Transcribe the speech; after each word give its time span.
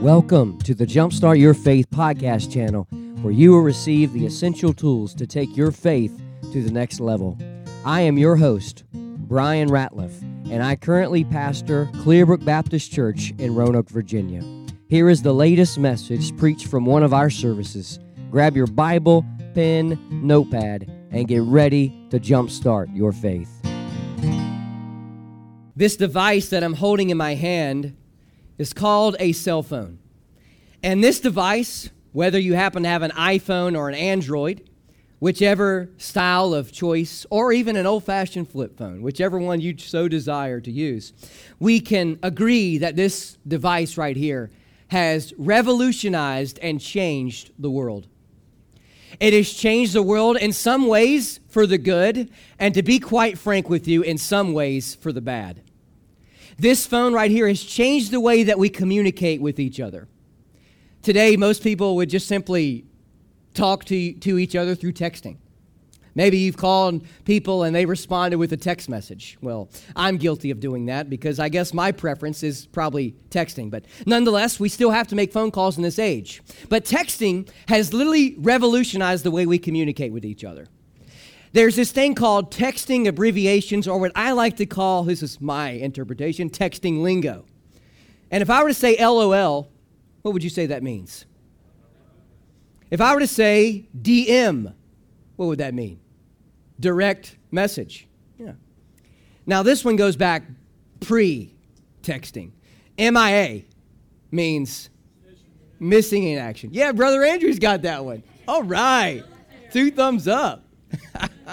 Welcome 0.00 0.58
to 0.60 0.74
the 0.74 0.86
Jumpstart 0.86 1.38
Your 1.38 1.52
Faith 1.52 1.90
podcast 1.90 2.50
channel, 2.50 2.84
where 3.20 3.34
you 3.34 3.50
will 3.50 3.60
receive 3.60 4.14
the 4.14 4.24
essential 4.24 4.72
tools 4.72 5.12
to 5.16 5.26
take 5.26 5.54
your 5.54 5.70
faith 5.70 6.18
to 6.54 6.62
the 6.62 6.70
next 6.70 7.00
level. 7.00 7.36
I 7.84 8.00
am 8.00 8.16
your 8.16 8.34
host, 8.36 8.84
Brian 8.94 9.68
Ratliff, 9.68 10.22
and 10.50 10.62
I 10.62 10.76
currently 10.76 11.22
pastor 11.24 11.84
Clearbrook 11.96 12.42
Baptist 12.46 12.90
Church 12.90 13.34
in 13.36 13.54
Roanoke, 13.54 13.90
Virginia. 13.90 14.42
Here 14.88 15.10
is 15.10 15.20
the 15.20 15.34
latest 15.34 15.78
message 15.78 16.34
preached 16.38 16.68
from 16.68 16.86
one 16.86 17.02
of 17.02 17.12
our 17.12 17.28
services. 17.28 17.98
Grab 18.30 18.56
your 18.56 18.68
Bible, 18.68 19.22
pen, 19.54 19.98
notepad, 20.10 20.90
and 21.10 21.28
get 21.28 21.42
ready 21.42 22.06
to 22.08 22.18
jumpstart 22.18 22.86
your 22.96 23.12
faith. 23.12 23.54
This 25.76 25.94
device 25.96 26.48
that 26.48 26.64
I'm 26.64 26.72
holding 26.72 27.10
in 27.10 27.18
my 27.18 27.34
hand 27.34 27.98
is 28.58 28.74
called 28.74 29.16
a 29.18 29.32
cell 29.32 29.62
phone. 29.62 29.99
And 30.82 31.04
this 31.04 31.20
device, 31.20 31.90
whether 32.12 32.38
you 32.38 32.54
happen 32.54 32.82
to 32.84 32.88
have 32.88 33.02
an 33.02 33.10
iPhone 33.12 33.76
or 33.76 33.88
an 33.88 33.94
Android, 33.94 34.68
whichever 35.18 35.90
style 35.98 36.54
of 36.54 36.72
choice, 36.72 37.26
or 37.28 37.52
even 37.52 37.76
an 37.76 37.86
old 37.86 38.04
fashioned 38.04 38.48
flip 38.48 38.78
phone, 38.78 39.02
whichever 39.02 39.38
one 39.38 39.60
you 39.60 39.76
so 39.76 40.08
desire 40.08 40.60
to 40.60 40.70
use, 40.70 41.12
we 41.58 41.80
can 41.80 42.18
agree 42.22 42.78
that 42.78 42.96
this 42.96 43.36
device 43.46 43.98
right 43.98 44.16
here 44.16 44.50
has 44.88 45.34
revolutionized 45.36 46.58
and 46.60 46.80
changed 46.80 47.50
the 47.58 47.70
world. 47.70 48.06
It 49.20 49.34
has 49.34 49.52
changed 49.52 49.92
the 49.92 50.02
world 50.02 50.38
in 50.38 50.52
some 50.52 50.86
ways 50.86 51.40
for 51.48 51.66
the 51.66 51.78
good, 51.78 52.30
and 52.58 52.74
to 52.74 52.82
be 52.82 52.98
quite 52.98 53.36
frank 53.36 53.68
with 53.68 53.86
you, 53.86 54.00
in 54.02 54.16
some 54.16 54.54
ways 54.54 54.94
for 54.94 55.12
the 55.12 55.20
bad. 55.20 55.60
This 56.58 56.86
phone 56.86 57.12
right 57.12 57.30
here 57.30 57.46
has 57.48 57.62
changed 57.62 58.10
the 58.10 58.20
way 58.20 58.44
that 58.44 58.58
we 58.58 58.70
communicate 58.70 59.42
with 59.42 59.60
each 59.60 59.78
other. 59.80 60.08
Today, 61.02 61.36
most 61.36 61.62
people 61.62 61.96
would 61.96 62.10
just 62.10 62.28
simply 62.28 62.84
talk 63.54 63.86
to, 63.86 64.12
to 64.12 64.38
each 64.38 64.54
other 64.54 64.74
through 64.74 64.92
texting. 64.92 65.38
Maybe 66.14 66.38
you've 66.38 66.56
called 66.56 67.06
people 67.24 67.62
and 67.62 67.74
they 67.74 67.86
responded 67.86 68.36
with 68.36 68.52
a 68.52 68.56
text 68.56 68.88
message. 68.88 69.38
Well, 69.40 69.70
I'm 69.96 70.18
guilty 70.18 70.50
of 70.50 70.60
doing 70.60 70.86
that 70.86 71.08
because 71.08 71.38
I 71.38 71.48
guess 71.48 71.72
my 71.72 71.92
preference 71.92 72.42
is 72.42 72.66
probably 72.66 73.14
texting. 73.30 73.70
But 73.70 73.86
nonetheless, 74.06 74.60
we 74.60 74.68
still 74.68 74.90
have 74.90 75.08
to 75.08 75.14
make 75.14 75.32
phone 75.32 75.50
calls 75.50 75.78
in 75.78 75.82
this 75.82 75.98
age. 75.98 76.42
But 76.68 76.84
texting 76.84 77.48
has 77.68 77.94
literally 77.94 78.34
revolutionized 78.38 79.24
the 79.24 79.30
way 79.30 79.46
we 79.46 79.58
communicate 79.58 80.12
with 80.12 80.24
each 80.24 80.44
other. 80.44 80.66
There's 81.52 81.76
this 81.76 81.92
thing 81.92 82.14
called 82.14 82.52
texting 82.52 83.08
abbreviations, 83.08 83.88
or 83.88 83.98
what 83.98 84.12
I 84.14 84.32
like 84.32 84.56
to 84.58 84.66
call, 84.66 85.04
this 85.04 85.22
is 85.22 85.40
my 85.40 85.70
interpretation, 85.70 86.50
texting 86.50 87.02
lingo. 87.02 87.44
And 88.30 88.42
if 88.42 88.50
I 88.50 88.62
were 88.62 88.68
to 88.68 88.74
say 88.74 88.96
LOL, 89.00 89.69
what 90.22 90.34
would 90.34 90.44
you 90.44 90.50
say 90.50 90.66
that 90.66 90.82
means? 90.82 91.26
If 92.90 93.00
I 93.00 93.14
were 93.14 93.20
to 93.20 93.26
say 93.26 93.88
DM, 93.96 94.74
what 95.36 95.46
would 95.46 95.58
that 95.58 95.74
mean? 95.74 96.00
Direct 96.78 97.36
message. 97.50 98.08
Yeah. 98.38 98.52
Now, 99.46 99.62
this 99.62 99.84
one 99.84 99.96
goes 99.96 100.16
back 100.16 100.42
pre 101.00 101.54
texting. 102.02 102.52
MIA 102.98 103.62
means 104.30 104.90
missing 105.78 106.24
in 106.24 106.38
action. 106.38 106.70
Yeah, 106.72 106.92
Brother 106.92 107.22
Andrew's 107.24 107.58
got 107.58 107.82
that 107.82 108.04
one. 108.04 108.22
All 108.46 108.62
right. 108.62 109.22
Two 109.72 109.90
thumbs 109.90 110.26
up. 110.28 110.64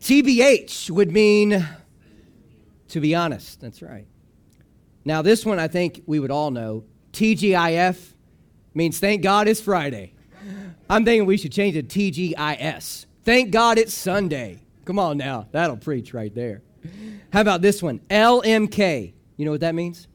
TBH 0.00 0.90
would 0.90 1.12
mean 1.12 1.66
to 2.88 3.00
be 3.00 3.14
honest. 3.14 3.60
That's 3.60 3.82
right. 3.82 4.06
Now, 5.04 5.22
this 5.22 5.44
one 5.46 5.58
I 5.58 5.68
think 5.68 6.02
we 6.06 6.18
would 6.18 6.30
all 6.30 6.50
know. 6.50 6.84
TGIF 7.16 8.12
means 8.74 8.98
thank 8.98 9.22
God 9.22 9.48
it's 9.48 9.60
Friday. 9.60 10.12
I'm 10.88 11.04
thinking 11.04 11.26
we 11.26 11.36
should 11.36 11.52
change 11.52 11.76
it 11.76 11.88
to 11.88 11.98
TGIS. 11.98 13.06
Thank 13.24 13.50
God 13.50 13.78
it's 13.78 13.94
Sunday. 13.94 14.60
Come 14.84 14.98
on 14.98 15.16
now. 15.18 15.48
That'll 15.50 15.76
preach 15.76 16.14
right 16.14 16.32
there. 16.34 16.62
How 17.32 17.40
about 17.40 17.62
this 17.62 17.82
one? 17.82 18.00
LMK. 18.10 19.12
You 19.36 19.44
know 19.44 19.50
what 19.50 19.60
that 19.60 19.74
means? 19.74 20.06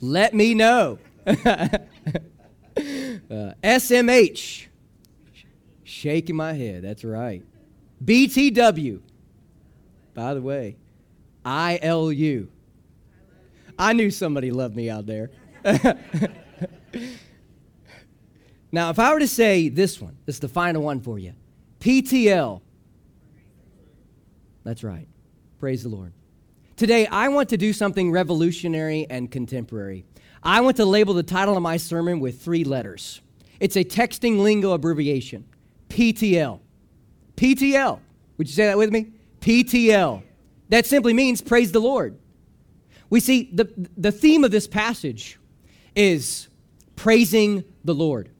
Let 0.00 0.34
me 0.34 0.54
know. 0.54 0.98
uh, 1.26 1.78
SMH 2.76 4.66
Shaking 5.84 6.36
my 6.36 6.54
head. 6.54 6.82
That's 6.82 7.04
right. 7.04 7.42
BTW. 8.04 9.00
By 10.12 10.34
the 10.34 10.42
way, 10.42 10.76
ILU. 11.44 12.48
I 13.78 13.92
knew 13.92 14.10
somebody 14.10 14.50
loved 14.50 14.76
me 14.76 14.90
out 14.90 15.06
there. 15.06 15.30
now, 18.70 18.90
if 18.90 18.98
I 18.98 19.12
were 19.12 19.20
to 19.20 19.28
say 19.28 19.70
this 19.70 20.00
one, 20.00 20.16
this 20.26 20.36
is 20.36 20.40
the 20.40 20.48
final 20.48 20.82
one 20.82 21.00
for 21.00 21.18
you 21.18 21.32
PTL. 21.80 22.60
That's 24.64 24.84
right. 24.84 25.08
Praise 25.58 25.82
the 25.82 25.88
Lord. 25.88 26.12
Today, 26.76 27.06
I 27.06 27.28
want 27.28 27.48
to 27.50 27.56
do 27.56 27.72
something 27.72 28.10
revolutionary 28.10 29.06
and 29.08 29.30
contemporary. 29.30 30.04
I 30.42 30.60
want 30.60 30.76
to 30.76 30.84
label 30.84 31.14
the 31.14 31.22
title 31.22 31.56
of 31.56 31.62
my 31.62 31.76
sermon 31.76 32.20
with 32.20 32.42
three 32.42 32.64
letters. 32.64 33.20
It's 33.60 33.76
a 33.76 33.84
texting 33.84 34.40
lingo 34.40 34.72
abbreviation. 34.72 35.46
PTL. 35.88 36.60
PTL. 37.36 38.00
Would 38.36 38.48
you 38.48 38.52
say 38.52 38.66
that 38.66 38.76
with 38.76 38.90
me? 38.90 39.12
PTL. 39.40 40.22
That 40.68 40.84
simply 40.86 41.14
means 41.14 41.40
praise 41.40 41.72
the 41.72 41.80
Lord. 41.80 42.18
We 43.08 43.20
see 43.20 43.50
the, 43.52 43.72
the 43.96 44.10
theme 44.10 44.44
of 44.44 44.50
this 44.50 44.66
passage 44.66 45.38
is 45.94 46.48
praising 46.96 47.64
the 47.84 47.94
Lord. 47.94 48.30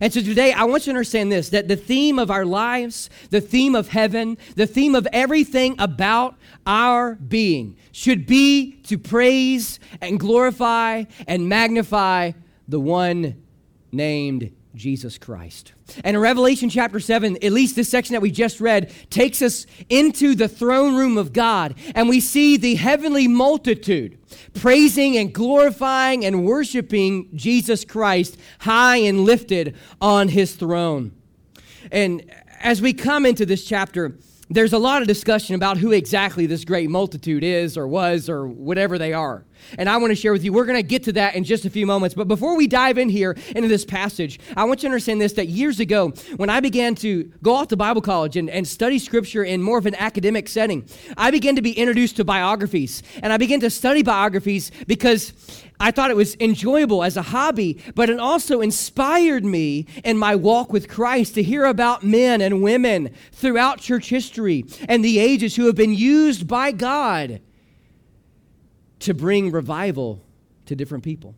And 0.00 0.12
so 0.12 0.20
today, 0.20 0.52
I 0.52 0.64
want 0.64 0.86
you 0.86 0.92
to 0.92 0.96
understand 0.96 1.30
this 1.30 1.50
that 1.50 1.68
the 1.68 1.76
theme 1.76 2.18
of 2.18 2.30
our 2.30 2.44
lives, 2.44 3.10
the 3.30 3.40
theme 3.40 3.74
of 3.74 3.88
heaven, 3.88 4.38
the 4.56 4.66
theme 4.66 4.94
of 4.94 5.06
everything 5.12 5.76
about 5.78 6.36
our 6.66 7.14
being 7.14 7.76
should 7.92 8.26
be 8.26 8.80
to 8.84 8.98
praise 8.98 9.78
and 10.00 10.18
glorify 10.18 11.04
and 11.28 11.48
magnify 11.48 12.32
the 12.66 12.80
one 12.80 13.42
named 13.92 14.52
Jesus 14.74 15.18
Christ. 15.18 15.72
And 16.04 16.16
in 16.16 16.22
Revelation 16.22 16.70
chapter 16.70 17.00
7, 17.00 17.36
at 17.42 17.52
least 17.52 17.76
this 17.76 17.88
section 17.88 18.14
that 18.14 18.20
we 18.22 18.30
just 18.30 18.60
read, 18.60 18.92
takes 19.10 19.42
us 19.42 19.66
into 19.88 20.34
the 20.34 20.48
throne 20.48 20.94
room 20.96 21.18
of 21.18 21.32
God, 21.32 21.74
and 21.94 22.08
we 22.08 22.20
see 22.20 22.56
the 22.56 22.76
heavenly 22.76 23.28
multitude 23.28 24.18
praising 24.54 25.16
and 25.16 25.32
glorifying 25.32 26.24
and 26.24 26.44
worshiping 26.44 27.28
Jesus 27.34 27.84
Christ 27.84 28.38
high 28.60 28.96
and 28.96 29.20
lifted 29.20 29.76
on 30.00 30.28
his 30.28 30.54
throne. 30.54 31.12
And 31.90 32.30
as 32.60 32.80
we 32.80 32.92
come 32.92 33.26
into 33.26 33.44
this 33.44 33.64
chapter, 33.64 34.16
there's 34.48 34.72
a 34.72 34.78
lot 34.78 35.02
of 35.02 35.08
discussion 35.08 35.54
about 35.54 35.78
who 35.78 35.92
exactly 35.92 36.46
this 36.46 36.64
great 36.64 36.90
multitude 36.90 37.42
is 37.42 37.76
or 37.76 37.86
was 37.86 38.28
or 38.28 38.46
whatever 38.46 38.98
they 38.98 39.12
are. 39.12 39.44
And 39.78 39.88
I 39.88 39.96
want 39.96 40.10
to 40.10 40.14
share 40.14 40.32
with 40.32 40.44
you, 40.44 40.52
we're 40.52 40.64
going 40.64 40.78
to 40.78 40.82
get 40.82 41.02
to 41.04 41.12
that 41.12 41.34
in 41.34 41.44
just 41.44 41.64
a 41.64 41.70
few 41.70 41.86
moments. 41.86 42.14
But 42.14 42.28
before 42.28 42.56
we 42.56 42.66
dive 42.66 42.98
in 42.98 43.08
here 43.08 43.36
into 43.54 43.68
this 43.68 43.84
passage, 43.84 44.40
I 44.56 44.64
want 44.64 44.82
you 44.82 44.88
to 44.88 44.92
understand 44.92 45.20
this 45.20 45.32
that 45.34 45.48
years 45.48 45.80
ago, 45.80 46.10
when 46.36 46.50
I 46.50 46.60
began 46.60 46.94
to 46.96 47.24
go 47.42 47.54
off 47.54 47.68
to 47.68 47.76
Bible 47.76 48.02
college 48.02 48.36
and, 48.36 48.50
and 48.50 48.66
study 48.66 48.98
scripture 48.98 49.44
in 49.44 49.62
more 49.62 49.78
of 49.78 49.86
an 49.86 49.94
academic 49.96 50.48
setting, 50.48 50.86
I 51.16 51.30
began 51.30 51.56
to 51.56 51.62
be 51.62 51.72
introduced 51.72 52.16
to 52.16 52.24
biographies. 52.24 53.02
And 53.22 53.32
I 53.32 53.36
began 53.36 53.60
to 53.60 53.70
study 53.70 54.02
biographies 54.02 54.70
because 54.86 55.32
I 55.82 55.90
thought 55.90 56.10
it 56.10 56.16
was 56.16 56.36
enjoyable 56.38 57.02
as 57.02 57.16
a 57.16 57.22
hobby, 57.22 57.80
but 57.96 58.08
it 58.08 58.20
also 58.20 58.60
inspired 58.60 59.44
me 59.44 59.86
in 60.04 60.16
my 60.16 60.36
walk 60.36 60.72
with 60.72 60.88
Christ 60.88 61.34
to 61.34 61.42
hear 61.42 61.64
about 61.64 62.04
men 62.04 62.40
and 62.40 62.62
women 62.62 63.10
throughout 63.32 63.80
church 63.80 64.08
history 64.08 64.64
and 64.88 65.04
the 65.04 65.18
ages 65.18 65.56
who 65.56 65.66
have 65.66 65.74
been 65.74 65.94
used 65.94 66.46
by 66.46 66.70
God 66.70 67.40
to 69.02 69.14
bring 69.14 69.50
revival 69.50 70.20
to 70.66 70.76
different 70.76 71.04
people. 71.04 71.34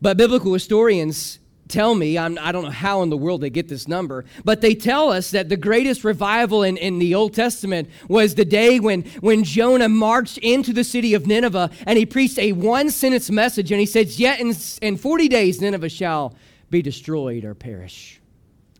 But 0.00 0.16
biblical 0.16 0.52
historians 0.52 1.38
tell 1.68 1.94
me, 1.94 2.16
I'm, 2.16 2.38
I 2.38 2.52
do 2.52 2.58
not 2.58 2.64
know 2.64 2.70
how 2.70 3.02
in 3.02 3.10
the 3.10 3.16
world 3.16 3.40
they 3.40 3.50
get 3.50 3.68
this 3.68 3.86
number, 3.86 4.24
but 4.44 4.60
they 4.60 4.74
tell 4.74 5.10
us 5.10 5.30
that 5.32 5.48
the 5.48 5.56
greatest 5.56 6.02
revival 6.02 6.62
in, 6.62 6.76
in 6.76 6.98
the 6.98 7.14
Old 7.14 7.34
Testament 7.34 7.88
was 8.08 8.34
the 8.34 8.44
day 8.44 8.80
when, 8.80 9.02
when 9.20 9.44
Jonah 9.44 9.88
marched 9.88 10.38
into 10.38 10.72
the 10.72 10.84
city 10.84 11.14
of 11.14 11.26
Nineveh 11.26 11.70
and 11.86 11.98
he 11.98 12.06
preached 12.06 12.38
a 12.38 12.52
one 12.52 12.90
sentence 12.90 13.30
message 13.30 13.70
and 13.70 13.80
he 13.80 13.86
says, 13.86 14.18
Yet 14.18 14.40
in, 14.40 14.54
in 14.80 14.96
40 14.96 15.28
days 15.28 15.60
Nineveh 15.60 15.88
shall 15.88 16.34
be 16.70 16.82
destroyed 16.82 17.44
or 17.44 17.54
perish. 17.54 18.17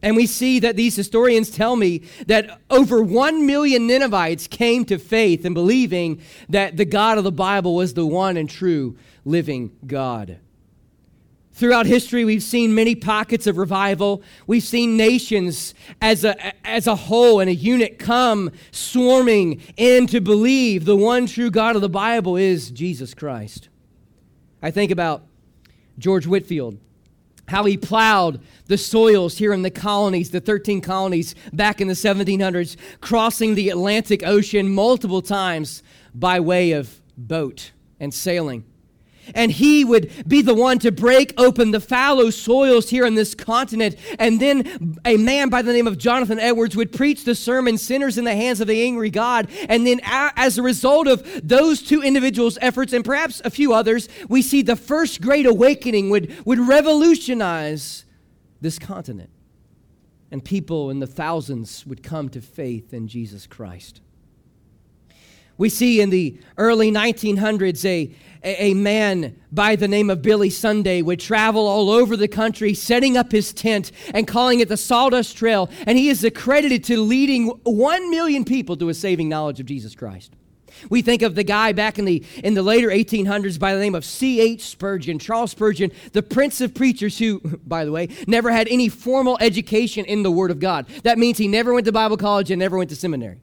And 0.03 0.15
we 0.15 0.27
see 0.27 0.61
that 0.61 0.77
these 0.77 0.95
historians 0.95 1.51
tell 1.51 1.75
me 1.75 2.03
that 2.27 2.61
over 2.71 3.03
1 3.03 3.47
million 3.47 3.87
Ninevites 3.87 4.47
came 4.47 4.85
to 4.85 4.99
faith 4.99 5.45
in 5.45 5.55
believing 5.55 6.21
that 6.49 6.77
the 6.77 6.85
God 6.85 7.19
of 7.19 7.25
the 7.25 7.33
Bible 7.33 7.75
was 7.75 7.95
the 7.95 8.07
one 8.07 8.37
and 8.37 8.49
true 8.49 8.97
living 9.25 9.73
God. 9.87 10.39
Throughout 11.59 11.87
history, 11.87 12.25
we've 12.25 12.45
seen 12.45 12.73
many 12.73 12.95
pockets 12.95 13.49
of 13.49 13.59
revival. 13.59 14.23
We've 14.47 14.63
seen 14.63 14.97
nations 14.97 15.75
as 16.01 16.23
a, 16.23 16.55
as 16.65 16.87
a 16.87 16.95
whole 16.95 17.41
and 17.41 17.51
a 17.51 17.55
unit 17.55 17.99
come 17.99 18.53
swarming 18.71 19.61
in 19.77 20.07
to 20.07 20.21
believe 20.21 20.85
the 20.85 20.95
one 20.95 21.27
true 21.27 21.51
God 21.51 21.75
of 21.75 21.83
the 21.83 21.89
Bible 21.89 22.37
is 22.37 22.71
Jesus 22.71 23.13
Christ. 23.13 23.69
I 24.63 24.71
think 24.71 24.93
about 24.93 25.25
George 25.99 26.29
Whitefield, 26.29 26.79
how 27.49 27.65
he 27.65 27.77
plowed 27.77 28.41
the 28.67 28.79
soils 28.79 29.39
here 29.39 29.53
in 29.53 29.63
the 29.63 29.71
colonies, 29.71 30.31
the 30.31 30.41
13 30.41 30.81
colonies 30.81 31.35
back 31.53 31.81
in 31.81 31.89
the 31.89 31.95
1700s, 31.95 32.77
crossing 33.01 33.55
the 33.55 33.71
Atlantic 33.71 34.25
Ocean 34.25 34.73
multiple 34.73 35.23
times 35.23 35.83
by 36.15 36.39
way 36.39 36.73
of 36.73 37.01
boat 37.17 37.73
and 37.99 38.15
sailing 38.15 38.65
and 39.35 39.53
he 39.53 39.85
would 39.85 40.11
be 40.27 40.43
the 40.43 40.55
one 40.55 40.79
to 40.81 40.93
break 40.93 41.35
open 41.39 41.71
the 41.71 41.81
fallow 41.81 42.31
soils 42.31 42.91
here 42.91 43.07
on 43.07 43.15
this 43.15 43.35
continent. 43.35 43.97
And 44.19 44.41
then 44.41 44.99
a 45.05 45.17
man 45.17 45.49
by 45.49 45.63
the 45.63 45.73
name 45.73 45.87
of 45.87 45.99
Jonathan 45.99 46.39
Edwards 46.39 46.77
would 46.77 46.93
preach 46.93 47.25
the 47.25 47.35
sermon, 47.35 47.79
Sinners 47.79 48.19
in 48.19 48.25
the 48.25 48.35
Hands 48.35 48.61
of 48.61 48.69
the 48.69 48.83
Angry 48.83 49.11
God. 49.11 49.49
And 49.69 49.87
then, 49.87 50.01
as 50.05 50.59
a 50.59 50.63
result 50.63 51.07
of 51.07 51.25
those 51.47 51.83
two 51.83 52.03
individuals' 52.03 52.59
efforts, 52.61 52.93
and 52.93 53.05
perhaps 53.05 53.41
a 53.45 53.51
few 53.51 53.73
others, 53.73 54.09
we 54.29 54.43
see 54.43 54.63
the 54.63 54.77
first 54.77 55.21
great 55.21 55.47
awakening 55.47 56.11
would, 56.11 56.35
would 56.47 56.59
revolutionize 56.59 58.05
this 58.61 58.79
continent. 58.79 59.31
And 60.31 60.45
people 60.45 60.91
in 60.91 61.01
the 61.01 61.07
thousands 61.07 61.87
would 61.87 62.03
come 62.03 62.29
to 62.31 62.41
faith 62.41 62.93
in 62.93 63.09
Jesus 63.09 63.47
Christ. 63.47 64.01
We 65.59 65.69
see 65.69 66.01
in 66.01 66.11
the 66.11 66.39
early 66.57 66.93
1900s 66.93 67.85
a, 67.85 68.15
a, 68.45 68.75
man 68.75 69.37
by 69.51 69.75
the 69.75 69.89
name 69.89 70.09
of 70.09 70.23
Billy 70.23 70.51
Sunday 70.51 71.03
would 71.03 71.19
travel 71.19 71.67
all 71.67 71.91
over 71.91 72.17
the 72.17 72.29
country 72.29 72.75
setting 72.75 73.17
up 73.17 73.33
his 73.33 73.53
tent 73.53 73.91
and 74.15 74.29
calling 74.29 74.61
it 74.61 74.69
the 74.69 74.77
Sawdust 74.77 75.37
Trail. 75.37 75.69
And 75.85 75.99
he 75.99 76.09
is 76.09 76.23
accredited 76.23 76.85
to 76.85 77.03
leading 77.03 77.49
1 77.65 78.11
million 78.11 78.45
people 78.45 78.77
to 78.77 78.89
a 78.89 78.95
saving 78.95 79.29
knowledge 79.29 79.59
of 79.59 79.67
Jesus 79.67 79.97
Christ. 79.97 80.33
We 80.91 81.03
think 81.03 81.23
of 81.23 81.35
the 81.35 81.43
guy 81.43 81.73
back 81.73 81.99
in 81.99 82.05
the, 82.05 82.25
in 82.45 82.55
the 82.55 82.63
later 82.63 82.89
1800s 82.89 83.59
by 83.59 83.75
the 83.75 83.81
name 83.81 83.97
of 83.97 84.05
C.H. 84.05 84.65
Spurgeon, 84.65 85.19
Charles 85.19 85.51
Spurgeon, 85.51 85.91
the 86.13 86.23
prince 86.23 86.61
of 86.61 86.73
preachers 86.73 87.19
who, 87.19 87.41
by 87.67 87.85
the 87.85 87.91
way, 87.91 88.11
never 88.29 88.53
had 88.53 88.69
any 88.69 88.89
formal 88.89 89.37
education 89.41 90.05
in 90.05 90.23
the 90.23 90.31
Word 90.31 90.53
of 90.53 90.61
God. 90.61 90.87
That 91.03 91.19
means 91.19 91.39
he 91.39 91.49
never 91.49 91.75
went 91.75 91.87
to 91.87 91.93
Bible 91.93 92.17
college 92.17 92.53
and 92.53 92.61
never 92.61 92.79
went 92.79 92.91
to 92.91 92.97
seminary. 92.97 93.41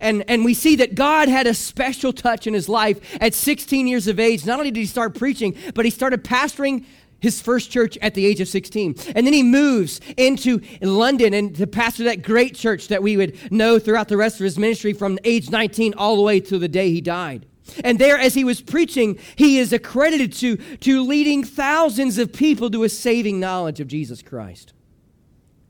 And, 0.00 0.24
and 0.28 0.44
we 0.44 0.54
see 0.54 0.76
that 0.76 0.94
God 0.94 1.28
had 1.28 1.46
a 1.46 1.54
special 1.54 2.12
touch 2.12 2.46
in 2.46 2.54
his 2.54 2.68
life 2.68 3.16
at 3.20 3.34
16 3.34 3.86
years 3.86 4.08
of 4.08 4.18
age. 4.18 4.46
Not 4.46 4.58
only 4.58 4.70
did 4.70 4.80
he 4.80 4.86
start 4.86 5.14
preaching, 5.14 5.56
but 5.74 5.84
he 5.84 5.90
started 5.90 6.24
pastoring 6.24 6.84
his 7.22 7.40
first 7.40 7.70
church 7.70 7.96
at 8.02 8.14
the 8.14 8.26
age 8.26 8.40
of 8.40 8.48
16. 8.48 8.96
And 9.14 9.24
then 9.24 9.32
he 9.32 9.44
moves 9.44 10.00
into 10.16 10.60
London 10.80 11.32
and 11.32 11.54
to 11.56 11.66
pastor 11.68 12.04
that 12.04 12.22
great 12.22 12.54
church 12.54 12.88
that 12.88 13.02
we 13.02 13.16
would 13.16 13.52
know 13.52 13.78
throughout 13.78 14.08
the 14.08 14.16
rest 14.16 14.40
of 14.40 14.44
his 14.44 14.58
ministry 14.58 14.92
from 14.92 15.18
age 15.22 15.48
19 15.48 15.94
all 15.94 16.16
the 16.16 16.22
way 16.22 16.40
to 16.40 16.58
the 16.58 16.68
day 16.68 16.90
he 16.90 17.00
died. 17.00 17.46
And 17.84 17.98
there, 17.98 18.18
as 18.18 18.34
he 18.34 18.42
was 18.42 18.60
preaching, 18.60 19.18
he 19.36 19.58
is 19.58 19.72
accredited 19.72 20.32
to, 20.34 20.56
to 20.56 21.02
leading 21.04 21.44
thousands 21.44 22.18
of 22.18 22.32
people 22.32 22.68
to 22.70 22.82
a 22.82 22.88
saving 22.88 23.38
knowledge 23.38 23.78
of 23.78 23.86
Jesus 23.86 24.20
Christ. 24.20 24.72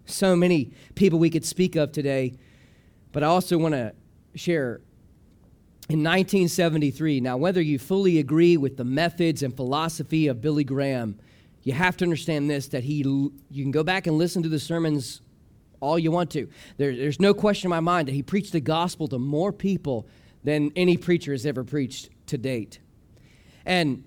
So 0.06 0.34
many 0.34 0.72
people 0.94 1.18
we 1.18 1.30
could 1.30 1.44
speak 1.44 1.76
of 1.76 1.92
today, 1.92 2.34
but 3.12 3.22
I 3.22 3.26
also 3.26 3.58
want 3.58 3.74
to 3.74 3.92
share 4.34 4.80
in 5.88 5.98
1973. 5.98 7.20
Now, 7.20 7.36
whether 7.36 7.60
you 7.60 7.78
fully 7.78 8.18
agree 8.18 8.56
with 8.56 8.76
the 8.76 8.84
methods 8.84 9.42
and 9.42 9.54
philosophy 9.54 10.28
of 10.28 10.40
Billy 10.40 10.64
Graham, 10.64 11.18
you 11.64 11.72
have 11.72 11.96
to 11.98 12.04
understand 12.04 12.50
this 12.50 12.68
that 12.68 12.84
he 12.84 12.98
you 12.98 13.32
can 13.50 13.70
go 13.70 13.84
back 13.84 14.06
and 14.06 14.18
listen 14.18 14.42
to 14.42 14.48
the 14.48 14.58
sermons 14.58 15.20
all 15.80 15.98
you 15.98 16.10
want 16.10 16.30
to. 16.30 16.48
There, 16.76 16.94
there's 16.94 17.20
no 17.20 17.34
question 17.34 17.66
in 17.66 17.70
my 17.70 17.80
mind 17.80 18.08
that 18.08 18.12
he 18.12 18.22
preached 18.22 18.52
the 18.52 18.60
gospel 18.60 19.08
to 19.08 19.18
more 19.18 19.52
people 19.52 20.06
than 20.44 20.72
any 20.76 20.96
preacher 20.96 21.32
has 21.32 21.44
ever 21.44 21.64
preached 21.64 22.08
to 22.28 22.38
date. 22.38 22.78
And 23.66 24.04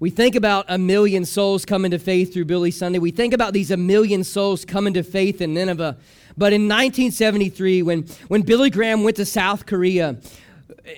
we 0.00 0.10
think 0.10 0.34
about 0.34 0.66
a 0.68 0.76
million 0.76 1.24
souls 1.24 1.64
coming 1.64 1.92
to 1.92 1.98
faith 1.98 2.34
through 2.34 2.44
Billy 2.46 2.70
Sunday. 2.70 2.98
We 2.98 3.12
think 3.12 3.32
about 3.32 3.52
these 3.52 3.70
a 3.70 3.76
million 3.76 4.24
souls 4.24 4.64
coming 4.64 4.94
to 4.94 5.02
faith 5.02 5.40
in 5.40 5.54
Nineveh. 5.54 5.96
But 6.36 6.52
in 6.52 6.62
1973, 6.62 7.82
when, 7.82 8.02
when 8.28 8.42
Billy 8.42 8.70
Graham 8.70 9.04
went 9.04 9.16
to 9.16 9.24
South 9.24 9.66
Korea, 9.66 10.16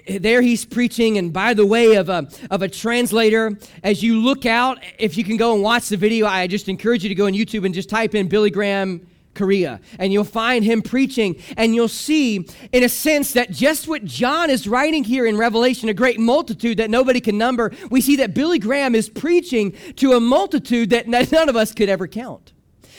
there 0.09 0.43
he's 0.43 0.65
preaching, 0.65 1.19
and 1.19 1.33
by 1.33 1.55
the 1.55 1.67
way 1.67 1.94
of 1.94 2.09
a, 2.09 2.29
of 2.50 2.62
a 2.62 2.69
translator, 2.69 3.56
as 3.83 4.03
you 4.03 4.21
look 4.21 4.47
out, 4.47 4.79
if 4.99 5.17
you 5.17 5.25
can 5.25 5.37
go 5.37 5.55
and 5.55 5.62
watch 5.62 5.88
the 5.88 5.97
video, 5.97 6.27
I 6.27 6.47
just 6.47 6.69
encourage 6.69 7.03
you 7.03 7.09
to 7.09 7.15
go 7.15 7.27
on 7.27 7.33
YouTube 7.33 7.65
and 7.65 7.75
just 7.75 7.88
type 7.88 8.15
in 8.15 8.29
Billy 8.29 8.50
Graham 8.50 9.06
Korea, 9.35 9.81
and 9.99 10.12
you'll 10.12 10.25
find 10.25 10.65
him 10.65 10.83
preaching, 10.83 11.37
and 11.56 11.75
you'll 11.75 11.89
see, 11.89 12.49
in 12.73 12.82
a 12.82 12.89
sense, 12.89 13.32
that 13.35 13.50
just 13.50 13.87
what 13.87 14.05
John 14.05 14.50
is 14.50 14.67
writing 14.67 15.05
here 15.05 15.27
in 15.27 15.37
Revelation, 15.37 15.89
a 15.89 15.94
great 15.94 16.19
multitude 16.19 16.79
that 16.79 16.91
nobody 16.91 17.21
can 17.21 17.39
number, 17.39 17.73
we 17.91 18.00
see 18.00 18.17
that 18.17 18.35
Billy 18.35 18.59
Graham 18.59 18.94
is 18.94 19.09
preaching 19.09 19.73
to 19.97 20.15
a 20.15 20.21
multitude 20.21 20.91
that 20.91 21.06
none 21.06 21.49
of 21.49 21.55
us 21.55 21.73
could 21.73 21.89
ever 21.89 22.09
count. 22.09 22.53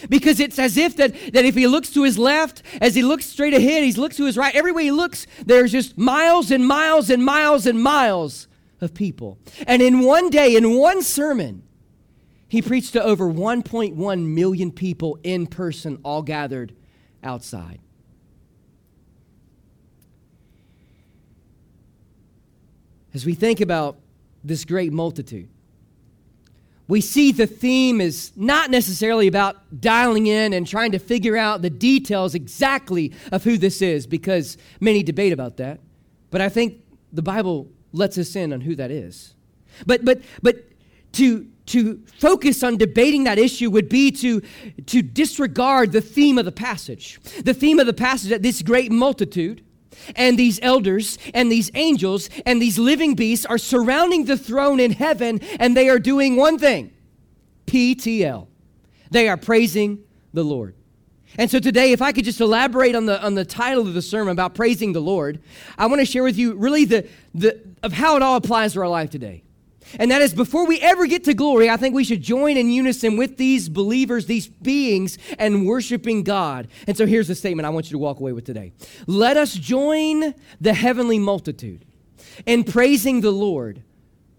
Because 0.09 0.39
it's 0.39 0.59
as 0.59 0.77
if 0.77 0.95
that, 0.97 1.13
that 1.33 1.45
if 1.45 1.55
he 1.55 1.67
looks 1.67 1.89
to 1.91 2.03
his 2.03 2.17
left, 2.17 2.61
as 2.81 2.95
he 2.95 3.03
looks 3.03 3.25
straight 3.25 3.53
ahead, 3.53 3.83
he 3.83 3.91
looks 3.93 4.17
to 4.17 4.25
his 4.25 4.37
right, 4.37 4.55
everywhere 4.55 4.83
he 4.83 4.91
looks, 4.91 5.27
there's 5.45 5.71
just 5.71 5.97
miles 5.97 6.51
and 6.51 6.67
miles 6.67 7.09
and 7.09 7.23
miles 7.23 7.65
and 7.65 7.81
miles 7.81 8.47
of 8.81 8.93
people. 8.93 9.37
And 9.65 9.81
in 9.81 10.01
one 10.01 10.29
day, 10.29 10.55
in 10.55 10.75
one 10.75 11.01
sermon, 11.01 11.63
he 12.47 12.61
preached 12.61 12.93
to 12.93 13.03
over 13.03 13.25
1.1 13.25 14.25
million 14.25 14.71
people 14.71 15.19
in 15.23 15.47
person, 15.47 15.99
all 16.03 16.21
gathered 16.21 16.73
outside. 17.23 17.79
As 23.13 23.25
we 23.25 23.33
think 23.33 23.61
about 23.61 23.97
this 24.43 24.63
great 24.63 24.93
multitude, 24.93 25.49
we 26.87 27.01
see 27.01 27.31
the 27.31 27.47
theme 27.47 27.99
is 27.99 28.31
not 28.35 28.71
necessarily 28.71 29.27
about 29.27 29.81
dialing 29.81 30.27
in 30.27 30.53
and 30.53 30.65
trying 30.65 30.91
to 30.93 30.99
figure 30.99 31.35
out 31.35 31.61
the 31.61 31.69
details 31.69 32.33
exactly 32.33 33.13
of 33.31 33.43
who 33.43 33.57
this 33.57 33.81
is, 33.81 34.07
because 34.07 34.57
many 34.79 35.03
debate 35.03 35.33
about 35.33 35.57
that. 35.57 35.79
But 36.31 36.41
I 36.41 36.49
think 36.49 36.81
the 37.11 37.21
Bible 37.21 37.69
lets 37.91 38.17
us 38.17 38.35
in 38.35 38.53
on 38.53 38.61
who 38.61 38.75
that 38.75 38.91
is. 38.91 39.35
But 39.85 40.05
but 40.05 40.21
but 40.41 40.65
to 41.13 41.47
to 41.67 42.01
focus 42.17 42.63
on 42.63 42.77
debating 42.77 43.25
that 43.25 43.37
issue 43.37 43.69
would 43.69 43.89
be 43.89 44.09
to, 44.09 44.41
to 44.85 45.01
disregard 45.01 45.91
the 45.91 46.01
theme 46.01 46.37
of 46.37 46.45
the 46.45 46.51
passage. 46.51 47.19
The 47.43 47.53
theme 47.53 47.79
of 47.79 47.85
the 47.85 47.93
passage 47.93 48.29
that 48.29 48.41
this 48.41 48.61
great 48.61 48.91
multitude 48.91 49.63
and 50.15 50.37
these 50.37 50.59
elders 50.61 51.17
and 51.33 51.51
these 51.51 51.71
angels 51.73 52.29
and 52.45 52.61
these 52.61 52.77
living 52.77 53.15
beasts 53.15 53.45
are 53.45 53.57
surrounding 53.57 54.25
the 54.25 54.37
throne 54.37 54.79
in 54.79 54.91
heaven 54.91 55.39
and 55.59 55.75
they 55.75 55.89
are 55.89 55.99
doing 55.99 56.35
one 56.35 56.57
thing 56.57 56.91
PTL. 57.65 58.47
They 59.11 59.29
are 59.29 59.37
praising 59.37 60.03
the 60.33 60.43
Lord. 60.43 60.75
And 61.37 61.51
so 61.51 61.59
today, 61.59 61.91
if 61.91 62.01
I 62.01 62.11
could 62.13 62.25
just 62.25 62.41
elaborate 62.41 62.95
on 62.95 63.05
the, 63.05 63.23
on 63.23 63.35
the 63.35 63.45
title 63.45 63.87
of 63.87 63.93
the 63.93 64.01
sermon 64.01 64.31
about 64.31 64.55
praising 64.55 64.93
the 64.93 65.01
Lord, 65.01 65.39
I 65.77 65.85
want 65.85 65.99
to 65.99 66.05
share 66.05 66.23
with 66.23 66.37
you 66.37 66.55
really 66.55 66.85
the, 66.85 67.07
the, 67.35 67.61
of 67.83 67.93
how 67.93 68.15
it 68.15 68.23
all 68.23 68.37
applies 68.37 68.73
to 68.73 68.81
our 68.81 68.87
life 68.87 69.09
today. 69.09 69.43
And 69.99 70.11
that 70.11 70.21
is 70.21 70.33
before 70.33 70.65
we 70.65 70.79
ever 70.81 71.07
get 71.07 71.23
to 71.25 71.33
glory, 71.33 71.69
I 71.69 71.77
think 71.77 71.95
we 71.95 72.03
should 72.03 72.21
join 72.21 72.57
in 72.57 72.69
unison 72.69 73.17
with 73.17 73.37
these 73.37 73.69
believers, 73.69 74.25
these 74.25 74.47
beings, 74.47 75.17
and 75.39 75.65
worshiping 75.65 76.23
God. 76.23 76.67
And 76.87 76.97
so 76.97 77.05
here's 77.05 77.27
the 77.27 77.35
statement 77.35 77.65
I 77.65 77.69
want 77.69 77.87
you 77.87 77.91
to 77.91 77.97
walk 77.97 78.19
away 78.19 78.33
with 78.33 78.45
today 78.45 78.73
Let 79.05 79.37
us 79.37 79.53
join 79.53 80.33
the 80.59 80.73
heavenly 80.73 81.19
multitude 81.19 81.85
in 82.45 82.63
praising 82.63 83.21
the 83.21 83.31
Lord 83.31 83.83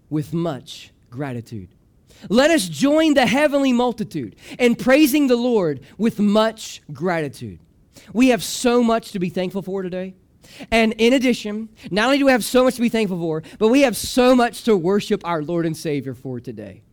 with 0.09 0.33
much 0.33 0.91
gratitude. 1.09 1.69
Let 2.27 2.51
us 2.51 2.67
join 2.67 3.13
the 3.13 3.25
heavenly 3.25 3.71
multitude 3.71 4.35
in 4.57 4.75
praising 4.75 5.27
the 5.27 5.37
Lord 5.37 5.81
with 5.97 6.19
much 6.19 6.81
gratitude. 6.91 7.59
We 8.13 8.29
have 8.29 8.43
so 8.43 8.83
much 8.83 9.11
to 9.13 9.19
be 9.19 9.29
thankful 9.29 9.61
for 9.61 9.81
today. 9.83 10.15
And 10.71 10.93
in 10.97 11.13
addition, 11.13 11.69
not 11.91 12.05
only 12.05 12.17
do 12.17 12.25
we 12.25 12.31
have 12.31 12.43
so 12.43 12.63
much 12.63 12.75
to 12.75 12.81
be 12.81 12.89
thankful 12.89 13.19
for, 13.19 13.43
but 13.57 13.69
we 13.69 13.81
have 13.81 13.95
so 13.95 14.35
much 14.35 14.63
to 14.63 14.75
worship 14.75 15.21
our 15.25 15.41
Lord 15.41 15.65
and 15.65 15.75
Savior 15.75 16.13
for 16.13 16.39
today. 16.39 16.83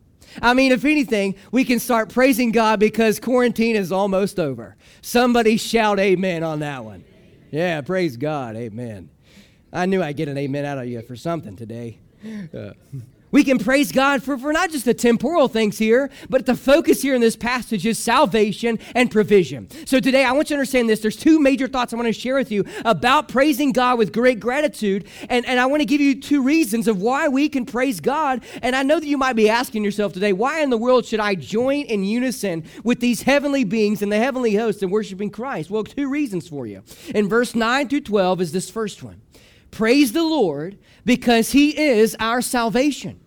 I 0.43 0.55
mean, 0.55 0.73
if 0.73 0.85
anything, 0.85 1.35
we 1.51 1.65
can 1.65 1.79
start 1.79 2.09
praising 2.09 2.53
God 2.53 2.81
because 2.81 3.19
quarantine 3.21 3.77
is 3.77 3.91
almost 3.93 4.39
over. 4.39 4.77
Somebody 5.01 5.57
shout 5.57 5.99
amen 5.99 6.43
on 6.43 6.61
that 6.61 6.85
one. 6.85 7.05
Yeah, 7.51 7.81
praise 7.81 8.17
God. 8.17 8.57
Amen. 8.57 9.09
I 9.73 9.87
knew 9.87 10.03
I'd 10.03 10.17
get 10.17 10.29
an 10.29 10.37
amen 10.37 10.65
out 10.65 10.79
of 10.79 10.87
you 10.87 11.01
for 11.03 11.17
something 11.17 11.57
today. 11.57 11.99
Uh, 12.55 12.73
we 13.31 13.45
can 13.45 13.59
praise 13.59 13.93
God 13.93 14.23
for, 14.23 14.39
for 14.39 14.53
not 14.53 14.71
just 14.71 14.85
the 14.85 14.95
temporal 14.95 15.49
things 15.49 15.79
here, 15.79 16.11
but 16.31 16.47
the 16.47 16.55
focus 16.55 17.03
here 17.03 17.15
in 17.15 17.21
this 17.21 17.37
passage 17.37 17.85
is 17.87 17.99
salvation 17.99 18.79
and 18.95 19.11
provision. 19.11 19.69
So 19.87 20.01
today, 20.01 20.25
I 20.25 20.33
want 20.33 20.51
you 20.51 20.57
to 20.57 20.61
understand 20.61 20.89
this. 20.89 21.01
There's 21.01 21.17
two 21.17 21.41
major 21.41 21.67
thoughts 21.67 21.93
I 21.93 21.97
want 21.97 22.07
to 22.07 22.13
share 22.13 22.37
with 22.37 22.51
you 22.51 22.65
about 22.85 23.29
praising 23.29 23.73
God 23.73 23.99
with 23.99 24.13
great 24.13 24.41
gratitude. 24.41 25.07
And, 25.29 25.45
and 25.47 25.59
I 25.59 25.67
want 25.67 25.81
to 25.81 25.87
give 25.87 26.01
you 26.01 26.21
two 26.21 26.43
reasons 26.43 26.89
of 26.89 27.01
why 27.01 27.29
we 27.29 27.49
can 27.49 27.67
praise 27.67 28.01
God. 28.01 28.45
And 28.63 28.77
I 28.77 28.83
know 28.83 29.01
that 29.01 29.07
you 29.07 29.19
might 29.19 29.37
be 29.37 29.49
asking 29.49 29.85
yourself 29.85 30.13
today, 30.13 30.33
why 30.33 30.61
in 30.61 30.71
the 30.71 30.79
world 30.79 31.05
should 31.05 31.21
I 31.21 31.35
join 31.35 31.83
in 31.83 32.05
unison 32.05 32.65
with 32.85 33.01
these 33.01 33.23
heavenly 33.23 33.65
beings 33.65 34.03
and 34.03 34.11
the 34.11 34.19
heavenly 34.19 34.55
hosts 34.55 34.83
and 34.83 34.91
worshiping 34.91 35.31
Christ? 35.31 35.71
Well, 35.71 35.85
two 35.85 36.09
reasons 36.09 36.49
for 36.49 36.67
you. 36.67 36.83
In 37.15 37.29
verse 37.29 37.55
9 37.55 37.89
through 37.89 38.01
12 38.03 38.41
is 38.41 38.53
this 38.53 38.71
first 38.71 39.03
one. 39.03 39.21
Praise 39.71 40.13
the 40.13 40.25
Lord 40.25 40.79
because 41.05 41.53
he 41.53 41.79
is 41.79 42.17
our 42.19 42.41
salvation. 42.41 43.21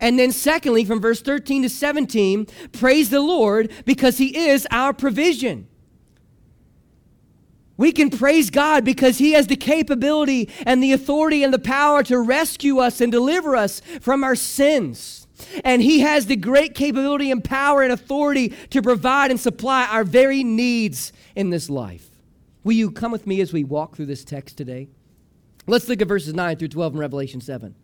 And 0.00 0.18
then, 0.18 0.32
secondly, 0.32 0.84
from 0.84 1.00
verse 1.00 1.20
13 1.20 1.62
to 1.62 1.68
17, 1.68 2.46
praise 2.72 3.10
the 3.10 3.20
Lord 3.20 3.70
because 3.84 4.16
He 4.16 4.48
is 4.48 4.66
our 4.70 4.94
provision. 4.94 5.68
We 7.76 7.92
can 7.92 8.10
praise 8.10 8.50
God 8.50 8.84
because 8.84 9.18
He 9.18 9.32
has 9.32 9.46
the 9.46 9.56
capability 9.56 10.48
and 10.64 10.82
the 10.82 10.92
authority 10.92 11.44
and 11.44 11.52
the 11.52 11.58
power 11.58 12.02
to 12.04 12.18
rescue 12.18 12.78
us 12.78 13.00
and 13.00 13.12
deliver 13.12 13.54
us 13.54 13.80
from 14.00 14.24
our 14.24 14.34
sins. 14.34 15.26
And 15.64 15.82
He 15.82 16.00
has 16.00 16.26
the 16.26 16.36
great 16.36 16.74
capability 16.74 17.30
and 17.30 17.44
power 17.44 17.82
and 17.82 17.92
authority 17.92 18.54
to 18.70 18.80
provide 18.80 19.30
and 19.30 19.40
supply 19.40 19.86
our 19.86 20.04
very 20.04 20.42
needs 20.42 21.12
in 21.36 21.50
this 21.50 21.68
life. 21.68 22.08
Will 22.64 22.72
you 22.72 22.90
come 22.90 23.12
with 23.12 23.26
me 23.26 23.40
as 23.40 23.52
we 23.52 23.64
walk 23.64 23.96
through 23.96 24.06
this 24.06 24.24
text 24.24 24.56
today? 24.56 24.88
Let's 25.66 25.88
look 25.88 26.00
at 26.00 26.08
verses 26.08 26.34
9 26.34 26.56
through 26.56 26.68
12 26.68 26.94
in 26.94 27.00
Revelation 27.00 27.40
7. 27.40 27.74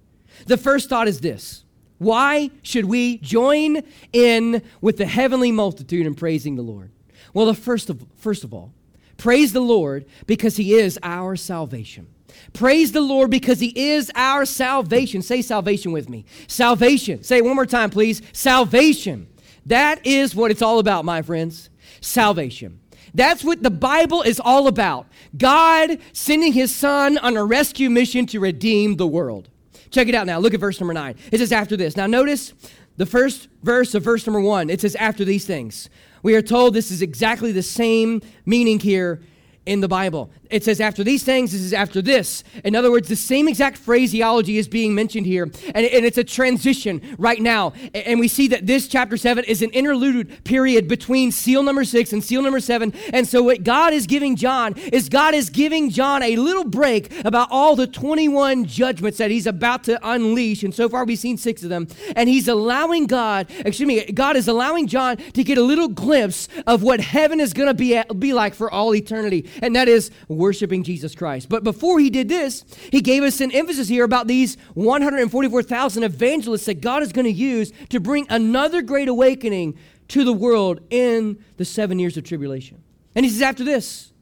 The 0.46 0.56
first 0.56 0.88
thought 0.88 1.08
is 1.08 1.20
this 1.20 1.64
Why 1.98 2.50
should 2.62 2.86
we 2.86 3.18
join 3.18 3.82
in 4.12 4.62
with 4.80 4.96
the 4.96 5.06
heavenly 5.06 5.52
multitude 5.52 6.06
in 6.06 6.14
praising 6.14 6.56
the 6.56 6.62
Lord? 6.62 6.90
Well, 7.32 7.46
the 7.46 7.54
first 7.54 7.90
of, 7.90 8.04
first 8.16 8.44
of 8.44 8.54
all, 8.54 8.72
Praise 9.16 9.52
the 9.52 9.60
Lord 9.60 10.06
because 10.26 10.56
He 10.56 10.74
is 10.74 10.98
our 11.02 11.36
salvation. 11.36 12.08
Praise 12.52 12.92
the 12.92 13.00
Lord 13.00 13.30
because 13.30 13.60
He 13.60 13.72
is 13.74 14.10
our 14.14 14.44
salvation. 14.44 15.22
Say 15.22 15.42
salvation 15.42 15.92
with 15.92 16.08
me. 16.08 16.24
Salvation. 16.48 17.22
Say 17.22 17.38
it 17.38 17.44
one 17.44 17.56
more 17.56 17.66
time, 17.66 17.90
please. 17.90 18.20
Salvation. 18.32 19.26
That 19.64 20.06
is 20.06 20.34
what 20.34 20.50
it's 20.50 20.62
all 20.62 20.78
about, 20.78 21.04
my 21.04 21.22
friends. 21.22 21.70
Salvation. 22.00 22.80
That's 23.16 23.42
what 23.42 23.62
the 23.62 23.70
Bible 23.70 24.20
is 24.20 24.38
all 24.38 24.68
about. 24.68 25.06
God 25.36 25.98
sending 26.12 26.52
His 26.52 26.74
Son 26.74 27.16
on 27.18 27.36
a 27.36 27.44
rescue 27.44 27.88
mission 27.88 28.26
to 28.26 28.40
redeem 28.40 28.96
the 28.96 29.06
world. 29.06 29.48
Check 29.90 30.08
it 30.08 30.14
out 30.14 30.26
now. 30.26 30.38
Look 30.38 30.52
at 30.52 30.60
verse 30.60 30.78
number 30.78 30.92
nine. 30.92 31.16
It 31.32 31.38
says 31.38 31.50
after 31.50 31.78
this. 31.78 31.96
Now, 31.96 32.06
notice 32.06 32.52
the 32.98 33.06
first 33.06 33.48
verse 33.62 33.94
of 33.94 34.02
verse 34.02 34.26
number 34.26 34.40
one. 34.40 34.68
It 34.68 34.82
says 34.82 34.94
after 34.96 35.24
these 35.24 35.46
things. 35.46 35.88
We 36.22 36.34
are 36.34 36.42
told 36.42 36.74
this 36.74 36.90
is 36.90 37.00
exactly 37.00 37.52
the 37.52 37.62
same 37.62 38.20
meaning 38.44 38.80
here 38.80 39.22
in 39.64 39.80
the 39.80 39.88
Bible. 39.88 40.30
It 40.50 40.64
says, 40.64 40.80
after 40.80 41.04
these 41.04 41.24
things, 41.24 41.52
this 41.52 41.60
is 41.60 41.72
after 41.72 42.00
this. 42.00 42.44
In 42.64 42.76
other 42.76 42.90
words, 42.90 43.08
the 43.08 43.16
same 43.16 43.48
exact 43.48 43.76
phraseology 43.76 44.58
is 44.58 44.68
being 44.68 44.94
mentioned 44.94 45.26
here. 45.26 45.44
And, 45.74 45.86
and 45.86 46.04
it's 46.04 46.18
a 46.18 46.24
transition 46.24 47.02
right 47.18 47.40
now. 47.40 47.72
And 47.94 48.20
we 48.20 48.28
see 48.28 48.48
that 48.48 48.66
this 48.66 48.88
chapter 48.88 49.16
7 49.16 49.44
is 49.44 49.62
an 49.62 49.70
interlude 49.70 50.44
period 50.44 50.88
between 50.88 51.32
seal 51.32 51.62
number 51.62 51.84
6 51.84 52.12
and 52.12 52.22
seal 52.22 52.42
number 52.42 52.60
7. 52.60 52.92
And 53.12 53.26
so, 53.26 53.42
what 53.42 53.64
God 53.64 53.92
is 53.92 54.06
giving 54.06 54.36
John 54.36 54.74
is 54.92 55.08
God 55.08 55.34
is 55.34 55.50
giving 55.50 55.90
John 55.90 56.22
a 56.22 56.36
little 56.36 56.64
break 56.64 57.12
about 57.24 57.48
all 57.50 57.76
the 57.76 57.86
21 57.86 58.66
judgments 58.66 59.18
that 59.18 59.30
he's 59.30 59.46
about 59.46 59.84
to 59.84 59.98
unleash. 60.08 60.62
And 60.62 60.74
so 60.74 60.88
far, 60.88 61.04
we've 61.04 61.18
seen 61.18 61.36
six 61.36 61.62
of 61.62 61.68
them. 61.68 61.88
And 62.14 62.28
he's 62.28 62.48
allowing 62.48 63.06
God, 63.06 63.50
excuse 63.64 63.86
me, 63.86 64.04
God 64.12 64.36
is 64.36 64.48
allowing 64.48 64.86
John 64.86 65.16
to 65.16 65.44
get 65.44 65.58
a 65.58 65.62
little 65.62 65.88
glimpse 65.88 66.48
of 66.66 66.82
what 66.82 67.00
heaven 67.00 67.40
is 67.40 67.52
going 67.52 67.68
to 67.68 67.74
be, 67.74 68.00
be 68.18 68.32
like 68.32 68.54
for 68.54 68.70
all 68.70 68.94
eternity 68.94 69.46
and 69.62 69.74
that 69.76 69.88
is 69.88 70.10
worshiping 70.36 70.82
Jesus 70.82 71.14
Christ. 71.14 71.48
But 71.48 71.64
before 71.64 71.98
he 71.98 72.10
did 72.10 72.28
this, 72.28 72.64
he 72.92 73.00
gave 73.00 73.22
us 73.22 73.40
an 73.40 73.50
emphasis 73.52 73.88
here 73.88 74.04
about 74.04 74.26
these 74.26 74.56
144,000 74.74 76.02
evangelists 76.02 76.66
that 76.66 76.80
God 76.80 77.02
is 77.02 77.12
going 77.12 77.24
to 77.24 77.32
use 77.32 77.72
to 77.90 78.00
bring 78.00 78.26
another 78.30 78.82
great 78.82 79.08
awakening 79.08 79.78
to 80.08 80.24
the 80.24 80.32
world 80.32 80.80
in 80.90 81.42
the 81.56 81.64
seven 81.64 81.98
years 81.98 82.16
of 82.16 82.24
tribulation. 82.24 82.82
And 83.14 83.24
he 83.24 83.30
says, 83.30 83.42
after 83.42 83.64
this, 83.64 84.12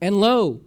and 0.00 0.20
lo, 0.20 0.60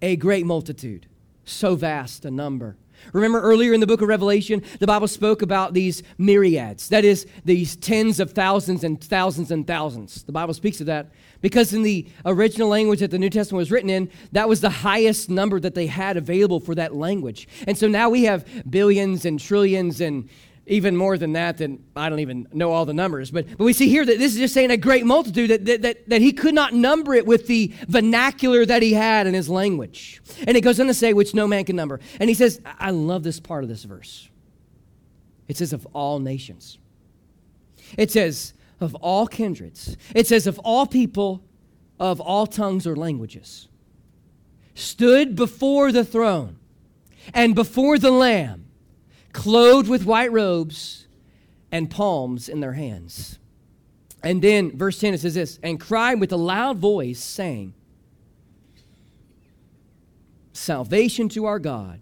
a 0.00 0.16
great 0.16 0.46
multitude, 0.46 1.06
so 1.44 1.76
vast 1.76 2.24
a 2.24 2.30
number. 2.30 2.76
Remember 3.12 3.40
earlier 3.40 3.72
in 3.72 3.80
the 3.80 3.86
book 3.86 4.02
of 4.02 4.08
Revelation, 4.08 4.62
the 4.78 4.86
Bible 4.86 5.08
spoke 5.08 5.42
about 5.42 5.74
these 5.74 6.02
myriads. 6.18 6.88
That 6.88 7.04
is, 7.04 7.26
these 7.44 7.76
tens 7.76 8.20
of 8.20 8.32
thousands 8.32 8.84
and 8.84 9.02
thousands 9.02 9.50
and 9.50 9.66
thousands. 9.66 10.22
The 10.22 10.32
Bible 10.32 10.54
speaks 10.54 10.80
of 10.80 10.86
that 10.86 11.10
because 11.40 11.74
in 11.74 11.82
the 11.82 12.06
original 12.24 12.68
language 12.68 13.00
that 13.00 13.10
the 13.10 13.18
New 13.18 13.30
Testament 13.30 13.58
was 13.58 13.70
written 13.70 13.90
in, 13.90 14.10
that 14.32 14.48
was 14.48 14.60
the 14.60 14.70
highest 14.70 15.28
number 15.28 15.60
that 15.60 15.74
they 15.74 15.86
had 15.86 16.16
available 16.16 16.60
for 16.60 16.74
that 16.74 16.94
language. 16.94 17.48
And 17.66 17.76
so 17.76 17.88
now 17.88 18.08
we 18.08 18.24
have 18.24 18.46
billions 18.70 19.24
and 19.24 19.38
trillions 19.38 20.00
and 20.00 20.28
even 20.72 20.96
more 20.96 21.18
than 21.18 21.32
that 21.32 21.58
then 21.58 21.82
i 21.94 22.08
don't 22.08 22.20
even 22.20 22.48
know 22.52 22.72
all 22.72 22.84
the 22.84 22.94
numbers. 22.94 23.30
But, 23.30 23.46
but 23.56 23.64
we 23.64 23.72
see 23.72 23.88
here 23.88 24.04
that 24.04 24.18
this 24.18 24.32
is 24.32 24.38
just 24.38 24.54
saying 24.54 24.70
a 24.70 24.76
great 24.76 25.04
multitude 25.04 25.50
that, 25.50 25.64
that, 25.66 25.82
that, 25.82 26.08
that, 26.08 26.20
he 26.20 26.32
could 26.32 26.54
not 26.54 26.72
number 26.72 27.14
it 27.14 27.26
with 27.26 27.46
the 27.46 27.72
vernacular 27.88 28.64
that 28.66 28.82
he 28.82 28.92
had 28.92 29.26
in 29.26 29.34
his 29.34 29.48
language. 29.48 30.22
And 30.46 30.56
it 30.56 30.62
goes 30.62 30.80
on 30.80 30.86
to 30.86 30.94
say 30.94 31.12
which 31.12 31.34
no 31.34 31.46
man 31.46 31.64
can 31.64 31.76
number. 31.76 32.00
And 32.18 32.28
he 32.28 32.34
says 32.34 32.60
i 32.64 32.90
love 32.90 33.22
this 33.22 33.40
part 33.40 33.64
of 33.64 33.68
this 33.68 33.84
verse. 33.84 34.28
It 35.48 35.56
says 35.56 35.72
of 35.72 35.86
all 35.92 36.18
nations. 36.18 36.78
It 37.96 38.10
says 38.10 38.54
of 38.82 38.94
all 38.96 39.26
kindreds. 39.26 39.96
It 40.14 40.26
says, 40.26 40.46
of 40.46 40.58
all 40.58 40.86
people, 40.86 41.44
of 41.98 42.20
all 42.20 42.46
tongues 42.46 42.86
or 42.86 42.96
languages, 42.96 43.68
stood 44.74 45.36
before 45.36 45.92
the 45.92 46.04
throne 46.04 46.58
and 47.32 47.54
before 47.54 47.98
the 47.98 48.10
Lamb, 48.10 48.66
clothed 49.32 49.88
with 49.88 50.04
white 50.04 50.32
robes 50.32 51.06
and 51.70 51.90
palms 51.90 52.48
in 52.48 52.60
their 52.60 52.74
hands. 52.74 53.38
And 54.22 54.40
then, 54.40 54.76
verse 54.76 55.00
10, 55.00 55.14
it 55.14 55.20
says 55.20 55.34
this, 55.34 55.58
and 55.62 55.80
cried 55.80 56.20
with 56.20 56.32
a 56.32 56.36
loud 56.36 56.78
voice, 56.78 57.20
saying, 57.20 57.74
Salvation 60.52 61.28
to 61.30 61.46
our 61.46 61.58
God, 61.58 62.00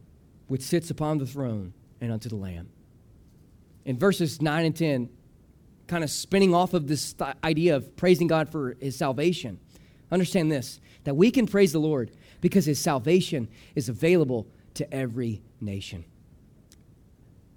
which 0.48 0.62
sits 0.62 0.90
upon 0.90 1.18
the 1.18 1.26
throne 1.26 1.72
and 2.00 2.12
unto 2.12 2.28
the 2.28 2.36
Lamb. 2.36 2.68
In 3.84 3.96
verses 3.96 4.42
9 4.42 4.66
and 4.66 4.76
10, 4.76 5.08
kind 5.86 6.04
of 6.04 6.10
spinning 6.10 6.54
off 6.54 6.74
of 6.74 6.88
this 6.88 7.14
th- 7.14 7.30
idea 7.42 7.76
of 7.76 7.96
praising 7.96 8.26
God 8.26 8.50
for 8.50 8.76
his 8.80 8.96
salvation, 8.96 9.58
understand 10.10 10.50
this 10.50 10.80
that 11.04 11.14
we 11.14 11.30
can 11.30 11.46
praise 11.46 11.72
the 11.72 11.78
Lord 11.78 12.10
because 12.42 12.66
his 12.66 12.78
salvation 12.78 13.48
is 13.74 13.88
available 13.88 14.46
to 14.74 14.92
every 14.92 15.40
nation. 15.60 16.04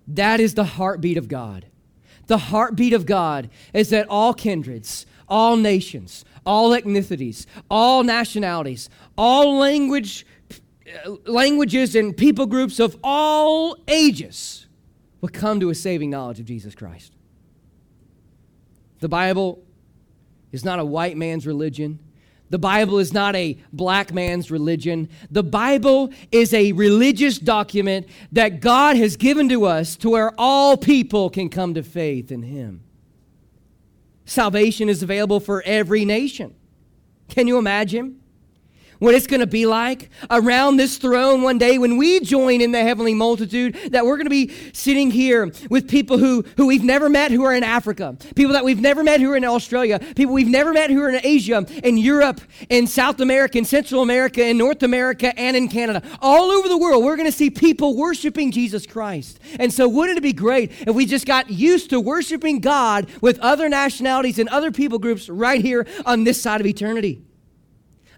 That 0.07 0.39
is 0.39 0.53
the 0.53 0.63
heartbeat 0.63 1.17
of 1.17 1.27
God. 1.27 1.65
The 2.27 2.38
heartbeat 2.38 2.93
of 2.93 3.05
God 3.05 3.50
is 3.74 3.89
that 3.89 4.07
all 4.10 4.33
kindreds, 4.33 5.05
all 5.27 5.57
nations, 5.57 6.25
all 6.45 6.72
ethnicities, 6.72 7.45
all 7.69 8.03
nationalities, 8.03 8.89
all 9.17 9.57
language, 9.57 10.25
uh, 11.05 11.15
languages 11.25 11.95
and 11.95 12.15
people 12.15 12.45
groups 12.45 12.79
of 12.79 12.98
all 13.03 13.77
ages 13.88 14.67
will 15.22 15.29
come 15.29 15.60
to 15.60 15.69
a 15.69 15.75
saving 15.75 16.10
knowledge 16.10 16.39
of 16.39 16.45
Jesus 16.45 16.75
Christ. 16.75 17.13
The 19.00 19.10
Bible 19.10 19.63
is 20.51 20.63
not 20.63 20.79
a 20.79 20.86
white 20.86 21.17
man's 21.17 21.48
religion. 21.48 22.00
The 22.53 22.60
Bible 22.60 23.00
is 23.00 23.12
not 23.12 23.36
a 23.36 23.57
black 23.72 24.13
man's 24.13 24.51
religion. 24.51 25.10
The 25.31 25.41
Bible 25.41 26.13
is 26.31 26.53
a 26.53 26.72
religious 26.74 27.39
document 27.39 28.05
that 28.31 28.60
God 28.60 28.95
has 28.95 29.15
given 29.15 29.50
to 29.50 29.65
us 29.65 29.95
to 29.95 30.12
where 30.12 30.31
all 30.38 30.77
people 30.77 31.31
can 31.31 31.50
come 31.50 31.74
to 31.74 31.81
faith 31.81 32.31
in 32.31 32.43
Him. 32.43 32.83
Salvation 34.25 34.88
is 34.88 35.01
available 35.01 35.39
for 35.39 35.63
every 35.63 36.05
nation. 36.05 36.53
Can 37.27 37.48
you 37.48 37.57
imagine? 37.57 38.22
What 39.03 39.13
it's 39.13 39.27
going 39.27 39.41
to 39.41 39.48
be 39.48 39.65
like 39.65 40.10
around 40.31 40.77
this 40.77 40.98
throne 40.98 41.41
one 41.41 41.57
day 41.57 41.77
when 41.77 41.98
we 41.98 42.22
join 42.22 42.62
in 42.62 42.72
the 42.72 42.81
heavenly 42.81 43.13
multitude, 43.13 43.75
that 43.91 44.05
we're 44.05 44.15
going 44.15 44.25
to 44.25 44.29
be 44.29 44.53
sitting 44.72 45.12
here 45.12 45.51
with 45.69 45.89
people 45.89 46.17
who, 46.17 46.41
who 46.55 46.67
we've 46.67 46.86
never 46.86 47.10
met 47.10 47.29
who 47.29 47.43
are 47.43 47.53
in 47.53 47.63
Africa, 47.63 48.15
people 48.33 48.53
that 48.53 48.63
we've 48.63 48.79
never 48.79 49.03
met 49.03 49.19
who 49.19 49.29
are 49.33 49.36
in 49.36 49.43
Australia, 49.43 50.00
people 50.15 50.33
we've 50.33 50.48
never 50.48 50.72
met 50.72 50.89
who 50.89 51.01
are 51.01 51.10
in 51.10 51.19
Asia, 51.22 51.65
and 51.83 52.00
Europe, 52.00 52.39
and 52.69 52.89
South 52.89 53.19
America, 53.19 53.57
and 53.57 53.67
Central 53.67 54.01
America, 54.01 54.41
and 54.41 54.57
North 54.57 54.83
America, 54.83 55.38
and 55.38 55.57
in 55.57 55.67
Canada. 55.67 56.01
All 56.22 56.50
over 56.50 56.69
the 56.69 56.77
world, 56.77 57.03
we're 57.03 57.17
going 57.17 57.29
to 57.29 57.38
see 57.38 57.50
people 57.50 57.98
worshiping 57.98 58.51
Jesus 58.51 58.86
Christ. 58.86 59.38
And 59.60 59.74
so, 59.74 59.86
wouldn't 59.86 60.17
it 60.17 60.22
be 60.22 60.31
great 60.31 60.72
if 60.88 60.95
we 60.95 61.05
just 61.05 61.25
got 61.25 61.50
used 61.50 61.89
to 61.89 62.00
worshiping 62.00 62.62
God 62.62 63.10
with 63.19 63.38
other 63.39 63.67
nationalities 63.67 64.39
and 64.39 64.48
other 64.48 64.72
people 64.72 64.98
groups 64.98 65.27
right 65.27 65.62
here 65.62 65.86
on 66.05 66.24
this 66.24 66.41
side 66.41 66.62
of 66.62 66.67
eternity? 66.67 67.22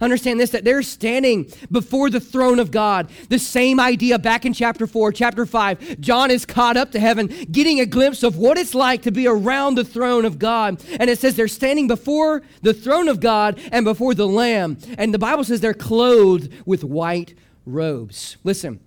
Understand 0.02 0.40
this 0.40 0.52
that 0.52 0.64
they're 0.64 0.84
standing 0.84 1.52
before 1.72 2.10
the 2.10 2.20
throne 2.20 2.60
of 2.60 2.72
God. 2.72 3.10
The 3.30 3.40
same 3.40 3.80
idea 3.80 4.20
back 4.20 4.46
in 4.46 4.54
chapter 4.54 4.88
4, 4.88 5.12
chapter 5.12 5.46
5. 5.46 6.00
John 6.00 6.32
is 6.32 6.46
caught 6.46 6.78
up 6.78 6.92
to 6.92 7.00
heaven, 7.00 7.28
getting 7.52 7.80
a 7.80 7.86
glimpse 7.86 8.24
of 8.24 8.38
what 8.38 8.58
it's 8.58 8.75
like 8.75 9.04
to 9.04 9.12
be 9.12 9.28
around 9.28 9.75
the 9.75 9.86
throne 9.86 10.25
of 10.25 10.40
God. 10.40 10.84
And 11.00 11.10
it 11.10 11.20
says 11.20 11.36
they're 11.36 11.48
standing 11.48 11.88
before 11.88 12.42
the 12.62 12.74
throne 12.74 13.08
of 13.08 13.20
God 13.20 13.60
and 13.72 13.86
before 13.86 14.14
the 14.14 14.28
Lamb. 14.28 14.78
And 14.98 15.14
the 15.14 15.20
Bible 15.20 15.44
says 15.44 15.62
they're 15.62 15.74
clothed 15.74 16.52
with 16.66 16.84
white 16.84 17.34
robes. 17.66 18.38
Listen, 18.44 18.80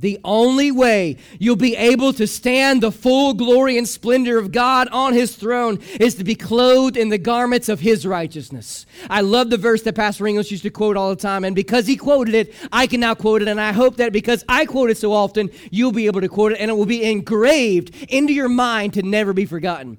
The 0.00 0.18
only 0.22 0.70
way 0.70 1.16
you'll 1.40 1.56
be 1.56 1.74
able 1.76 2.12
to 2.12 2.26
stand 2.26 2.82
the 2.82 2.92
full 2.92 3.34
glory 3.34 3.76
and 3.76 3.88
splendor 3.88 4.38
of 4.38 4.52
God 4.52 4.88
on 4.92 5.12
his 5.12 5.34
throne 5.34 5.80
is 5.98 6.14
to 6.16 6.24
be 6.24 6.36
clothed 6.36 6.96
in 6.96 7.08
the 7.08 7.18
garments 7.18 7.68
of 7.68 7.80
his 7.80 8.06
righteousness. 8.06 8.86
I 9.10 9.22
love 9.22 9.50
the 9.50 9.56
verse 9.56 9.82
that 9.82 9.94
Pastor 9.94 10.26
English 10.26 10.52
used 10.52 10.62
to 10.62 10.70
quote 10.70 10.96
all 10.96 11.10
the 11.10 11.16
time, 11.16 11.44
and 11.44 11.56
because 11.56 11.86
he 11.86 11.96
quoted 11.96 12.34
it, 12.34 12.54
I 12.70 12.86
can 12.86 13.00
now 13.00 13.14
quote 13.14 13.42
it, 13.42 13.48
and 13.48 13.60
I 13.60 13.72
hope 13.72 13.96
that 13.96 14.12
because 14.12 14.44
I 14.48 14.66
quote 14.66 14.90
it 14.90 14.98
so 14.98 15.12
often, 15.12 15.50
you'll 15.70 15.92
be 15.92 16.06
able 16.06 16.20
to 16.20 16.28
quote 16.28 16.52
it, 16.52 16.58
and 16.60 16.70
it 16.70 16.74
will 16.74 16.86
be 16.86 17.02
engraved 17.02 17.94
into 18.08 18.32
your 18.32 18.48
mind 18.48 18.94
to 18.94 19.02
never 19.02 19.32
be 19.32 19.46
forgotten. 19.46 19.98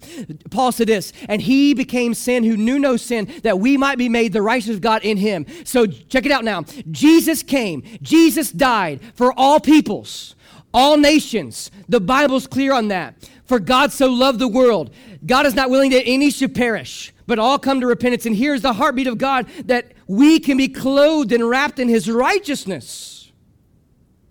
Paul 0.49 0.71
said 0.71 0.87
this, 0.87 1.11
and 1.27 1.41
he 1.41 1.73
became 1.73 2.13
sin 2.13 2.43
who 2.43 2.55
knew 2.55 2.79
no 2.79 2.95
sin, 2.95 3.31
that 3.43 3.59
we 3.59 3.75
might 3.75 3.97
be 3.97 4.07
made 4.07 4.31
the 4.31 4.41
righteousness 4.41 4.77
of 4.77 4.81
God 4.81 5.03
in 5.03 5.17
him. 5.17 5.45
So 5.65 5.85
check 5.85 6.25
it 6.25 6.31
out 6.31 6.45
now. 6.45 6.63
Jesus 6.89 7.43
came, 7.43 7.83
Jesus 8.01 8.51
died 8.51 9.01
for 9.15 9.33
all 9.37 9.59
people 9.59 9.88
peoples, 9.89 10.35
all 10.71 10.97
nations. 10.97 11.71
The 11.87 11.99
Bible's 11.99 12.45
clear 12.45 12.73
on 12.73 12.89
that. 12.89 13.27
For 13.45 13.59
God 13.59 13.91
so 13.91 14.07
loved 14.07 14.37
the 14.37 14.47
world. 14.47 14.93
God 15.25 15.47
is 15.47 15.55
not 15.55 15.71
willing 15.71 15.89
that 15.91 16.03
any 16.05 16.29
should 16.29 16.53
perish, 16.53 17.11
but 17.25 17.39
all 17.39 17.57
come 17.57 17.81
to 17.81 17.87
repentance. 17.87 18.27
And 18.27 18.35
here's 18.35 18.61
the 18.61 18.73
heartbeat 18.73 19.07
of 19.07 19.17
God 19.17 19.47
that 19.65 19.93
we 20.05 20.39
can 20.39 20.57
be 20.57 20.67
clothed 20.67 21.31
and 21.31 21.49
wrapped 21.49 21.79
in 21.79 21.89
his 21.89 22.07
righteousness. 22.07 23.31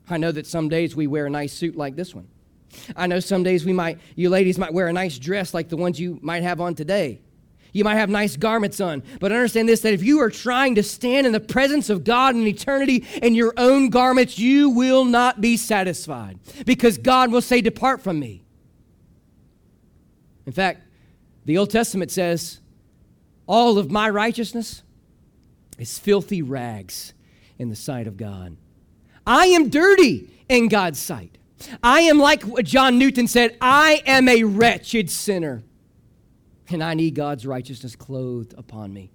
I 0.08 0.16
know 0.16 0.30
that 0.30 0.46
some 0.46 0.68
days 0.68 0.94
we 0.94 1.08
wear 1.08 1.26
a 1.26 1.30
nice 1.30 1.52
suit 1.52 1.74
like 1.74 1.96
this 1.96 2.14
one. 2.14 2.28
I 2.94 3.08
know 3.08 3.18
some 3.18 3.42
days 3.42 3.64
we 3.64 3.72
might, 3.72 3.98
you 4.14 4.30
ladies 4.30 4.58
might 4.58 4.72
wear 4.72 4.86
a 4.86 4.92
nice 4.92 5.18
dress 5.18 5.52
like 5.52 5.68
the 5.68 5.76
ones 5.76 5.98
you 5.98 6.20
might 6.22 6.44
have 6.44 6.60
on 6.60 6.76
today. 6.76 7.20
You 7.72 7.84
might 7.84 7.96
have 7.96 8.08
nice 8.08 8.36
garments 8.36 8.80
on, 8.80 9.02
but 9.20 9.30
understand 9.30 9.68
this 9.68 9.80
that 9.80 9.92
if 9.92 10.02
you 10.02 10.20
are 10.20 10.30
trying 10.30 10.74
to 10.76 10.82
stand 10.82 11.26
in 11.26 11.32
the 11.32 11.40
presence 11.40 11.90
of 11.90 12.04
God 12.04 12.34
in 12.34 12.46
eternity 12.46 13.04
in 13.22 13.34
your 13.34 13.52
own 13.56 13.90
garments, 13.90 14.38
you 14.38 14.70
will 14.70 15.04
not 15.04 15.40
be 15.40 15.56
satisfied 15.56 16.38
because 16.64 16.98
God 16.98 17.30
will 17.30 17.42
say, 17.42 17.60
Depart 17.60 18.02
from 18.02 18.18
me. 18.18 18.42
In 20.46 20.52
fact, 20.52 20.82
the 21.44 21.58
Old 21.58 21.70
Testament 21.70 22.10
says, 22.10 22.60
All 23.46 23.78
of 23.78 23.90
my 23.90 24.08
righteousness 24.08 24.82
is 25.78 25.98
filthy 25.98 26.42
rags 26.42 27.12
in 27.58 27.68
the 27.68 27.76
sight 27.76 28.06
of 28.06 28.16
God. 28.16 28.56
I 29.26 29.46
am 29.46 29.68
dirty 29.68 30.30
in 30.48 30.68
God's 30.68 30.98
sight. 30.98 31.36
I 31.82 32.00
am 32.02 32.18
like 32.18 32.44
what 32.44 32.64
John 32.64 32.98
Newton 32.98 33.26
said, 33.26 33.56
I 33.60 34.02
am 34.06 34.28
a 34.28 34.44
wretched 34.44 35.10
sinner 35.10 35.62
and 36.70 36.82
I 36.82 36.94
need 36.94 37.14
God's 37.14 37.46
righteousness 37.46 37.96
clothed 37.96 38.54
upon 38.56 38.92
me. 38.92 39.10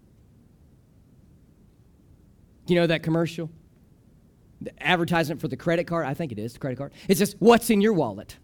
You 2.68 2.76
know 2.76 2.88
that 2.88 3.04
commercial? 3.04 3.50
The 4.62 4.72
advertisement 4.82 5.42
for 5.42 5.48
the 5.48 5.58
credit 5.58 5.86
card? 5.86 6.06
I 6.06 6.14
think 6.14 6.32
it 6.32 6.40
is, 6.40 6.54
the 6.54 6.60
credit 6.60 6.78
card. 6.78 6.94
It 7.08 7.18
says, 7.18 7.36
What's 7.40 7.70
in 7.70 7.82
your 7.82 7.94
wallet? 7.94 8.38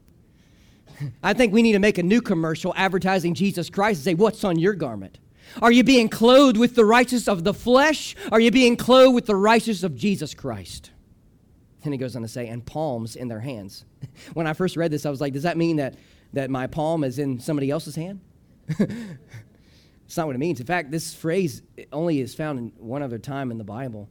I 1.24 1.34
think 1.34 1.54
we 1.54 1.62
need 1.62 1.74
to 1.74 1.80
make 1.80 1.98
a 1.98 2.04
new 2.04 2.22
commercial 2.22 2.74
advertising 2.76 3.34
Jesus 3.34 3.70
Christ 3.70 4.00
and 4.00 4.04
say, 4.04 4.14
What's 4.14 4.44
on 4.44 4.60
your 4.60 4.74
garment? 4.74 5.20
Are 5.62 5.72
you 5.72 5.84
being 5.84 6.10
clothed 6.10 6.58
with 6.58 6.76
the 6.76 6.86
righteousness 6.86 7.28
of 7.28 7.44
the 7.44 7.54
flesh? 7.54 8.16
Are 8.32 8.40
you 8.40 8.52
being 8.52 8.76
clothed 8.78 9.16
with 9.16 9.26
the 9.26 9.36
righteousness 9.36 9.84
of 9.84 9.96
Jesus 9.96 10.34
Christ? 10.34 10.92
And 11.84 11.94
he 11.94 11.98
goes 11.98 12.16
on 12.16 12.22
to 12.22 12.28
say, 12.28 12.48
and 12.48 12.64
palms 12.64 13.16
in 13.16 13.30
their 13.30 13.40
hands. 13.40 13.86
when 14.34 14.46
I 14.46 14.54
first 14.54 14.78
read 14.78 14.92
this, 14.92 15.06
I 15.06 15.10
was 15.10 15.22
like, 15.22 15.34
does 15.34 15.44
that 15.44 15.58
mean 15.58 15.78
that, 15.78 15.96
that 16.34 16.50
my 16.50 16.68
palm 16.68 17.04
is 17.04 17.18
in 17.18 17.40
somebody 17.40 17.72
else's 17.72 17.96
hand? 17.96 18.20
it's 18.80 20.18
not 20.18 20.28
what 20.28 20.36
it 20.36 20.40
means. 20.40 20.60
In 20.60 20.66
fact, 20.66 20.92
this 20.92 21.14
phrase 21.14 21.62
only 21.92 22.20
is 22.20 22.36
found 22.36 22.60
in 22.60 22.72
one 22.78 23.02
other 23.02 23.18
time 23.18 23.52
in 23.52 23.58
the 23.58 23.64
Bible. 23.64 24.10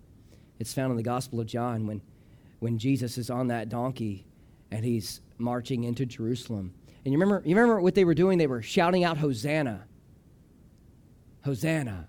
It's 0.58 0.72
found 0.72 0.90
in 0.90 0.96
the 0.96 1.02
Gospel 1.02 1.40
of 1.40 1.46
John 1.46 1.86
when, 1.86 2.02
when 2.58 2.78
Jesus 2.78 3.18
is 3.18 3.30
on 3.30 3.48
that 3.48 3.68
donkey 3.68 4.26
and 4.70 4.84
he's 4.84 5.20
marching 5.38 5.84
into 5.84 6.04
Jerusalem. 6.04 6.74
And 7.04 7.12
you 7.12 7.18
remember, 7.18 7.42
you 7.46 7.54
remember 7.54 7.80
what 7.80 7.94
they 7.94 8.04
were 8.04 8.14
doing? 8.14 8.38
They 8.38 8.46
were 8.46 8.62
shouting 8.62 9.04
out, 9.04 9.18
Hosanna. 9.18 9.84
Hosanna. 11.44 12.08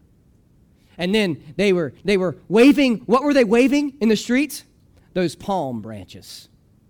And 0.97 1.15
then 1.15 1.41
they 1.55 1.71
were, 1.71 1.93
they 2.03 2.17
were 2.17 2.37
waving, 2.49 2.97
what 3.05 3.23
were 3.23 3.33
they 3.33 3.45
waving 3.45 3.93
in 4.01 4.09
the 4.09 4.17
streets? 4.17 4.65
Those 5.13 5.35
palm 5.35 5.81
branches. 5.81 6.49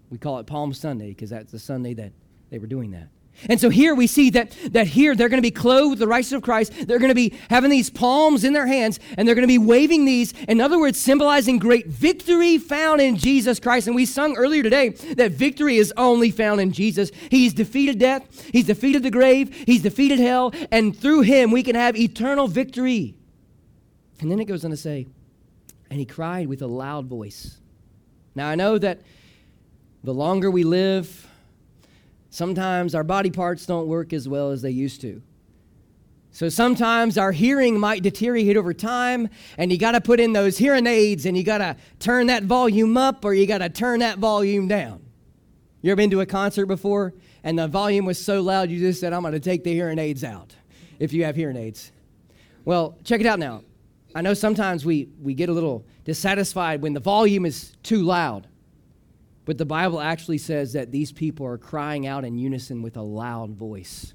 We 0.10 0.18
call 0.18 0.39
it 0.39 0.48
Palm 0.48 0.74
Sunday 0.74 1.10
because 1.10 1.30
that's 1.30 1.51
the 1.51 1.60
Sunday 1.60 1.94
that 1.96 2.12
they 2.50 2.58
were 2.58 2.68
doing 2.68 2.92
that. 2.92 3.10
And 3.48 3.60
so 3.60 3.69
here 3.69 3.96
we 3.96 4.08
see 4.08 4.29
that, 4.31 4.51
that 4.72 4.87
here 4.87 5.16
they're 5.16 5.29
going 5.29 5.37
to 5.37 5.42
be 5.42 5.51
clothed 5.51 5.92
with 5.92 6.00
the 6.00 6.07
righteousness 6.07 6.37
of 6.37 6.44
Christ. 6.44 6.74
They're 6.87 7.00
going 7.00 7.09
to 7.09 7.16
be 7.16 7.33
having 7.50 7.70
these 7.70 7.90
palms 7.90 8.44
in 8.44 8.53
their 8.53 8.68
hands, 8.68 9.00
and 9.18 9.27
they're 9.27 9.35
going 9.35 9.48
to 9.48 9.48
be 9.48 9.57
waving 9.57 10.05
these, 10.05 10.33
in 10.48 10.59
other 10.59 10.79
words, 10.79 11.00
symbolizing 11.00 11.59
great 11.59 11.87
victory 11.87 12.57
found 12.57 13.00
in 13.00 13.16
Jesus 13.16 13.59
Christ. 13.59 13.87
And 13.87 13.96
we 13.96 14.05
sung 14.05 14.35
earlier 14.35 14.64
today 14.64 14.90
that 14.90 15.31
victory 15.31 15.77
is 15.77 15.94
only 15.96 16.31
found 16.31 16.59
in 16.59 16.74
Jesus. 16.74 17.11
He's 17.29 17.53
defeated 17.53 18.00
death, 18.00 18.50
He's 18.51 18.66
defeated 18.66 19.03
the 19.03 19.11
grave, 19.11 19.53
He's 19.66 19.81
defeated 19.81 20.20
hell, 20.20 20.53
and 20.72 20.98
through 20.98 21.22
Him 21.22 21.51
we 21.51 21.64
can 21.64 21.75
have 21.75 21.96
eternal 21.96 22.48
victory. 22.48 23.16
And 24.20 24.29
then 24.29 24.40
it 24.40 24.46
goes 24.46 24.66
on 24.66 24.72
to 24.72 24.77
say, 24.77 25.07
and 25.90 26.00
He 26.00 26.05
cried 26.05 26.48
with 26.48 26.61
a 26.61 26.68
loud 26.68 27.05
voice. 27.05 27.57
Now 28.35 28.50
I 28.50 28.55
know 28.55 28.77
that 28.77 29.00
the 30.03 30.14
longer 30.14 30.50
we 30.50 30.64
live, 30.64 31.28
Sometimes 32.29 32.94
our 32.96 33.03
body 33.03 33.31
parts 33.31 33.65
don't 33.65 33.87
work 33.87 34.13
as 34.13 34.27
well 34.27 34.51
as 34.51 34.61
they 34.61 34.72
used 34.72 35.01
to. 35.01 35.22
So 36.31 36.48
sometimes 36.48 37.18
our 37.18 37.31
hearing 37.31 37.79
might 37.79 38.03
deteriorate 38.03 38.55
over 38.55 38.74
time, 38.74 39.29
and 39.57 39.72
you 39.72 39.77
got 39.77 39.94
to 39.94 40.01
put 40.01 40.20
in 40.20 40.33
those 40.33 40.57
hearing 40.57 40.85
aids 40.85 41.25
and 41.25 41.35
you 41.35 41.44
got 41.44 41.57
to 41.57 41.75
turn 41.98 42.27
that 42.27 42.44
volume 42.44 42.98
up 42.98 43.25
or 43.25 43.33
you 43.33 43.48
got 43.48 43.59
to 43.59 43.70
turn 43.70 44.00
that 44.01 44.20
volume 44.20 44.68
down. 44.68 45.01
You 45.81 45.92
ever 45.92 45.98
been 45.98 46.11
to 46.11 46.22
a 46.22 46.25
concert 46.25 46.68
before 46.68 47.13
and 47.44 47.57
the 47.57 47.68
volume 47.68 48.05
was 48.05 48.24
so 48.24 48.42
loud 48.42 48.70
you 48.70 48.79
just 48.79 49.00
said, 49.00 49.13
I'm 49.13 49.22
going 49.22 49.33
to 49.33 49.39
take 49.39 49.63
the 49.63 49.74
hearing 49.74 49.98
aids 49.98 50.24
out 50.24 50.55
if 51.00 51.13
you 51.13 51.24
have 51.24 51.35
hearing 51.35 51.57
aids? 51.57 51.92
Well, 52.65 52.98
check 53.03 53.22
it 53.22 53.25
out 53.25 53.39
now. 53.39 53.63
I 54.13 54.22
know 54.22 54.33
sometimes 54.33 54.85
we, 54.85 55.09
we 55.22 55.33
get 55.33 55.50
a 55.50 55.53
little 55.53 55.85
dissatisfied 56.03 56.81
when 56.81 56.94
the 56.94 57.00
volume 57.00 57.46
is 57.46 57.75
too 57.81 58.03
loud. 58.03 58.48
But 59.50 59.57
the 59.57 59.66
Bible 59.66 60.00
actually 60.00 60.38
says 60.38 60.74
that 60.74 60.92
these 60.92 61.12
people 61.12 61.44
are 61.48 61.57
crying 61.57 62.05
out 62.05 62.24
in 62.24 62.38
unison 62.38 62.83
with 62.83 62.96
a 62.96 63.01
loud 63.01 63.55
voice. 63.55 64.14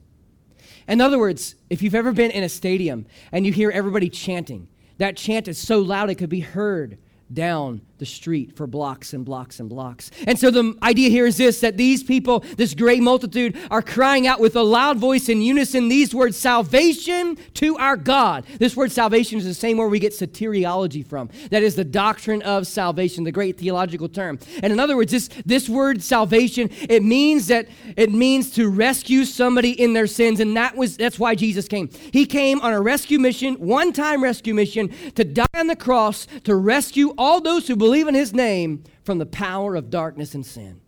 In 0.87 1.01
other 1.01 1.19
words, 1.19 1.57
if 1.69 1.83
you've 1.83 1.97
ever 1.97 2.13
been 2.13 2.31
in 2.31 2.45
a 2.45 2.49
stadium 2.49 3.05
and 3.33 3.45
you 3.45 3.53
hear 3.53 3.73
everybody 3.73 4.09
chanting, 4.09 4.69
that 4.99 5.17
chant 5.17 5.49
is 5.49 5.59
so 5.59 5.81
loud 5.81 6.09
it 6.09 6.15
could 6.15 6.31
be 6.31 6.39
heard 6.39 6.99
down 7.33 7.81
the 8.05 8.11
street 8.11 8.55
for 8.55 8.67
blocks 8.67 9.15
and 9.15 9.25
blocks 9.25 9.61
and 9.61 9.69
blocks. 9.71 10.11
And 10.27 10.39
so 10.39 10.51
the 10.51 10.77
idea 10.83 11.09
here 11.09 11.25
is 11.25 11.39
this 11.39 11.61
that 11.61 11.79
these 11.79 12.03
people, 12.03 12.41
this 12.59 12.75
great 12.75 13.03
multitude, 13.03 13.57
are 13.71 13.81
crying 13.81 14.27
out 14.27 14.41
with 14.41 14.57
a 14.57 14.63
loud 14.63 14.99
voice 14.99 15.31
in 15.31 15.41
unison 15.41 15.89
these 15.89 16.15
words 16.15 16.37
salvation 16.37 17.39
to 17.55 17.79
our 17.79 17.97
God. 17.97 18.45
This 18.59 18.77
word 18.77 18.93
salvation 18.93 19.39
is 19.39 19.47
the 19.47 19.55
same 19.55 19.79
word 19.79 19.89
we 19.89 19.99
get 19.99 20.13
soteriology 20.13 21.07
from. 21.07 21.31
That 21.51 21.63
is 21.63 21.77
the 21.77 21.85
doctrine 21.85 22.43
of 22.43 22.67
salvation, 22.67 23.25
the 23.25 23.33
great 23.33 23.57
theological 23.57 24.11
term. 24.11 24.39
And 24.63 24.71
in 24.71 24.79
other 24.79 24.97
words, 24.97 25.11
this, 25.11 25.31
this 25.47 25.67
word 25.67 26.03
salvation, 26.03 26.69
it 26.83 27.03
means 27.03 27.47
that 27.47 27.69
it 27.97 28.13
means 28.13 28.51
to 28.53 28.69
rescue 28.69 29.25
somebody 29.25 29.71
in 29.71 29.95
their 29.95 30.07
sins. 30.07 30.41
And 30.41 30.55
that 30.59 30.77
was 30.77 30.99
that's 30.99 31.19
why 31.19 31.35
Jesus 31.35 31.69
came. 31.69 31.89
He 32.13 32.27
came 32.27 32.61
on 32.61 32.75
a 32.75 32.83
rescue 32.83 33.19
mission, 33.19 33.55
one-time 33.55 34.23
rescue 34.23 34.53
mission, 34.53 34.93
to 35.15 35.25
die 35.25 35.47
on 35.55 35.69
the 35.69 35.77
cross 35.77 36.27
to 36.45 36.55
rescue 36.55 37.15
all 37.17 37.41
those 37.41 37.67
who 37.67 37.77
believe 37.77 37.94
in 38.03 38.15
his 38.15 38.33
name 38.33 38.85
from 39.05 39.19
the 39.19 39.27
power 39.27 39.77
of 39.77 39.91
darkness 39.91 40.35
and 40.35 40.45
sin. 40.45 40.81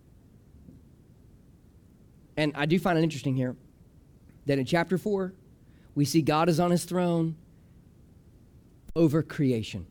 And 2.36 2.52
I 2.54 2.66
do 2.66 2.78
find 2.78 2.98
it 2.98 3.02
interesting 3.02 3.34
here 3.34 3.56
that 4.46 4.58
in 4.58 4.64
chapter 4.64 4.98
4, 4.98 5.32
we 5.94 6.04
see 6.04 6.22
God 6.22 6.48
is 6.48 6.60
on 6.60 6.70
his 6.70 6.84
throne 6.84 7.36
over 8.94 9.22
creation. 9.22 9.86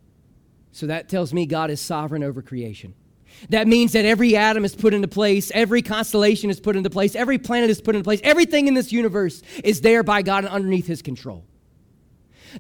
So 0.72 0.88
that 0.88 1.10
tells 1.10 1.34
me 1.34 1.46
God 1.46 1.72
is 1.72 1.80
sovereign 1.80 2.24
over 2.24 2.42
creation. 2.42 2.94
That 3.50 3.68
means 3.68 3.94
that 3.94 4.06
every 4.06 4.36
atom 4.36 4.66
is 4.66 4.76
put 4.76 4.94
into 4.94 5.08
place, 5.08 5.52
every 5.54 5.82
constellation 5.82 6.50
is 6.50 6.60
put 6.60 6.76
into 6.76 6.90
place, 6.90 7.16
every 7.16 7.38
planet 7.38 7.70
is 7.70 7.82
put 7.82 7.96
into 7.96 8.04
place, 8.04 8.22
everything 8.24 8.68
in 8.68 8.74
this 8.74 8.92
universe 8.92 9.42
is 9.64 9.82
there 9.82 10.04
by 10.04 10.22
God 10.22 10.46
and 10.46 10.54
underneath 10.54 10.88
his 10.88 11.02
control. 11.02 11.46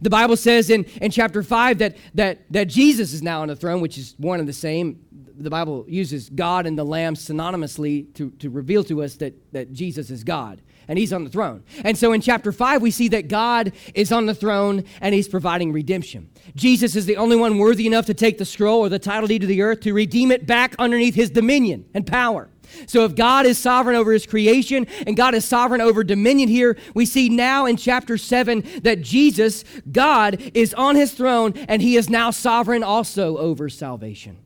The 0.01 0.09
Bible 0.09 0.37
says 0.37 0.69
in, 0.69 0.85
in 1.01 1.11
chapter 1.11 1.43
5 1.43 1.77
that, 1.79 1.97
that, 2.13 2.51
that 2.51 2.67
Jesus 2.67 3.13
is 3.13 3.21
now 3.21 3.41
on 3.41 3.47
the 3.47 3.55
throne, 3.55 3.81
which 3.81 3.97
is 3.97 4.15
one 4.17 4.39
and 4.39 4.47
the 4.47 4.53
same. 4.53 4.99
The 5.37 5.49
Bible 5.49 5.85
uses 5.87 6.29
God 6.29 6.65
and 6.65 6.77
the 6.77 6.85
Lamb 6.85 7.15
synonymously 7.15 8.13
to, 8.15 8.31
to 8.31 8.49
reveal 8.49 8.83
to 8.85 9.03
us 9.03 9.15
that, 9.15 9.33
that 9.53 9.73
Jesus 9.73 10.09
is 10.09 10.23
God 10.23 10.61
and 10.87 10.99
he's 10.99 11.13
on 11.13 11.23
the 11.23 11.29
throne. 11.29 11.63
And 11.83 11.97
so 11.97 12.13
in 12.13 12.21
chapter 12.21 12.51
5, 12.51 12.81
we 12.81 12.91
see 12.91 13.07
that 13.09 13.27
God 13.27 13.73
is 13.93 14.11
on 14.11 14.25
the 14.25 14.35
throne 14.35 14.83
and 15.01 15.15
he's 15.15 15.27
providing 15.27 15.71
redemption. 15.71 16.29
Jesus 16.55 16.95
is 16.95 17.05
the 17.05 17.17
only 17.17 17.35
one 17.35 17.57
worthy 17.57 17.87
enough 17.87 18.05
to 18.05 18.13
take 18.13 18.37
the 18.37 18.45
scroll 18.45 18.81
or 18.81 18.89
the 18.89 18.99
title 18.99 19.27
deed 19.27 19.43
of 19.43 19.49
the 19.49 19.61
earth 19.61 19.81
to 19.81 19.93
redeem 19.93 20.31
it 20.31 20.45
back 20.45 20.75
underneath 20.79 21.15
his 21.15 21.29
dominion 21.29 21.85
and 21.93 22.05
power. 22.05 22.49
So, 22.87 23.05
if 23.05 23.15
God 23.15 23.45
is 23.45 23.57
sovereign 23.57 23.95
over 23.95 24.11
his 24.11 24.25
creation 24.25 24.87
and 25.05 25.15
God 25.15 25.35
is 25.35 25.45
sovereign 25.45 25.81
over 25.81 26.03
dominion 26.03 26.49
here, 26.49 26.77
we 26.93 27.05
see 27.05 27.29
now 27.29 27.65
in 27.65 27.77
chapter 27.77 28.17
7 28.17 28.63
that 28.83 29.01
Jesus, 29.01 29.63
God, 29.91 30.41
is 30.53 30.73
on 30.73 30.95
his 30.95 31.13
throne 31.13 31.53
and 31.67 31.81
he 31.81 31.95
is 31.95 32.09
now 32.09 32.31
sovereign 32.31 32.83
also 32.83 33.37
over 33.37 33.69
salvation. 33.69 34.37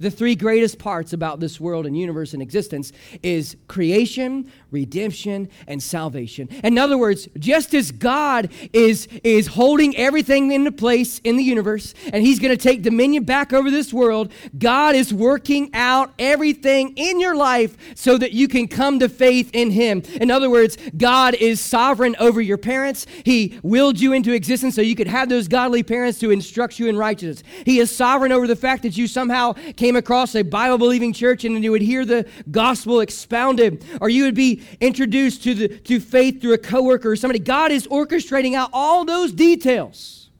The 0.00 0.10
three 0.10 0.34
greatest 0.34 0.78
parts 0.78 1.12
about 1.12 1.40
this 1.40 1.60
world 1.60 1.86
and 1.86 1.96
universe 1.96 2.32
and 2.32 2.42
existence 2.42 2.92
is 3.22 3.56
creation, 3.68 4.50
redemption, 4.70 5.48
and 5.66 5.82
salvation. 5.82 6.48
In 6.64 6.78
other 6.78 6.96
words, 6.96 7.28
just 7.38 7.74
as 7.74 7.92
God 7.92 8.50
is, 8.72 9.06
is 9.22 9.46
holding 9.48 9.96
everything 9.96 10.50
into 10.50 10.72
place 10.72 11.20
in 11.20 11.36
the 11.36 11.44
universe 11.44 11.94
and 12.12 12.24
He's 12.24 12.38
going 12.38 12.56
to 12.56 12.62
take 12.62 12.82
dominion 12.82 13.24
back 13.24 13.52
over 13.52 13.70
this 13.70 13.92
world, 13.92 14.32
God 14.58 14.94
is 14.94 15.12
working 15.12 15.70
out 15.74 16.12
everything 16.18 16.94
in 16.96 17.20
your 17.20 17.36
life 17.36 17.76
so 17.94 18.16
that 18.16 18.32
you 18.32 18.48
can 18.48 18.68
come 18.68 18.98
to 19.00 19.08
faith 19.08 19.50
in 19.52 19.70
Him. 19.70 20.02
In 20.20 20.30
other 20.30 20.48
words, 20.48 20.78
God 20.96 21.34
is 21.34 21.60
sovereign 21.60 22.16
over 22.18 22.40
your 22.40 22.58
parents. 22.58 23.06
He 23.24 23.58
willed 23.62 24.00
you 24.00 24.14
into 24.14 24.32
existence 24.32 24.74
so 24.74 24.80
you 24.80 24.96
could 24.96 25.08
have 25.08 25.28
those 25.28 25.46
godly 25.46 25.82
parents 25.82 26.18
to 26.20 26.30
instruct 26.30 26.78
you 26.78 26.88
in 26.88 26.96
righteousness. 26.96 27.42
He 27.66 27.78
is 27.78 27.94
sovereign 27.94 28.32
over 28.32 28.46
the 28.46 28.56
fact 28.56 28.82
that 28.84 28.96
you 28.96 29.06
somehow 29.06 29.54
came 29.90 29.96
across 29.96 30.36
a 30.36 30.42
Bible 30.42 30.78
believing 30.78 31.12
church 31.12 31.44
and 31.44 31.64
you 31.64 31.72
would 31.72 31.82
hear 31.82 32.04
the 32.04 32.24
gospel 32.48 33.00
expounded, 33.00 33.84
or 34.00 34.08
you 34.08 34.22
would 34.22 34.36
be 34.36 34.62
introduced 34.80 35.42
to, 35.42 35.52
the, 35.52 35.68
to 35.80 35.98
faith 35.98 36.40
through 36.40 36.52
a 36.52 36.58
coworker 36.58 37.10
or 37.10 37.16
somebody. 37.16 37.40
God 37.40 37.72
is 37.72 37.88
orchestrating 37.88 38.54
out 38.54 38.70
all 38.72 39.04
those 39.04 39.32
details. 39.32 40.30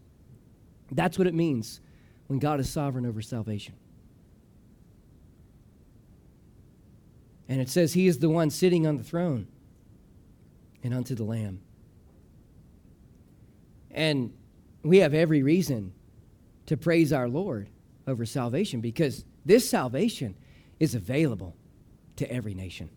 That's 0.92 1.18
what 1.18 1.26
it 1.26 1.34
means 1.34 1.80
when 2.28 2.38
God 2.38 2.60
is 2.60 2.70
sovereign 2.70 3.04
over 3.04 3.20
salvation. 3.20 3.74
And 7.48 7.60
it 7.60 7.68
says, 7.68 7.94
He 7.94 8.06
is 8.06 8.20
the 8.20 8.30
one 8.30 8.50
sitting 8.50 8.86
on 8.86 8.98
the 8.98 9.02
throne 9.02 9.48
and 10.84 10.94
unto 10.94 11.16
the 11.16 11.24
Lamb. 11.24 11.60
And 13.90 14.32
we 14.84 14.98
have 14.98 15.12
every 15.12 15.42
reason 15.42 15.92
to 16.66 16.76
praise 16.76 17.12
our 17.12 17.28
Lord 17.28 17.68
over 18.06 18.24
salvation 18.26 18.80
because 18.80 19.24
this 19.44 19.68
salvation 19.68 20.36
is 20.78 20.94
available 20.94 21.56
to 22.16 22.30
every 22.30 22.54
nation. 22.54 22.90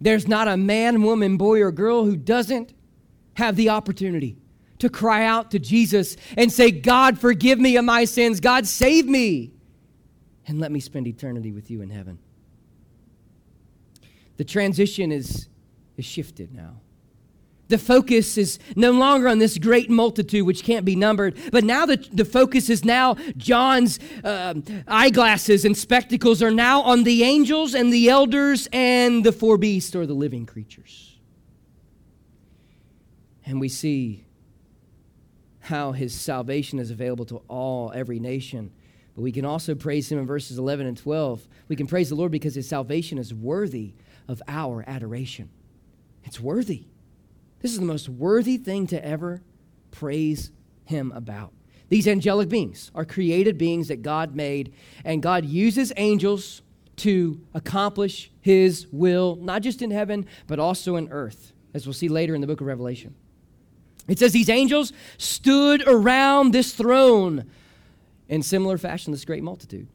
There's 0.00 0.28
not 0.28 0.48
a 0.48 0.56
man, 0.56 1.02
woman, 1.02 1.36
boy, 1.36 1.62
or 1.62 1.72
girl 1.72 2.04
who 2.04 2.16
doesn't 2.16 2.74
have 3.34 3.56
the 3.56 3.70
opportunity 3.70 4.36
to 4.78 4.88
cry 4.88 5.24
out 5.24 5.50
to 5.52 5.58
Jesus 5.58 6.16
and 6.36 6.52
say, 6.52 6.70
God, 6.70 7.18
forgive 7.18 7.58
me 7.58 7.76
of 7.76 7.84
my 7.84 8.04
sins. 8.04 8.40
God, 8.40 8.66
save 8.66 9.06
me. 9.06 9.52
And 10.46 10.60
let 10.60 10.70
me 10.70 10.80
spend 10.80 11.06
eternity 11.06 11.52
with 11.52 11.70
you 11.70 11.80
in 11.80 11.90
heaven. 11.90 12.18
The 14.36 14.44
transition 14.44 15.12
is, 15.12 15.48
is 15.96 16.04
shifted 16.04 16.52
now. 16.52 16.80
The 17.74 17.78
focus 17.78 18.38
is 18.38 18.60
no 18.76 18.92
longer 18.92 19.26
on 19.26 19.40
this 19.40 19.58
great 19.58 19.90
multitude 19.90 20.46
which 20.46 20.62
can't 20.62 20.84
be 20.84 20.94
numbered, 20.94 21.36
but 21.50 21.64
now 21.64 21.84
the, 21.84 21.96
the 22.12 22.24
focus 22.24 22.70
is 22.70 22.84
now 22.84 23.16
John's 23.36 23.98
uh, 24.22 24.54
eyeglasses 24.86 25.64
and 25.64 25.76
spectacles 25.76 26.40
are 26.40 26.52
now 26.52 26.82
on 26.82 27.02
the 27.02 27.24
angels 27.24 27.74
and 27.74 27.92
the 27.92 28.08
elders 28.08 28.68
and 28.72 29.24
the 29.24 29.32
four 29.32 29.58
beasts 29.58 29.96
or 29.96 30.06
the 30.06 30.14
living 30.14 30.46
creatures. 30.46 31.18
And 33.44 33.60
we 33.60 33.68
see 33.68 34.24
how 35.58 35.90
his 35.90 36.14
salvation 36.14 36.78
is 36.78 36.92
available 36.92 37.24
to 37.24 37.42
all, 37.48 37.90
every 37.92 38.20
nation. 38.20 38.70
But 39.16 39.22
we 39.22 39.32
can 39.32 39.44
also 39.44 39.74
praise 39.74 40.12
him 40.12 40.20
in 40.20 40.26
verses 40.26 40.58
11 40.58 40.86
and 40.86 40.96
12. 40.96 41.48
We 41.66 41.74
can 41.74 41.88
praise 41.88 42.08
the 42.08 42.14
Lord 42.14 42.30
because 42.30 42.54
his 42.54 42.68
salvation 42.68 43.18
is 43.18 43.34
worthy 43.34 43.94
of 44.28 44.40
our 44.46 44.84
adoration. 44.86 45.50
It's 46.22 46.38
worthy. 46.38 46.84
This 47.64 47.72
is 47.72 47.80
the 47.80 47.86
most 47.86 48.10
worthy 48.10 48.58
thing 48.58 48.86
to 48.88 49.02
ever 49.02 49.40
praise 49.90 50.50
Him 50.84 51.10
about. 51.12 51.54
These 51.88 52.06
angelic 52.06 52.50
beings 52.50 52.90
are 52.94 53.06
created 53.06 53.56
beings 53.56 53.88
that 53.88 54.02
God 54.02 54.36
made, 54.36 54.74
and 55.02 55.22
God 55.22 55.46
uses 55.46 55.90
angels 55.96 56.60
to 56.96 57.40
accomplish 57.54 58.30
His 58.42 58.86
will, 58.92 59.36
not 59.40 59.62
just 59.62 59.80
in 59.80 59.90
heaven, 59.90 60.26
but 60.46 60.58
also 60.58 60.96
in 60.96 61.08
earth, 61.08 61.54
as 61.72 61.86
we'll 61.86 61.94
see 61.94 62.08
later 62.08 62.34
in 62.34 62.42
the 62.42 62.46
book 62.46 62.60
of 62.60 62.66
Revelation. 62.66 63.14
It 64.08 64.18
says 64.18 64.32
these 64.32 64.50
angels 64.50 64.92
stood 65.16 65.88
around 65.88 66.52
this 66.52 66.74
throne 66.74 67.50
in 68.28 68.42
similar 68.42 68.76
fashion, 68.76 69.10
this 69.10 69.24
great 69.24 69.42
multitude. 69.42 69.88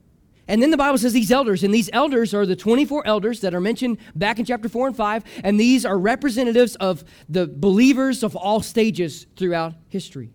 And 0.50 0.60
then 0.60 0.72
the 0.72 0.76
Bible 0.76 0.98
says 0.98 1.12
these 1.12 1.30
elders, 1.30 1.62
and 1.62 1.72
these 1.72 1.88
elders 1.92 2.34
are 2.34 2.44
the 2.44 2.56
24 2.56 3.06
elders 3.06 3.40
that 3.42 3.54
are 3.54 3.60
mentioned 3.60 3.98
back 4.16 4.40
in 4.40 4.44
chapter 4.44 4.68
4 4.68 4.88
and 4.88 4.96
5, 4.96 5.24
and 5.44 5.60
these 5.60 5.86
are 5.86 5.96
representatives 5.96 6.74
of 6.76 7.04
the 7.28 7.46
believers 7.46 8.24
of 8.24 8.34
all 8.34 8.60
stages 8.60 9.26
throughout 9.36 9.74
history. 9.88 10.32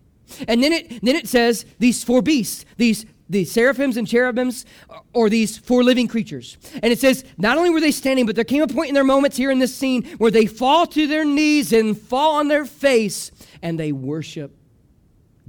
And 0.48 0.62
then 0.62 0.72
it, 0.72 1.02
then 1.02 1.16
it 1.16 1.28
says 1.28 1.66
these 1.78 2.02
four 2.02 2.22
beasts, 2.22 2.64
these 2.78 3.04
the 3.28 3.44
seraphims 3.44 3.98
and 3.98 4.06
cherubims, 4.06 4.64
or 5.12 5.28
these 5.28 5.58
four 5.58 5.82
living 5.84 6.08
creatures. 6.08 6.56
And 6.82 6.92
it 6.92 6.98
says, 6.98 7.24
not 7.36 7.58
only 7.58 7.70
were 7.70 7.80
they 7.80 7.90
standing, 7.90 8.24
but 8.24 8.36
there 8.36 8.44
came 8.44 8.62
a 8.62 8.68
point 8.68 8.88
in 8.88 8.94
their 8.94 9.04
moments 9.04 9.36
here 9.36 9.50
in 9.50 9.58
this 9.58 9.74
scene 9.74 10.04
where 10.16 10.30
they 10.30 10.46
fall 10.46 10.86
to 10.86 11.06
their 11.08 11.24
knees 11.24 11.72
and 11.72 11.98
fall 11.98 12.36
on 12.36 12.46
their 12.46 12.64
face 12.64 13.32
and 13.62 13.78
they 13.80 13.90
worship 13.90 14.56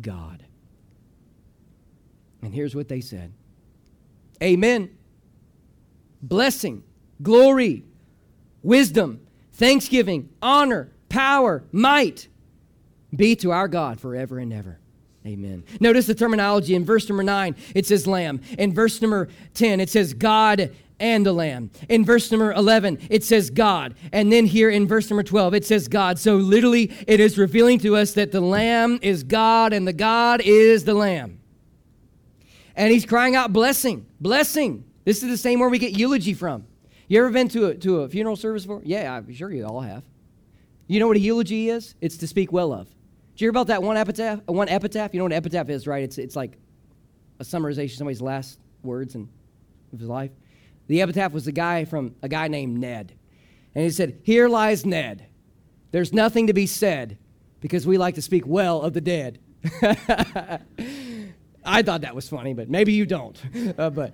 God. 0.01 0.43
And 2.41 2.51
here's 2.51 2.75
what 2.75 2.89
they 2.89 2.99
said 2.99 3.31
Amen. 4.41 4.89
Blessing, 6.21 6.83
glory, 7.21 7.83
wisdom, 8.63 9.21
thanksgiving, 9.53 10.29
honor, 10.41 10.91
power, 11.09 11.63
might 11.71 12.27
be 13.15 13.35
to 13.37 13.51
our 13.51 13.67
God 13.67 13.99
forever 13.99 14.39
and 14.39 14.53
ever. 14.53 14.79
Amen. 15.25 15.63
Notice 15.79 16.07
the 16.07 16.15
terminology 16.15 16.73
in 16.73 16.85
verse 16.85 17.09
number 17.09 17.23
9, 17.23 17.55
it 17.75 17.85
says 17.85 18.07
lamb. 18.07 18.41
In 18.57 18.73
verse 18.73 19.01
number 19.01 19.27
10, 19.55 19.79
it 19.81 19.89
says 19.89 20.13
God 20.13 20.73
and 20.99 21.25
the 21.25 21.33
lamb. 21.33 21.69
In 21.89 22.05
verse 22.05 22.31
number 22.31 22.53
11, 22.53 22.99
it 23.09 23.23
says 23.23 23.49
God. 23.49 23.95
And 24.13 24.31
then 24.31 24.45
here 24.45 24.69
in 24.69 24.87
verse 24.87 25.09
number 25.09 25.23
12, 25.23 25.53
it 25.53 25.65
says 25.65 25.87
God. 25.87 26.17
So 26.17 26.37
literally, 26.37 26.93
it 27.07 27.19
is 27.19 27.37
revealing 27.37 27.79
to 27.79 27.95
us 27.95 28.13
that 28.13 28.31
the 28.31 28.41
lamb 28.41 28.99
is 29.01 29.23
God 29.23 29.73
and 29.73 29.87
the 29.87 29.93
God 29.93 30.41
is 30.41 30.85
the 30.85 30.93
lamb 30.93 31.39
and 32.77 32.91
he's 32.91 33.05
crying 33.05 33.35
out 33.35 33.51
blessing, 33.51 34.05
blessing. 34.21 34.85
This 35.03 35.23
is 35.23 35.29
the 35.29 35.37
same 35.37 35.59
where 35.59 35.67
we 35.67 35.79
get 35.79 35.97
eulogy 35.97 36.33
from. 36.33 36.65
You 37.07 37.19
ever 37.19 37.31
been 37.31 37.47
to 37.49 37.67
a, 37.67 37.75
to 37.75 38.01
a 38.01 38.09
funeral 38.09 38.35
service 38.35 38.63
before? 38.63 38.81
Yeah, 38.85 39.13
I'm 39.13 39.33
sure 39.33 39.51
you 39.51 39.65
all 39.65 39.81
have. 39.81 40.03
You 40.85 40.99
know 40.99 41.07
what 41.07 41.17
a 41.17 41.19
eulogy 41.19 41.69
is? 41.69 41.95
It's 42.01 42.17
to 42.17 42.27
speak 42.27 42.51
well 42.51 42.71
of. 42.71 42.87
Did 42.87 43.41
you 43.41 43.45
hear 43.45 43.49
about 43.49 43.67
that 43.67 43.81
one 43.81 43.97
epitaph? 43.97 44.41
Uh, 44.47 44.53
one 44.53 44.69
epitaph? 44.69 45.13
You 45.13 45.19
know 45.19 45.25
what 45.25 45.31
an 45.31 45.37
epitaph 45.37 45.69
is, 45.69 45.87
right? 45.87 46.03
It's, 46.03 46.17
it's 46.17 46.35
like 46.35 46.57
a 47.39 47.43
summarization 47.43 47.93
of 47.93 47.97
somebody's 47.97 48.21
last 48.21 48.59
words 48.83 49.15
in, 49.15 49.27
of 49.91 49.99
his 49.99 50.07
life. 50.07 50.31
The 50.87 51.01
epitaph 51.01 51.31
was 51.31 51.47
a 51.47 51.51
guy 51.51 51.85
from 51.85 52.15
a 52.21 52.29
guy 52.29 52.47
named 52.47 52.77
Ned. 52.77 53.13
And 53.73 53.83
he 53.83 53.89
said, 53.89 54.19
Here 54.23 54.47
lies 54.47 54.85
Ned. 54.85 55.25
There's 55.91 56.13
nothing 56.13 56.47
to 56.47 56.53
be 56.53 56.67
said 56.67 57.17
because 57.59 57.87
we 57.87 57.97
like 57.97 58.15
to 58.15 58.21
speak 58.21 58.45
well 58.45 58.81
of 58.81 58.93
the 58.93 59.01
dead. 59.01 59.39
I 61.67 61.81
thought 61.83 62.01
that 62.01 62.15
was 62.15 62.27
funny, 62.29 62.53
but 62.53 62.69
maybe 62.69 62.93
you 62.93 63.05
don't. 63.05 63.39
Uh, 63.77 63.89
but. 63.89 64.13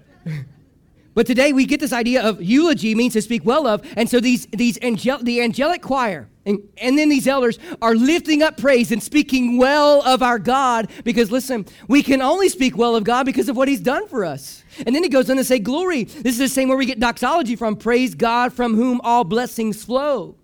But 1.15 1.27
today 1.27 1.53
we 1.53 1.67
get 1.67 1.79
this 1.79 1.93
idea 1.93 2.23
of 2.23 2.41
eulogy 2.41 2.95
means 2.95 3.13
to 3.13 3.21
speak 3.21 3.45
well 3.45 3.67
of, 3.67 3.85
and 3.95 4.09
so 4.09 4.19
these 4.19 4.47
these 4.47 4.79
angel, 4.81 5.19
the 5.19 5.41
angelic 5.41 5.83
choir 5.83 6.27
and, 6.45 6.59
and 6.77 6.97
then 6.97 7.09
these 7.09 7.27
elders 7.27 7.57
are 7.81 7.95
lifting 7.95 8.41
up 8.41 8.57
praise 8.57 8.91
and 8.91 9.01
speaking 9.01 9.57
well 9.57 10.01
of 10.01 10.21
our 10.21 10.39
God 10.39 10.89
because 11.03 11.31
listen, 11.31 11.65
we 11.87 12.03
can 12.03 12.21
only 12.21 12.49
speak 12.49 12.75
well 12.77 12.95
of 12.95 13.03
God 13.03 13.25
because 13.25 13.47
of 13.47 13.55
what 13.55 13.67
He's 13.67 13.79
done 13.79 14.07
for 14.07 14.25
us. 14.25 14.63
And 14.85 14.95
then 14.95 15.03
he 15.03 15.09
goes 15.09 15.29
on 15.29 15.37
to 15.37 15.43
say 15.43 15.59
glory. 15.59 16.03
This 16.03 16.33
is 16.33 16.39
the 16.39 16.47
same 16.47 16.67
where 16.67 16.77
we 16.77 16.85
get 16.85 16.99
doxology 16.99 17.55
from. 17.55 17.75
Praise 17.75 18.15
God 18.15 18.51
from 18.51 18.75
whom 18.75 18.99
all 19.01 19.23
blessings 19.23 19.83
flow. 19.83 20.35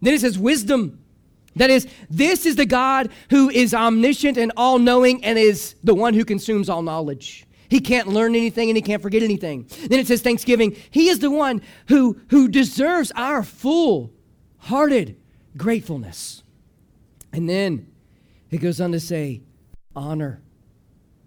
Then 0.00 0.14
it 0.14 0.20
says 0.20 0.38
wisdom. 0.38 1.03
That 1.56 1.70
is, 1.70 1.86
this 2.10 2.46
is 2.46 2.56
the 2.56 2.66
God 2.66 3.10
who 3.30 3.48
is 3.48 3.74
omniscient 3.74 4.36
and 4.36 4.52
all 4.56 4.78
knowing 4.78 5.24
and 5.24 5.38
is 5.38 5.76
the 5.84 5.94
one 5.94 6.14
who 6.14 6.24
consumes 6.24 6.68
all 6.68 6.82
knowledge. 6.82 7.46
He 7.68 7.80
can't 7.80 8.08
learn 8.08 8.34
anything 8.34 8.70
and 8.70 8.76
he 8.76 8.82
can't 8.82 9.02
forget 9.02 9.22
anything. 9.22 9.66
Then 9.88 10.00
it 10.00 10.06
says 10.06 10.20
thanksgiving. 10.22 10.76
He 10.90 11.08
is 11.08 11.20
the 11.20 11.30
one 11.30 11.62
who, 11.88 12.20
who 12.28 12.48
deserves 12.48 13.12
our 13.14 13.42
full 13.42 14.12
hearted 14.58 15.16
gratefulness. 15.56 16.42
And 17.32 17.48
then 17.48 17.90
it 18.50 18.58
goes 18.58 18.80
on 18.80 18.92
to 18.92 19.00
say 19.00 19.42
honor. 19.94 20.40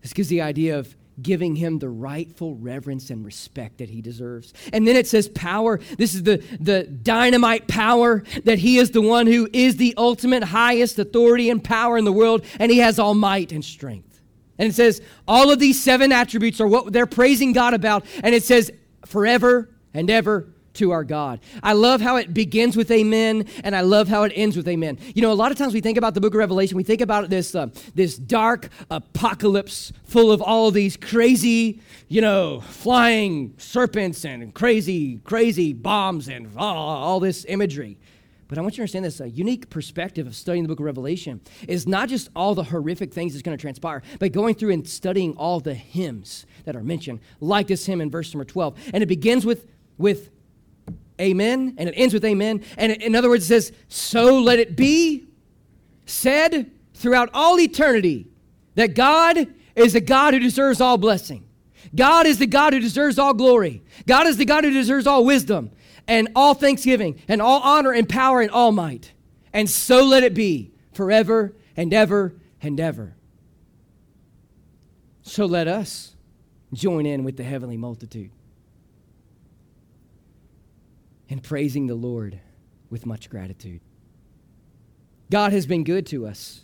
This 0.02 0.14
gives 0.14 0.30
the 0.30 0.42
idea 0.42 0.80
of 0.80 0.96
giving 1.22 1.56
him 1.56 1.80
the 1.80 1.90
rightful 1.90 2.56
reverence 2.56 3.10
and 3.10 3.26
respect 3.26 3.80
that 3.80 3.90
he 3.90 4.02
deserves. 4.02 4.54
And 4.72 4.88
then 4.88 4.96
it 4.96 5.08
says 5.08 5.28
power. 5.30 5.80
This 5.98 6.14
is 6.14 6.24
the, 6.24 6.38
the 6.60 6.84
dynamite 6.84 7.68
power 7.68 8.24
that 8.46 8.60
he 8.60 8.78
is 8.78 8.92
the 8.92 9.02
one 9.02 9.28
who 9.28 9.50
is 9.52 9.78
the 9.78 9.94
ultimate 9.98 10.44
highest 10.44 11.00
authority 11.00 11.50
and 11.50 11.64
power 11.64 11.98
in 11.98 12.06
the 12.06 12.12
world, 12.12 12.46
and 12.60 12.72
he 12.72 12.80
has 12.80 13.00
all 13.00 13.16
might 13.16 13.52
and 13.52 13.66
strength. 13.66 14.22
And 14.60 14.70
it 14.70 14.76
says 14.76 15.02
all 15.28 15.52
of 15.52 15.60
these 15.60 15.82
seven 15.84 16.12
attributes 16.12 16.62
are 16.62 16.68
what 16.68 16.92
they're 16.94 17.06
praising 17.06 17.54
God 17.54 17.74
about, 17.74 18.06
and 18.24 18.34
it 18.34 18.44
says 18.44 18.72
forever 19.06 19.70
and 19.94 20.10
ever 20.10 20.48
to 20.78 20.92
our 20.92 21.04
God. 21.04 21.40
I 21.62 21.74
love 21.74 22.02
how 22.02 22.16
it 22.16 22.34
begins 22.34 22.78
with 22.78 22.90
amen, 22.92 23.46
and 23.64 23.76
I 23.76 23.82
love 23.82 24.08
how 24.08 24.24
it 24.24 24.32
ends 24.36 24.56
with 24.56 24.68
amen. 24.68 24.98
You 25.14 25.22
know, 25.22 25.32
a 25.32 25.34
lot 25.34 25.52
of 25.52 25.58
times 25.58 25.74
we 25.74 25.82
think 25.82 25.98
about 25.98 26.14
the 26.14 26.22
book 26.22 26.34
of 26.34 26.40
Revelation, 26.40 26.78
we 26.78 26.84
think 26.84 27.02
about 27.02 27.30
this, 27.30 27.56
uh, 27.56 27.68
this 27.96 28.18
dark 28.18 28.70
apocalypse 28.90 29.94
full 30.06 30.32
of 30.32 30.42
all 30.42 30.72
these 30.72 30.98
crazy, 30.98 31.82
you 32.08 32.22
know, 32.22 32.62
flying 32.62 33.54
serpents 33.58 34.26
and 34.26 34.54
crazy, 34.54 35.18
crazy 35.24 35.74
bombs 35.74 36.28
and 36.28 36.52
oh, 36.58 36.64
all 36.64 37.20
this 37.20 37.46
imagery. 37.48 37.98
But 38.48 38.58
I 38.58 38.62
want 38.62 38.74
you 38.74 38.78
to 38.78 38.82
understand 38.84 39.06
this 39.06 39.20
a 39.20 39.30
unique 39.30 39.70
perspective 39.70 40.26
of 40.26 40.36
studying 40.36 40.64
the 40.64 40.70
book 40.70 40.80
of 40.80 40.86
Revelation 40.86 41.42
is 41.68 41.88
not 41.88 42.08
just 42.08 42.30
all 42.36 42.56
the 42.56 42.64
horrific 42.64 43.14
things 43.14 43.34
that's 43.34 43.42
going 43.42 43.58
to 43.58 43.62
transpire, 43.62 44.02
but 44.20 44.32
going 44.32 44.56
through 44.56 44.72
and 44.72 44.88
studying 44.88 45.34
all 45.36 45.60
the 45.60 45.74
hymns 45.74 46.46
that 46.66 46.76
are 46.76 46.84
mentioned, 46.84 47.20
like 47.42 47.68
this 47.68 47.86
hymn 47.86 48.00
in 48.00 48.10
verse 48.10 48.34
number 48.34 48.46
12. 48.46 48.78
And 48.94 49.04
it 49.04 49.08
begins 49.08 49.46
with, 49.46 49.68
with 49.98 50.30
amen, 51.20 51.76
and 51.78 51.90
it 51.90 51.94
ends 51.96 52.14
with 52.14 52.26
amen. 52.26 52.64
And 52.78 52.92
in 52.92 53.16
other 53.16 53.30
words, 53.30 53.46
it 53.46 53.48
says, 53.48 53.72
So 53.88 54.40
let 54.42 54.60
it 54.60 54.76
be 54.76 55.28
said 56.06 56.72
throughout 56.94 57.30
all 57.34 57.60
eternity 57.60 58.28
that 58.76 58.96
God 58.96 59.48
is 59.76 59.94
the 59.94 60.02
God 60.02 60.34
who 60.34 60.40
deserves 60.40 60.82
all 60.82 60.98
blessing. 60.98 61.44
God 61.96 62.26
is 62.26 62.38
the 62.38 62.48
God 62.48 62.74
who 62.74 62.80
deserves 62.80 63.18
all 63.18 63.34
glory. 63.34 63.84
God 64.06 64.28
is 64.28 64.38
the 64.38 64.46
God 64.46 64.64
who 64.64 64.72
deserves 64.72 65.08
all 65.08 65.24
wisdom 65.26 65.72
and 66.08 66.30
all 66.36 66.54
thanksgiving 66.54 67.22
and 67.28 67.42
all 67.42 67.62
honor 67.62 67.92
and 67.92 68.08
power 68.08 68.42
and 68.42 68.52
all 68.52 68.72
might. 68.72 69.14
And 69.54 69.70
so 69.70 70.04
let 70.04 70.24
it 70.24 70.34
be 70.34 70.72
forever 70.94 71.56
and 71.76 71.94
ever 71.94 72.36
and 72.62 72.80
ever. 72.80 73.16
So 75.22 75.46
let 75.46 75.68
us 75.68 76.16
join 76.74 77.06
in 77.06 77.24
with 77.24 77.38
the 77.38 77.44
heavenly 77.44 77.78
multitude 77.78 78.32
in 81.30 81.40
praising 81.40 81.88
the 81.88 81.96
Lord 81.96 82.40
with 82.90 83.06
much 83.06 83.30
gratitude. 83.30 83.82
God 85.30 85.52
has 85.52 85.66
been 85.66 85.84
good 85.84 86.06
to 86.08 86.26
us. 86.26 86.62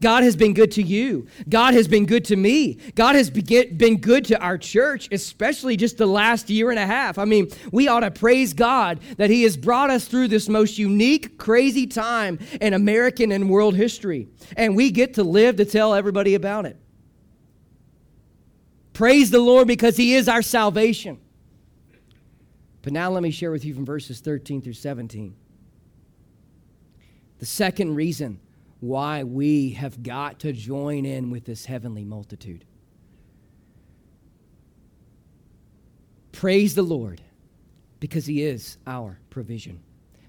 God 0.00 0.22
has 0.22 0.36
been 0.36 0.54
good 0.54 0.72
to 0.72 0.82
you. 0.82 1.26
God 1.48 1.74
has 1.74 1.88
been 1.88 2.04
good 2.04 2.26
to 2.26 2.36
me. 2.36 2.74
God 2.94 3.14
has 3.14 3.30
been 3.30 4.00
good 4.00 4.26
to 4.26 4.38
our 4.38 4.58
church, 4.58 5.08
especially 5.10 5.76
just 5.76 5.96
the 5.96 6.06
last 6.06 6.50
year 6.50 6.70
and 6.70 6.78
a 6.78 6.86
half. 6.86 7.16
I 7.16 7.24
mean, 7.24 7.48
we 7.72 7.88
ought 7.88 8.00
to 8.00 8.10
praise 8.10 8.52
God 8.52 9.00
that 9.16 9.30
He 9.30 9.44
has 9.44 9.56
brought 9.56 9.90
us 9.90 10.06
through 10.06 10.28
this 10.28 10.48
most 10.48 10.78
unique, 10.78 11.38
crazy 11.38 11.86
time 11.86 12.38
in 12.60 12.74
American 12.74 13.32
and 13.32 13.48
world 13.48 13.76
history. 13.76 14.28
And 14.56 14.76
we 14.76 14.90
get 14.90 15.14
to 15.14 15.24
live 15.24 15.56
to 15.56 15.64
tell 15.64 15.94
everybody 15.94 16.34
about 16.34 16.66
it. 16.66 16.76
Praise 18.92 19.30
the 19.30 19.40
Lord 19.40 19.66
because 19.66 19.96
He 19.96 20.14
is 20.14 20.28
our 20.28 20.42
salvation. 20.42 21.18
But 22.84 22.92
now 22.92 23.10
let 23.10 23.22
me 23.22 23.30
share 23.30 23.50
with 23.50 23.64
you 23.64 23.72
from 23.72 23.86
verses 23.86 24.20
13 24.20 24.60
through 24.60 24.74
17. 24.74 25.34
The 27.38 27.46
second 27.46 27.94
reason 27.94 28.40
why 28.80 29.24
we 29.24 29.70
have 29.70 30.02
got 30.02 30.40
to 30.40 30.52
join 30.52 31.06
in 31.06 31.30
with 31.30 31.46
this 31.46 31.64
heavenly 31.64 32.04
multitude. 32.04 32.66
Praise 36.32 36.74
the 36.74 36.82
Lord 36.82 37.22
because 38.00 38.26
He 38.26 38.42
is 38.42 38.76
our 38.86 39.18
provision. 39.30 39.80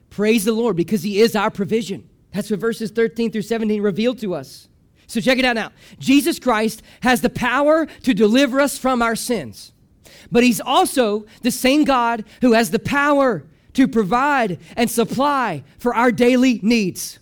Praise 0.09 0.45
the 0.45 0.53
Lord 0.53 0.77
because 0.77 1.03
He 1.03 1.19
is 1.19 1.35
our 1.35 1.51
provision. 1.51 2.09
That's 2.31 2.49
what 2.49 2.61
verses 2.61 2.89
13 2.89 3.33
through 3.33 3.41
17 3.41 3.81
reveal 3.81 4.15
to 4.15 4.33
us. 4.33 4.69
So 5.07 5.19
check 5.19 5.39
it 5.39 5.43
out 5.45 5.55
now. 5.55 5.73
Jesus 5.99 6.39
Christ 6.39 6.83
has 7.01 7.19
the 7.19 7.29
power 7.29 7.85
to 8.03 8.13
deliver 8.13 8.61
us 8.61 8.77
from 8.77 9.01
our 9.01 9.17
sins, 9.17 9.73
but 10.31 10.43
He's 10.43 10.61
also 10.61 11.25
the 11.41 11.51
same 11.51 11.83
God 11.83 12.25
who 12.41 12.53
has 12.53 12.71
the 12.71 12.79
power 12.79 13.45
to 13.73 13.87
provide 13.87 14.59
and 14.75 14.89
supply 14.89 15.63
for 15.77 15.93
our 15.93 16.11
daily 16.11 16.59
needs. 16.63 17.19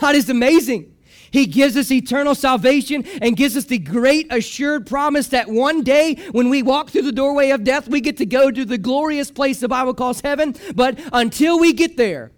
God 0.00 0.14
is 0.14 0.28
amazing. 0.30 0.92
He 1.30 1.46
gives 1.46 1.76
us 1.76 1.90
eternal 1.90 2.34
salvation 2.34 3.04
and 3.20 3.36
gives 3.36 3.56
us 3.56 3.64
the 3.64 3.78
great 3.78 4.32
assured 4.32 4.86
promise 4.86 5.28
that 5.28 5.48
one 5.48 5.82
day 5.82 6.14
when 6.30 6.48
we 6.48 6.62
walk 6.62 6.90
through 6.90 7.02
the 7.02 7.12
doorway 7.12 7.50
of 7.50 7.64
death, 7.64 7.88
we 7.88 8.00
get 8.00 8.16
to 8.18 8.26
go 8.26 8.50
to 8.50 8.64
the 8.64 8.78
glorious 8.78 9.30
place 9.30 9.60
the 9.60 9.68
Bible 9.68 9.92
calls 9.92 10.20
heaven. 10.20 10.54
But 10.74 10.98
until 11.12 11.58
we 11.58 11.72
get 11.72 11.96
there, 11.96 12.32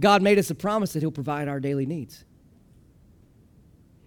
God 0.00 0.22
made 0.22 0.38
us 0.38 0.50
a 0.50 0.54
promise 0.54 0.92
that 0.92 1.00
He'll 1.00 1.10
provide 1.10 1.48
our 1.48 1.60
daily 1.60 1.86
needs. 1.86 2.24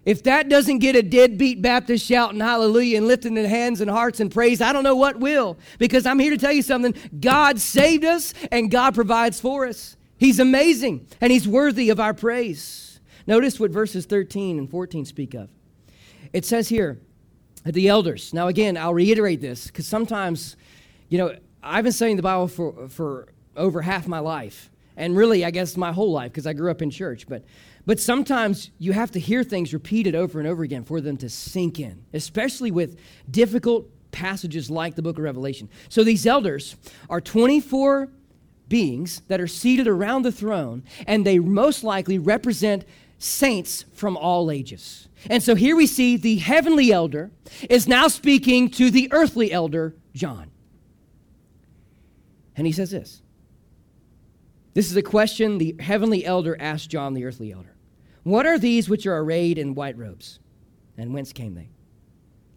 If 0.04 0.22
that 0.22 0.48
doesn't 0.48 0.78
get 0.78 0.96
a 0.96 1.02
deadbeat 1.02 1.60
Baptist 1.60 2.06
shouting 2.06 2.40
hallelujah 2.40 2.96
and 2.96 3.06
lifting 3.06 3.34
their 3.34 3.48
hands 3.48 3.80
and 3.80 3.90
hearts 3.90 4.18
and 4.20 4.30
praise, 4.30 4.60
I 4.60 4.72
don't 4.72 4.84
know 4.84 4.96
what 4.96 5.20
will. 5.20 5.58
Because 5.78 6.06
I'm 6.06 6.18
here 6.18 6.30
to 6.30 6.38
tell 6.38 6.52
you 6.52 6.62
something 6.62 6.94
God 7.20 7.60
saved 7.60 8.04
us 8.04 8.32
and 8.50 8.70
God 8.70 8.94
provides 8.94 9.40
for 9.40 9.66
us. 9.66 9.96
He's 10.16 10.38
amazing 10.38 11.06
and 11.20 11.30
he's 11.30 11.46
worthy 11.46 11.90
of 11.90 12.00
our 12.00 12.14
praise. 12.14 13.00
Notice 13.26 13.60
what 13.60 13.70
verses 13.70 14.06
13 14.06 14.58
and 14.58 14.70
14 14.70 15.04
speak 15.04 15.34
of. 15.34 15.50
It 16.32 16.44
says 16.44 16.68
here, 16.68 16.98
the 17.64 17.88
elders. 17.88 18.32
Now, 18.32 18.48
again, 18.48 18.76
I'll 18.76 18.94
reiterate 18.94 19.40
this 19.40 19.66
because 19.66 19.86
sometimes, 19.86 20.56
you 21.08 21.18
know, 21.18 21.36
I've 21.62 21.84
been 21.84 21.92
studying 21.92 22.16
the 22.16 22.22
Bible 22.22 22.48
for, 22.48 22.88
for 22.88 23.28
over 23.56 23.82
half 23.82 24.08
my 24.08 24.20
life, 24.20 24.70
and 24.96 25.16
really, 25.16 25.44
I 25.44 25.50
guess, 25.50 25.76
my 25.76 25.92
whole 25.92 26.12
life 26.12 26.32
because 26.32 26.46
I 26.46 26.52
grew 26.52 26.70
up 26.70 26.80
in 26.82 26.90
church. 26.90 27.26
But, 27.28 27.44
but 27.90 27.98
sometimes 27.98 28.70
you 28.78 28.92
have 28.92 29.10
to 29.10 29.18
hear 29.18 29.42
things 29.42 29.74
repeated 29.74 30.14
over 30.14 30.38
and 30.38 30.46
over 30.46 30.62
again 30.62 30.84
for 30.84 31.00
them 31.00 31.16
to 31.16 31.28
sink 31.28 31.80
in, 31.80 32.04
especially 32.12 32.70
with 32.70 32.96
difficult 33.28 33.88
passages 34.12 34.70
like 34.70 34.94
the 34.94 35.02
book 35.02 35.18
of 35.18 35.24
Revelation. 35.24 35.68
So 35.88 36.04
these 36.04 36.24
elders 36.24 36.76
are 37.08 37.20
24 37.20 38.08
beings 38.68 39.22
that 39.26 39.40
are 39.40 39.48
seated 39.48 39.88
around 39.88 40.22
the 40.22 40.30
throne, 40.30 40.84
and 41.08 41.26
they 41.26 41.40
most 41.40 41.82
likely 41.82 42.16
represent 42.16 42.84
saints 43.18 43.84
from 43.92 44.16
all 44.16 44.52
ages. 44.52 45.08
And 45.28 45.42
so 45.42 45.56
here 45.56 45.74
we 45.74 45.88
see 45.88 46.16
the 46.16 46.36
heavenly 46.36 46.92
elder 46.92 47.32
is 47.68 47.88
now 47.88 48.06
speaking 48.06 48.70
to 48.70 48.92
the 48.92 49.08
earthly 49.10 49.50
elder, 49.50 49.96
John. 50.14 50.52
And 52.54 52.68
he 52.68 52.72
says 52.72 52.92
this 52.92 53.20
This 54.74 54.92
is 54.92 54.96
a 54.96 55.02
question 55.02 55.58
the 55.58 55.74
heavenly 55.80 56.24
elder 56.24 56.56
asked 56.60 56.88
John, 56.88 57.14
the 57.14 57.24
earthly 57.24 57.50
elder. 57.50 57.74
What 58.30 58.46
are 58.46 58.60
these 58.60 58.88
which 58.88 59.08
are 59.08 59.18
arrayed 59.18 59.58
in 59.58 59.74
white 59.74 59.98
robes? 59.98 60.38
And 60.96 61.12
whence 61.12 61.32
came 61.32 61.56
they? 61.56 61.68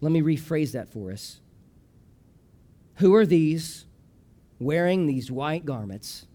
Let 0.02 0.12
me 0.12 0.22
rephrase 0.22 0.74
that 0.74 0.92
for 0.92 1.12
us. 1.12 1.40
Who 2.98 3.16
are 3.16 3.26
these 3.26 3.88
wearing 4.60 5.08
these 5.08 5.32
white 5.32 5.66
garments, 5.66 6.28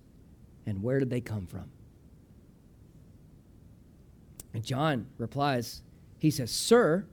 and 0.66 0.82
where 0.82 0.98
did 0.98 1.10
they 1.10 1.20
come 1.20 1.46
from? 1.46 1.70
And 4.52 4.64
John 4.64 5.06
replies, 5.18 5.82
he 6.18 6.32
says, 6.32 6.50
Sir, 6.50 7.06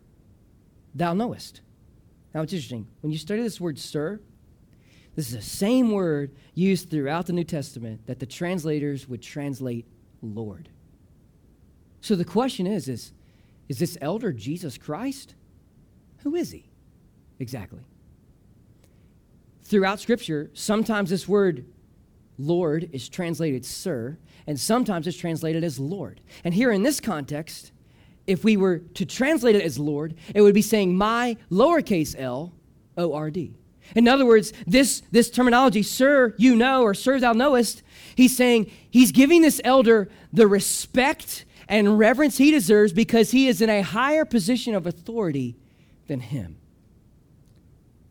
thou 0.95 1.13
knowest. 1.13 1.61
Now 2.33 2.41
it's 2.41 2.53
interesting. 2.53 2.87
When 3.01 3.11
you 3.11 3.19
study 3.19 3.43
this 3.43 3.61
word, 3.61 3.77
sir, 3.77 4.19
this 5.15 5.27
is 5.27 5.35
the 5.35 5.43
same 5.43 5.91
word 5.91 6.35
used 6.55 6.89
throughout 6.89 7.27
the 7.27 7.33
New 7.33 7.43
Testament 7.43 8.07
that 8.07 8.17
the 8.17 8.25
translators 8.25 9.07
would 9.07 9.21
translate 9.21 9.85
Lord. 10.23 10.69
So 12.05 12.15
the 12.15 12.23
question 12.23 12.67
is, 12.67 12.87
is, 12.87 13.13
is 13.67 13.79
this 13.79 13.97
elder 13.99 14.31
Jesus 14.31 14.77
Christ? 14.77 15.33
Who 16.19 16.35
is 16.35 16.51
he 16.51 16.69
exactly? 17.39 17.81
throughout 19.65 19.99
Scripture, 19.99 20.51
sometimes 20.53 21.09
this 21.09 21.27
word 21.27 21.65
Lord 22.37 22.89
is 22.93 23.09
translated 23.09 23.65
sir, 23.65 24.17
and 24.45 24.59
sometimes 24.59 25.07
it's 25.07 25.17
translated 25.17 25.63
as 25.63 25.79
Lord. 25.79 26.21
And 26.43 26.53
here 26.53 26.71
in 26.71 26.83
this 26.83 26.99
context, 26.99 27.71
if 28.27 28.43
we 28.43 28.57
were 28.57 28.79
to 28.79 29.05
translate 29.05 29.55
it 29.55 29.63
as 29.63 29.79
Lord, 29.79 30.15
it 30.33 30.41
would 30.41 30.53
be 30.53 30.61
saying 30.61 30.95
my 30.95 31.37
lowercase 31.51 32.15
l, 32.17 32.53
O 32.97 33.13
R 33.13 33.31
D. 33.31 33.55
In 33.95 34.07
other 34.07 34.25
words, 34.25 34.53
this, 34.65 35.01
this 35.11 35.29
terminology, 35.29 35.83
sir, 35.83 36.33
you 36.37 36.55
know, 36.55 36.83
or 36.83 36.93
sir, 36.93 37.19
thou 37.19 37.33
knowest, 37.33 37.83
he's 38.15 38.35
saying 38.35 38.69
he's 38.89 39.11
giving 39.11 39.41
this 39.41 39.61
elder 39.63 40.09
the 40.33 40.47
respect 40.47 41.44
and 41.67 41.97
reverence 41.97 42.37
he 42.37 42.51
deserves 42.51 42.93
because 42.93 43.31
he 43.31 43.47
is 43.47 43.61
in 43.61 43.69
a 43.69 43.81
higher 43.81 44.25
position 44.25 44.75
of 44.75 44.85
authority 44.85 45.55
than 46.07 46.19
him. 46.19 46.57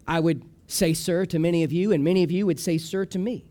I 0.06 0.20
would 0.20 0.42
say 0.66 0.94
sir 0.94 1.24
to 1.26 1.38
many 1.38 1.62
of 1.62 1.72
you, 1.72 1.92
and 1.92 2.02
many 2.02 2.22
of 2.22 2.30
you 2.30 2.46
would 2.46 2.60
say 2.60 2.78
sir 2.78 3.04
to 3.06 3.18
me. 3.18 3.44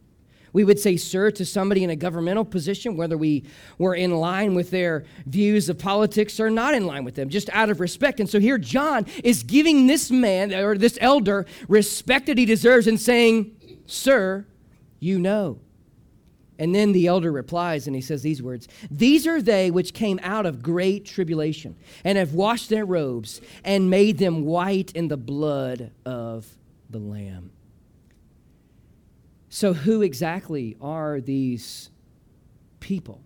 We 0.51 0.63
would 0.63 0.79
say 0.79 0.97
sir 0.97 1.31
to 1.31 1.45
somebody 1.45 1.83
in 1.83 1.89
a 1.89 1.95
governmental 1.95 2.45
position, 2.45 2.95
whether 2.95 3.17
we 3.17 3.43
were 3.79 3.95
in 3.95 4.11
line 4.11 4.53
with 4.53 4.69
their 4.69 5.03
views 5.25 5.67
of 5.67 5.79
politics 5.79 6.39
or 6.39 6.51
not 6.51 6.75
in 6.75 6.85
line 6.85 7.03
with 7.03 7.15
them, 7.15 7.29
just 7.29 7.49
out 7.53 7.71
of 7.71 7.79
respect. 7.79 8.19
And 8.19 8.29
so 8.29 8.39
here 8.39 8.59
John 8.59 9.07
is 9.23 9.41
giving 9.41 9.87
this 9.87 10.11
man 10.11 10.53
or 10.53 10.77
this 10.77 10.99
elder 11.01 11.47
respect 11.67 12.27
that 12.27 12.37
he 12.37 12.45
deserves 12.45 12.85
and 12.85 13.01
saying, 13.01 13.57
Sir, 13.87 14.45
you 14.99 15.17
know. 15.17 15.59
And 16.59 16.73
then 16.73 16.91
the 16.91 17.07
elder 17.07 17.31
replies 17.31 17.87
and 17.87 17.95
he 17.95 18.01
says 18.01 18.21
these 18.21 18.41
words 18.41 18.67
These 18.91 19.25
are 19.25 19.41
they 19.41 19.71
which 19.71 19.93
came 19.93 20.19
out 20.21 20.45
of 20.45 20.61
great 20.61 21.05
tribulation 21.05 21.75
and 22.03 22.17
have 22.17 22.33
washed 22.33 22.69
their 22.69 22.85
robes 22.85 23.41
and 23.63 23.89
made 23.89 24.17
them 24.17 24.45
white 24.45 24.91
in 24.91 25.07
the 25.07 25.17
blood 25.17 25.91
of 26.05 26.47
the 26.89 26.99
Lamb. 26.99 27.51
So, 29.49 29.73
who 29.73 30.01
exactly 30.01 30.75
are 30.81 31.21
these 31.21 31.89
people? 32.79 33.21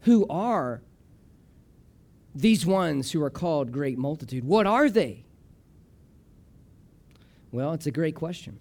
Who 0.00 0.26
are 0.28 0.82
these 2.34 2.66
ones 2.66 3.12
who 3.12 3.22
are 3.22 3.30
called 3.30 3.72
great 3.72 3.98
multitude? 3.98 4.44
What 4.44 4.66
are 4.66 4.90
they? 4.90 5.24
Well, 7.50 7.72
it's 7.72 7.86
a 7.86 7.90
great 7.90 8.14
question. 8.14 8.58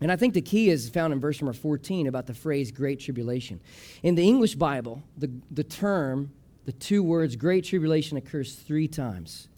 And 0.00 0.12
I 0.12 0.16
think 0.16 0.34
the 0.34 0.42
key 0.42 0.68
is 0.68 0.88
found 0.90 1.12
in 1.12 1.20
verse 1.20 1.40
number 1.40 1.54
14 1.54 2.06
about 2.06 2.26
the 2.26 2.34
phrase 2.34 2.70
great 2.70 3.00
tribulation. 3.00 3.60
In 4.02 4.14
the 4.14 4.26
English 4.26 4.54
Bible, 4.54 5.02
the, 5.16 5.30
the 5.50 5.64
term, 5.64 6.32
the 6.66 6.72
two 6.72 7.02
words 7.02 7.36
great 7.36 7.64
tribulation 7.64 8.16
occurs 8.16 8.54
three 8.54 8.88
times. 8.88 9.48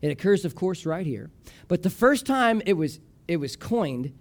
It 0.00 0.10
occurs, 0.10 0.44
of 0.44 0.54
course, 0.54 0.86
right 0.86 1.04
here. 1.04 1.30
But 1.66 1.82
the 1.82 1.90
first 1.90 2.26
time 2.26 2.62
it 2.64 2.74
was, 2.74 3.00
it 3.26 3.38
was 3.38 3.56
coined 3.56 4.12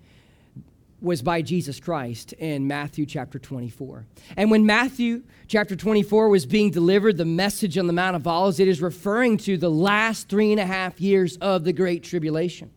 was 0.99 1.21
by 1.21 1.43
Jesus 1.43 1.79
Christ 1.79 2.33
in 2.33 2.67
Matthew 2.67 3.05
chapter 3.05 3.37
24. 3.37 4.05
And 4.35 4.49
when 4.49 4.65
Matthew 4.65 5.21
chapter 5.47 5.75
24 5.75 6.29
was 6.29 6.47
being 6.47 6.71
delivered, 6.71 7.17
the 7.17 7.25
message 7.25 7.77
on 7.77 7.85
the 7.85 7.93
Mount 7.93 8.15
of 8.15 8.25
Olives, 8.25 8.59
it 8.59 8.67
is 8.67 8.81
referring 8.81 9.37
to 9.37 9.57
the 9.57 9.69
last 9.69 10.27
three 10.27 10.51
and 10.51 10.59
a 10.59 10.65
half 10.65 10.99
years 10.99 11.37
of 11.37 11.63
the 11.63 11.73
Great 11.73 12.03
Tribulation. 12.03 12.71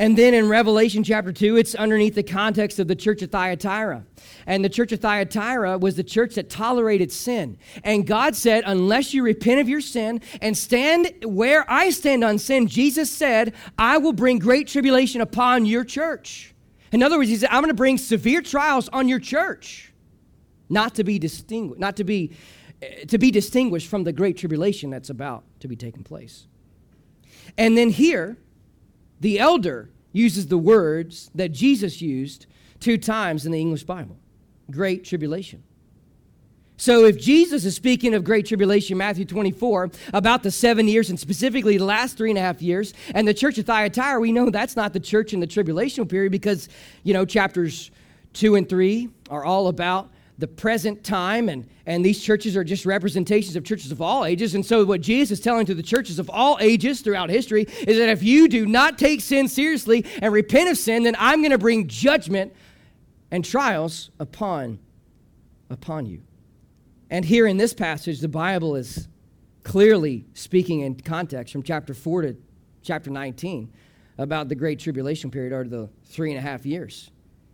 And 0.00 0.16
then 0.16 0.32
in 0.32 0.48
Revelation 0.48 1.04
chapter 1.04 1.30
2, 1.30 1.58
it's 1.58 1.74
underneath 1.74 2.14
the 2.14 2.22
context 2.22 2.78
of 2.78 2.88
the 2.88 2.96
church 2.96 3.20
of 3.20 3.30
Thyatira. 3.30 4.06
And 4.46 4.64
the 4.64 4.70
church 4.70 4.92
of 4.92 5.00
Thyatira 5.00 5.76
was 5.76 5.96
the 5.96 6.02
church 6.02 6.36
that 6.36 6.48
tolerated 6.48 7.12
sin. 7.12 7.58
And 7.84 8.06
God 8.06 8.34
said, 8.34 8.64
unless 8.66 9.12
you 9.12 9.22
repent 9.22 9.60
of 9.60 9.68
your 9.68 9.82
sin 9.82 10.22
and 10.40 10.56
stand 10.56 11.12
where 11.22 11.70
I 11.70 11.90
stand 11.90 12.24
on 12.24 12.38
sin, 12.38 12.66
Jesus 12.66 13.10
said, 13.10 13.52
I 13.78 13.98
will 13.98 14.14
bring 14.14 14.38
great 14.38 14.68
tribulation 14.68 15.20
upon 15.20 15.66
your 15.66 15.84
church. 15.84 16.54
In 16.92 17.02
other 17.02 17.18
words, 17.18 17.28
he 17.28 17.36
said, 17.36 17.50
I'm 17.52 17.60
going 17.60 17.68
to 17.68 17.74
bring 17.74 17.98
severe 17.98 18.40
trials 18.40 18.88
on 18.94 19.06
your 19.06 19.20
church, 19.20 19.92
not 20.70 20.94
to 20.94 21.04
be 21.04 21.18
distinguished, 21.18 21.78
not 21.78 21.96
to 21.96 22.04
be 22.04 22.32
eh, 22.80 23.04
to 23.04 23.18
be 23.18 23.30
distinguished 23.30 23.88
from 23.88 24.04
the 24.04 24.14
great 24.14 24.38
tribulation 24.38 24.88
that's 24.88 25.10
about 25.10 25.44
to 25.60 25.68
be 25.68 25.76
taking 25.76 26.04
place. 26.04 26.46
And 27.58 27.76
then 27.76 27.90
here, 27.90 28.38
the 29.20 29.38
elder 29.38 29.90
uses 30.12 30.48
the 30.48 30.58
words 30.58 31.30
that 31.34 31.50
Jesus 31.50 32.02
used 32.02 32.46
two 32.80 32.98
times 32.98 33.46
in 33.46 33.52
the 33.52 33.60
English 33.60 33.84
Bible 33.84 34.16
great 34.70 35.04
tribulation. 35.04 35.62
So, 36.76 37.04
if 37.04 37.20
Jesus 37.20 37.66
is 37.66 37.74
speaking 37.74 38.14
of 38.14 38.24
great 38.24 38.46
tribulation, 38.46 38.96
Matthew 38.96 39.26
24, 39.26 39.90
about 40.14 40.42
the 40.42 40.50
seven 40.50 40.88
years 40.88 41.10
and 41.10 41.20
specifically 41.20 41.76
the 41.76 41.84
last 41.84 42.16
three 42.16 42.30
and 42.30 42.38
a 42.38 42.40
half 42.40 42.62
years, 42.62 42.94
and 43.14 43.28
the 43.28 43.34
church 43.34 43.58
of 43.58 43.66
Thyatira, 43.66 44.18
we 44.18 44.32
know 44.32 44.48
that's 44.48 44.76
not 44.76 44.94
the 44.94 45.00
church 45.00 45.34
in 45.34 45.40
the 45.40 45.46
tribulation 45.46 46.08
period 46.08 46.32
because, 46.32 46.70
you 47.02 47.12
know, 47.12 47.26
chapters 47.26 47.90
two 48.32 48.54
and 48.54 48.66
three 48.66 49.10
are 49.28 49.44
all 49.44 49.68
about 49.68 50.08
the 50.40 50.48
present 50.48 51.04
time, 51.04 51.48
and, 51.48 51.68
and 51.86 52.04
these 52.04 52.22
churches 52.22 52.56
are 52.56 52.64
just 52.64 52.86
representations 52.86 53.56
of 53.56 53.64
churches 53.64 53.92
of 53.92 54.00
all 54.00 54.24
ages. 54.24 54.54
And 54.54 54.64
so, 54.64 54.84
what 54.84 55.02
Jesus 55.02 55.38
is 55.38 55.44
telling 55.44 55.66
to 55.66 55.74
the 55.74 55.82
churches 55.82 56.18
of 56.18 56.30
all 56.30 56.58
ages 56.60 57.02
throughout 57.02 57.30
history 57.30 57.66
is 57.86 57.98
that 57.98 58.08
if 58.08 58.22
you 58.22 58.48
do 58.48 58.66
not 58.66 58.98
take 58.98 59.20
sin 59.20 59.48
seriously 59.48 60.04
and 60.20 60.32
repent 60.32 60.70
of 60.70 60.78
sin, 60.78 61.02
then 61.02 61.14
I'm 61.18 61.40
going 61.40 61.52
to 61.52 61.58
bring 61.58 61.86
judgment 61.86 62.54
and 63.30 63.44
trials 63.44 64.10
upon, 64.18 64.78
upon 65.68 66.06
you. 66.06 66.22
And 67.10 67.24
here 67.24 67.46
in 67.46 67.56
this 67.56 67.74
passage, 67.74 68.20
the 68.20 68.28
Bible 68.28 68.76
is 68.76 69.08
clearly 69.62 70.24
speaking 70.32 70.80
in 70.80 70.94
context 70.94 71.52
from 71.52 71.62
chapter 71.62 71.92
4 71.92 72.22
to 72.22 72.36
chapter 72.82 73.10
19 73.10 73.72
about 74.16 74.48
the 74.48 74.54
Great 74.54 74.78
Tribulation 74.78 75.30
period 75.30 75.52
or 75.52 75.64
the 75.64 75.88
three 76.04 76.30
and 76.30 76.38
a 76.38 76.42
half 76.42 76.64
years. 76.64 77.10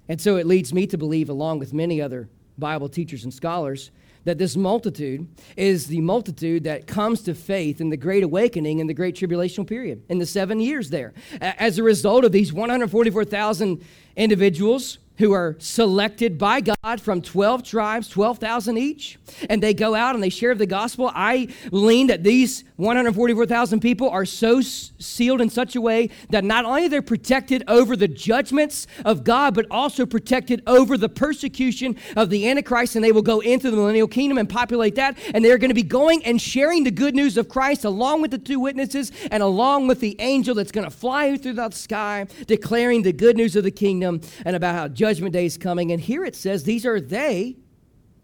And 0.09 0.21
so 0.21 0.37
it 0.37 0.47
leads 0.47 0.73
me 0.73 0.87
to 0.87 0.97
believe, 0.97 1.29
along 1.29 1.59
with 1.59 1.73
many 1.73 2.01
other 2.01 2.29
Bible 2.59 2.89
teachers 2.89 3.25
and 3.25 3.33
scholars 3.33 3.91
that 4.25 4.39
this 4.39 4.57
multitude 4.57 5.29
is 5.57 5.87
the 5.87 6.01
multitude 6.01 6.65
that 6.65 6.87
comes 6.87 7.23
to 7.23 7.35
faith 7.35 7.81
in 7.81 7.91
the 7.91 7.97
Great 7.97 8.25
Awakening 8.25 8.81
in 8.81 8.89
the 8.89 8.95
Great 8.95 9.15
Tribulational 9.15 9.67
period, 9.67 10.03
in 10.09 10.19
the 10.19 10.27
seven 10.27 10.59
years 10.59 10.91
there. 10.91 11.15
As 11.41 11.79
a 11.79 11.83
result 11.85 12.25
of 12.25 12.33
these 12.33 12.53
144,000 12.53 13.85
individuals 14.17 14.99
who 15.19 15.33
are 15.33 15.57
selected 15.59 16.39
by 16.39 16.61
God 16.61 17.01
from 17.01 17.23
12 17.23 17.63
tribes, 17.63 18.09
12,000 18.09 18.77
each, 18.77 19.19
and 19.49 19.63
they 19.63 19.75
go 19.75 19.95
out 19.95 20.15
and 20.15 20.23
they 20.23 20.29
share 20.29 20.55
the 20.55 20.67
gospel. 20.67 21.11
I 21.15 21.49
lean 21.71 22.09
that 22.09 22.23
these 22.23 22.65
144,000 22.77 23.81
people 23.81 24.11
are 24.11 24.25
so 24.25 24.61
sealed 24.61 25.41
in 25.41 25.49
such 25.49 25.77
a 25.77 25.81
way 25.81 26.11
that 26.31 26.45
not 26.45 26.65
only 26.65 26.89
they're 26.89 27.03
protected 27.03 27.65
over 27.69 27.97
the 27.97 28.09
judgments 28.09 28.87
of 29.05 29.25
God, 29.25 29.55
but 29.55 29.67
also 29.71 30.05
protected 30.05 30.63
over 30.67 30.99
the 30.99 31.09
persecution 31.09 31.97
of 32.17 32.31
the 32.31 32.49
Antichrist, 32.49 32.95
and 32.95 33.05
they 33.05 33.13
will 33.13 33.23
go 33.23 33.41
into 33.41 33.71
the 33.71 33.77
millennial 33.77 34.09
kingdom 34.09 34.39
and 34.39 34.49
populate 34.49 34.95
that, 34.97 35.17
and 35.35 35.45
they're 35.45 35.59
going 35.59 35.71
to 35.71 35.75
be 35.75 35.83
going 35.83 36.25
and 36.25 36.41
sharing 36.41 36.85
the 36.85 36.91
good 36.91 37.15
news 37.15 37.37
of 37.37 37.49
Christ 37.49 37.85
along 37.85 38.23
with 38.23 38.31
the 38.31 38.39
two 38.39 38.61
witnesses 38.61 39.13
and 39.31 39.43
along 39.43 39.87
with 39.87 40.01
the 40.01 40.17
angel 40.21 40.55
that's 40.55 40.73
going 40.73 40.85
to 40.85 40.91
fly 40.91 41.37
through 41.37 41.55
the 41.55 41.71
sky, 41.71 42.27
declaring 42.47 43.03
the 43.03 43.13
good 43.13 43.37
news 43.37 43.57
of 43.57 43.65
the 43.65 43.71
kingdom 43.71 44.21
and 44.45 44.55
about 44.55 44.75
how 44.75 44.89
judgment 45.07 45.33
day 45.33 45.47
is 45.47 45.57
coming. 45.57 45.93
And 45.93 46.01
here 46.01 46.25
it 46.25 46.35
says, 46.35 46.65
these 46.65 46.85
are 46.85 47.01
they, 47.01 47.55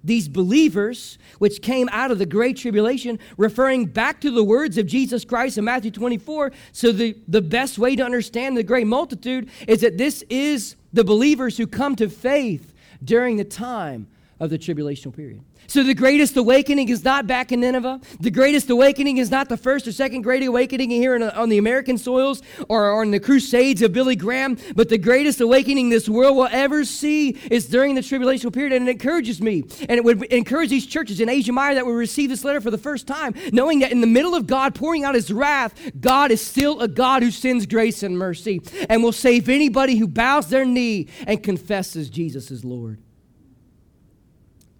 these 0.03 0.29
believers, 0.29 1.17
which 1.39 1.63
came 1.63 1.89
out 1.93 2.11
of 2.11 2.19
the 2.19 2.27
great 2.27 2.57
tribulation, 2.57 3.21
referring 3.37 3.87
back 3.87 4.21
to 4.23 4.33
the 4.33 4.43
words 4.43 4.77
of 4.79 4.87
Jesus 4.87 5.25
Christ 5.25 5.59
in 5.59 5.65
Matthew 5.65 5.93
24. 5.93 6.51
So, 6.73 6.91
the, 6.91 7.17
the 7.29 7.41
best 7.41 7.79
way 7.79 7.95
to 7.95 8.05
understand 8.05 8.57
the 8.57 8.65
great 8.65 8.89
multitude 8.89 9.49
is 9.69 9.81
that 9.83 9.97
this 9.97 10.25
is 10.29 10.75
the 10.93 11.05
believers 11.05 11.57
who 11.57 11.69
come 11.69 11.95
to 11.97 12.09
faith 12.09 12.75
during 13.05 13.37
the 13.37 13.45
time 13.45 14.09
of 14.41 14.51
the 14.51 14.59
tribulational 14.59 15.15
period. 15.15 15.41
So 15.67 15.83
the 15.83 15.95
greatest 15.95 16.37
awakening 16.37 16.89
is 16.89 17.05
not 17.05 17.27
back 17.27 17.53
in 17.53 17.61
Nineveh. 17.61 18.01
The 18.21 18.31
greatest 18.31 18.69
awakening 18.69 19.19
is 19.19 19.31
not 19.31 19.49
the 19.49 19.57
first 19.57 19.87
or 19.87 19.93
second 19.93 20.23
great 20.23 20.43
awakening 20.43 20.91
here 20.91 21.15
on 21.35 21.49
the 21.49 21.59
American 21.59 21.99
soils 21.99 22.43
or, 22.69 23.01
on 23.01 23.11
the 23.11 23.21
crusades 23.21 23.81
of 23.81 23.93
Billy 23.93 24.17
Graham. 24.17 24.59
But 24.75 24.89
the 24.89 24.99
greatest 24.99 25.41
awakening 25.41 25.89
this 25.89 26.09
world 26.09 26.37
will 26.37 26.49
ever 26.51 26.85
see 26.85 27.31
is 27.51 27.67
during 27.67 27.95
the 27.95 28.01
tribulational 28.01 28.53
period. 28.53 28.73
And 28.73 28.89
it 28.89 28.93
encourages 28.93 29.41
me. 29.41 29.65
And 29.89 29.93
it 29.93 30.05
would 30.05 30.25
encourage 30.25 30.71
these 30.71 30.87
churches 30.87 31.21
in 31.21 31.29
Asia 31.29 31.53
Minor 31.53 31.77
that 31.77 31.87
will 31.87 31.95
receive 31.95 32.29
this 32.29 32.45
letter 32.45 32.61
for 32.61 32.71
the 32.71 32.79
first 32.79 33.07
time, 33.07 33.35
knowing 33.53 33.79
that 33.81 33.93
in 33.93 34.01
the 34.01 34.07
middle 34.07 34.35
of 34.35 34.47
God 34.47 34.75
pouring 34.75 35.05
out 35.05 35.15
his 35.15 35.33
wrath, 35.33 35.75
God 36.01 36.31
is 36.31 36.41
still 36.41 36.81
a 36.81 36.89
God 36.89 37.23
who 37.23 37.31
sends 37.31 37.67
grace 37.67 38.03
and 38.03 38.19
mercy 38.19 38.61
and 38.89 39.03
will 39.03 39.13
save 39.13 39.49
anybody 39.49 39.97
who 39.97 40.07
bows 40.07 40.49
their 40.49 40.65
knee 40.65 41.09
and 41.27 41.43
confesses 41.43 42.11
Jesus 42.11 42.51
is 42.51 42.65
Lord. 42.65 43.01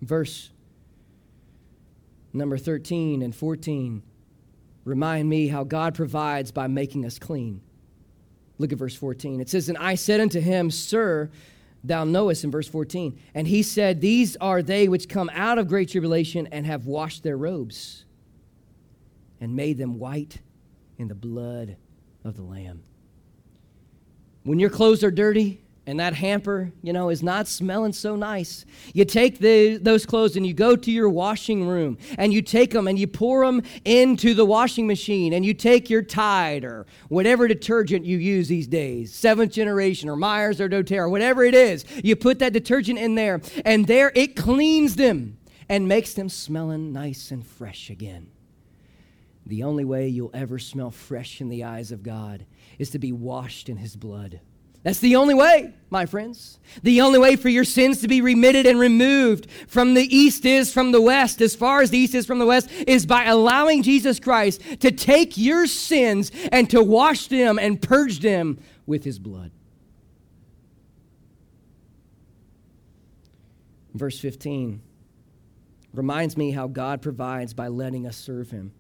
Verse 0.01 0.51
number 2.33 2.59
13 2.59 3.23
and 3.23 3.35
14 3.35 4.03
remind 4.85 5.29
me 5.29 5.49
how 5.49 5.65
God 5.65 5.95
provides 5.95 6.51
by 6.51 6.67
making 6.67 7.05
us 7.05 7.19
clean. 7.19 7.61
Look 8.59 8.73
at 8.73 8.79
verse 8.79 8.95
14. 8.95 9.41
It 9.41 9.49
says, 9.49 9.69
And 9.69 9.79
I 9.79 9.95
said 9.95 10.21
unto 10.21 10.41
him, 10.41 10.71
Sir, 10.71 11.31
thou 11.85 12.05
knowest, 12.05 12.45
in 12.45 12.51
verse 12.51 12.69
14. 12.69 13.19
And 13.35 13.47
he 13.47 13.63
said, 13.63 14.01
These 14.01 14.37
are 14.37 14.63
they 14.63 14.89
which 14.89 15.09
come 15.09 15.31
out 15.35 15.59
of 15.59 15.69
great 15.69 15.89
tribulation 15.89 16.49
and 16.49 16.67
have 16.67 16.87
washed 16.87 17.23
their 17.23 17.37
robes 17.37 18.05
and 19.41 19.57
made 19.57 19.79
them 19.79 19.99
white 19.99 20.39
in 20.99 21.09
the 21.09 21.15
blood 21.15 21.77
of 22.25 22.37
the 22.37 22.43
Lamb. 22.43 22.83
When 24.45 24.59
your 24.59 24.71
clothes 24.71 25.05
are 25.05 25.11
dirty, 25.11 25.62
and 25.85 25.99
that 25.99 26.15
hamper, 26.15 26.73
you 26.81 26.93
know, 26.93 27.09
is 27.09 27.23
not 27.23 27.49
smelling 27.49 27.93
so 27.93 28.15
nice. 28.15 28.65
You 28.95 29.05
take 29.05 29.41
the, 29.41 29.79
those 29.79 30.07
clothes 30.07 30.37
and 30.37 30.47
you 30.47 30.55
go 30.55 30.77
to 30.77 30.91
your 30.93 31.09
washing 31.09 31.67
room 31.67 31.99
and 32.19 32.33
you 32.33 32.41
take 32.41 32.71
them 32.71 32.87
and 32.87 32.97
you 32.97 33.09
pour 33.09 33.45
them 33.45 33.63
into 33.85 34.33
the 34.35 34.45
washing 34.45 34.87
machine 34.87 35.33
and 35.33 35.45
you 35.45 35.55
take 35.55 35.91
your 35.91 36.03
Tide 36.03 36.65
or 36.65 36.87
whatever 37.09 37.49
detergent 37.49 38.05
you 38.05 38.19
use 38.19 38.47
these 38.47 38.69
days, 38.69 39.13
seventh 39.13 39.53
generation 39.53 40.09
or 40.09 40.15
Myers 40.15 40.61
or 40.61 40.69
doTERRA, 40.69 41.11
whatever 41.11 41.43
it 41.45 41.55
is, 41.55 41.85
you 42.05 42.15
put 42.15 42.39
that 42.39 42.53
detergent 42.53 42.99
in 42.99 43.17
there 43.17 43.41
and 43.65 43.87
there 43.89 44.13
it 44.15 44.37
cleans 44.37 44.95
them 44.97 45.39
and 45.69 45.89
makes 45.89 46.15
them 46.15 46.29
smelling 46.29 46.93
nice 46.93 47.31
and 47.33 47.45
fresh 47.45 47.91
again. 47.91 48.31
The 49.45 49.65
only 49.65 49.85
way 49.85 50.07
you'll 50.07 50.31
ever 50.33 50.61
smell 50.61 50.93
fresh 50.93 51.41
in 51.41 51.49
the 51.49 51.65
eyes 51.65 51.91
of 51.91 52.05
God 52.05 52.47
is 52.79 52.91
to 52.91 52.99
be 53.01 53.11
washed 53.11 53.69
in 53.69 53.79
His 53.79 53.97
blood. 53.97 54.41
That's 54.83 54.99
the 54.99 55.15
only 55.17 55.35
way, 55.35 55.75
my 55.91 56.07
friends. 56.07 56.59
The 56.83 57.03
only 57.03 57.19
way 57.19 57.37
for 57.37 57.49
your 57.49 57.65
sins 57.65 58.01
to 58.01 58.09
be 58.09 58.21
remitted 58.21 58.67
and 58.67 58.81
removed 58.81 59.49
from 59.69 59.95
the 59.95 60.05
east 60.15 60.45
is 60.45 60.73
from 60.73 60.91
the 60.91 61.01
west, 61.01 61.41
as 61.41 61.55
far 61.55 61.83
as 61.83 61.91
the 61.91 61.99
east 61.99 62.15
is 62.15 62.27
from 62.27 62.41
the 62.41 62.47
west, 62.47 62.69
is 62.89 63.07
by 63.07 63.25
allowing 63.25 63.83
Jesus 63.83 64.19
Christ 64.19 64.61
to 64.81 64.91
take 64.91 65.37
your 65.37 65.67
sins 65.67 66.33
and 66.51 66.69
to 66.71 66.83
wash 66.83 67.29
them 67.29 67.59
and 67.59 67.81
purge 67.81 68.19
them 68.21 68.59
with 68.85 69.05
his 69.05 69.21
blood. 69.21 69.53
Verse 73.95 74.19
15 74.19 74.81
reminds 75.93 76.37
me 76.37 76.51
how 76.51 76.67
God 76.67 77.03
provides 77.03 77.53
by 77.53 77.69
letting 77.69 78.07
us 78.07 78.17
serve 78.17 78.51
him. 78.51 78.73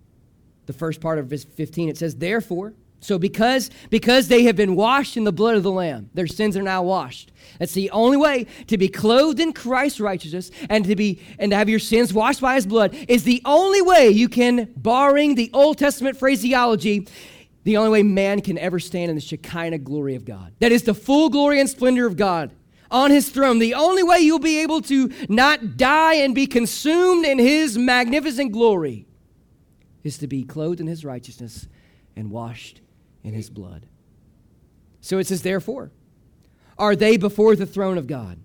The 0.66 0.72
first 0.72 1.00
part 1.00 1.18
of 1.18 1.26
verse 1.26 1.44
15 1.44 1.90
it 1.90 1.98
says, 1.98 2.16
Therefore, 2.16 2.72
So 3.02 3.18
because 3.18 3.68
because 3.90 4.28
they 4.28 4.44
have 4.44 4.54
been 4.54 4.76
washed 4.76 5.16
in 5.16 5.24
the 5.24 5.32
blood 5.32 5.56
of 5.56 5.64
the 5.64 5.72
lamb, 5.72 6.08
their 6.14 6.28
sins 6.28 6.56
are 6.56 6.62
now 6.62 6.84
washed. 6.84 7.32
That's 7.58 7.74
the 7.74 7.90
only 7.90 8.16
way 8.16 8.46
to 8.68 8.78
be 8.78 8.88
clothed 8.88 9.40
in 9.40 9.52
Christ's 9.52 9.98
righteousness 9.98 10.52
and 10.70 10.84
to 10.84 10.94
be 10.94 11.20
and 11.38 11.50
to 11.50 11.56
have 11.56 11.68
your 11.68 11.80
sins 11.80 12.14
washed 12.14 12.40
by 12.40 12.54
his 12.54 12.64
blood 12.64 12.94
is 13.08 13.24
the 13.24 13.42
only 13.44 13.82
way 13.82 14.08
you 14.08 14.28
can 14.28 14.72
barring 14.76 15.34
the 15.34 15.50
Old 15.52 15.78
Testament 15.78 16.16
phraseology 16.16 17.08
the 17.64 17.76
only 17.76 17.90
way 17.90 18.02
man 18.02 18.40
can 18.40 18.56
ever 18.58 18.78
stand 18.78 19.10
in 19.10 19.16
the 19.16 19.20
Shekinah 19.20 19.78
glory 19.78 20.14
of 20.14 20.24
God. 20.24 20.52
That 20.60 20.72
is 20.72 20.82
the 20.84 20.94
full 20.94 21.28
glory 21.28 21.60
and 21.60 21.68
splendor 21.68 22.06
of 22.06 22.16
God 22.16 22.52
on 22.90 23.10
his 23.10 23.30
throne. 23.30 23.58
The 23.58 23.74
only 23.74 24.02
way 24.02 24.18
you'll 24.18 24.38
be 24.38 24.60
able 24.60 24.80
to 24.82 25.10
not 25.28 25.76
die 25.76 26.14
and 26.14 26.34
be 26.34 26.46
consumed 26.46 27.24
in 27.24 27.38
his 27.38 27.78
magnificent 27.78 28.52
glory 28.52 29.06
is 30.04 30.18
to 30.18 30.26
be 30.26 30.44
clothed 30.44 30.80
in 30.80 30.86
his 30.86 31.04
righteousness 31.04 31.68
and 32.16 32.30
washed 32.30 32.80
in 33.22 33.34
his 33.34 33.50
blood. 33.50 33.86
So 35.00 35.18
it 35.18 35.26
says, 35.26 35.42
therefore, 35.42 35.90
are 36.78 36.96
they 36.96 37.16
before 37.16 37.56
the 37.56 37.66
throne 37.66 37.98
of 37.98 38.06
God? 38.06 38.38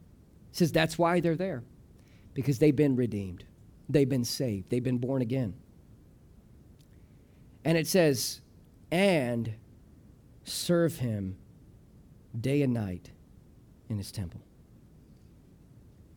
It 0.52 0.58
says 0.58 0.72
that's 0.72 0.98
why 0.98 1.20
they're 1.20 1.36
there, 1.36 1.64
because 2.34 2.60
they've 2.60 2.76
been 2.76 2.96
redeemed, 2.96 3.44
they've 3.90 4.10
been 4.10 4.26
saved, 4.26 4.70
they've 4.70 4.84
been 4.84 4.98
born 4.98 5.22
again. 5.22 5.54
And 7.64 7.78
it 7.78 7.88
says, 7.88 8.42
and 8.92 9.54
serve 10.44 10.98
him 10.98 11.38
day 12.40 12.62
and 12.62 12.74
night 12.74 13.12
in 13.90 13.98
his 13.98 14.12
temple. 14.12 14.42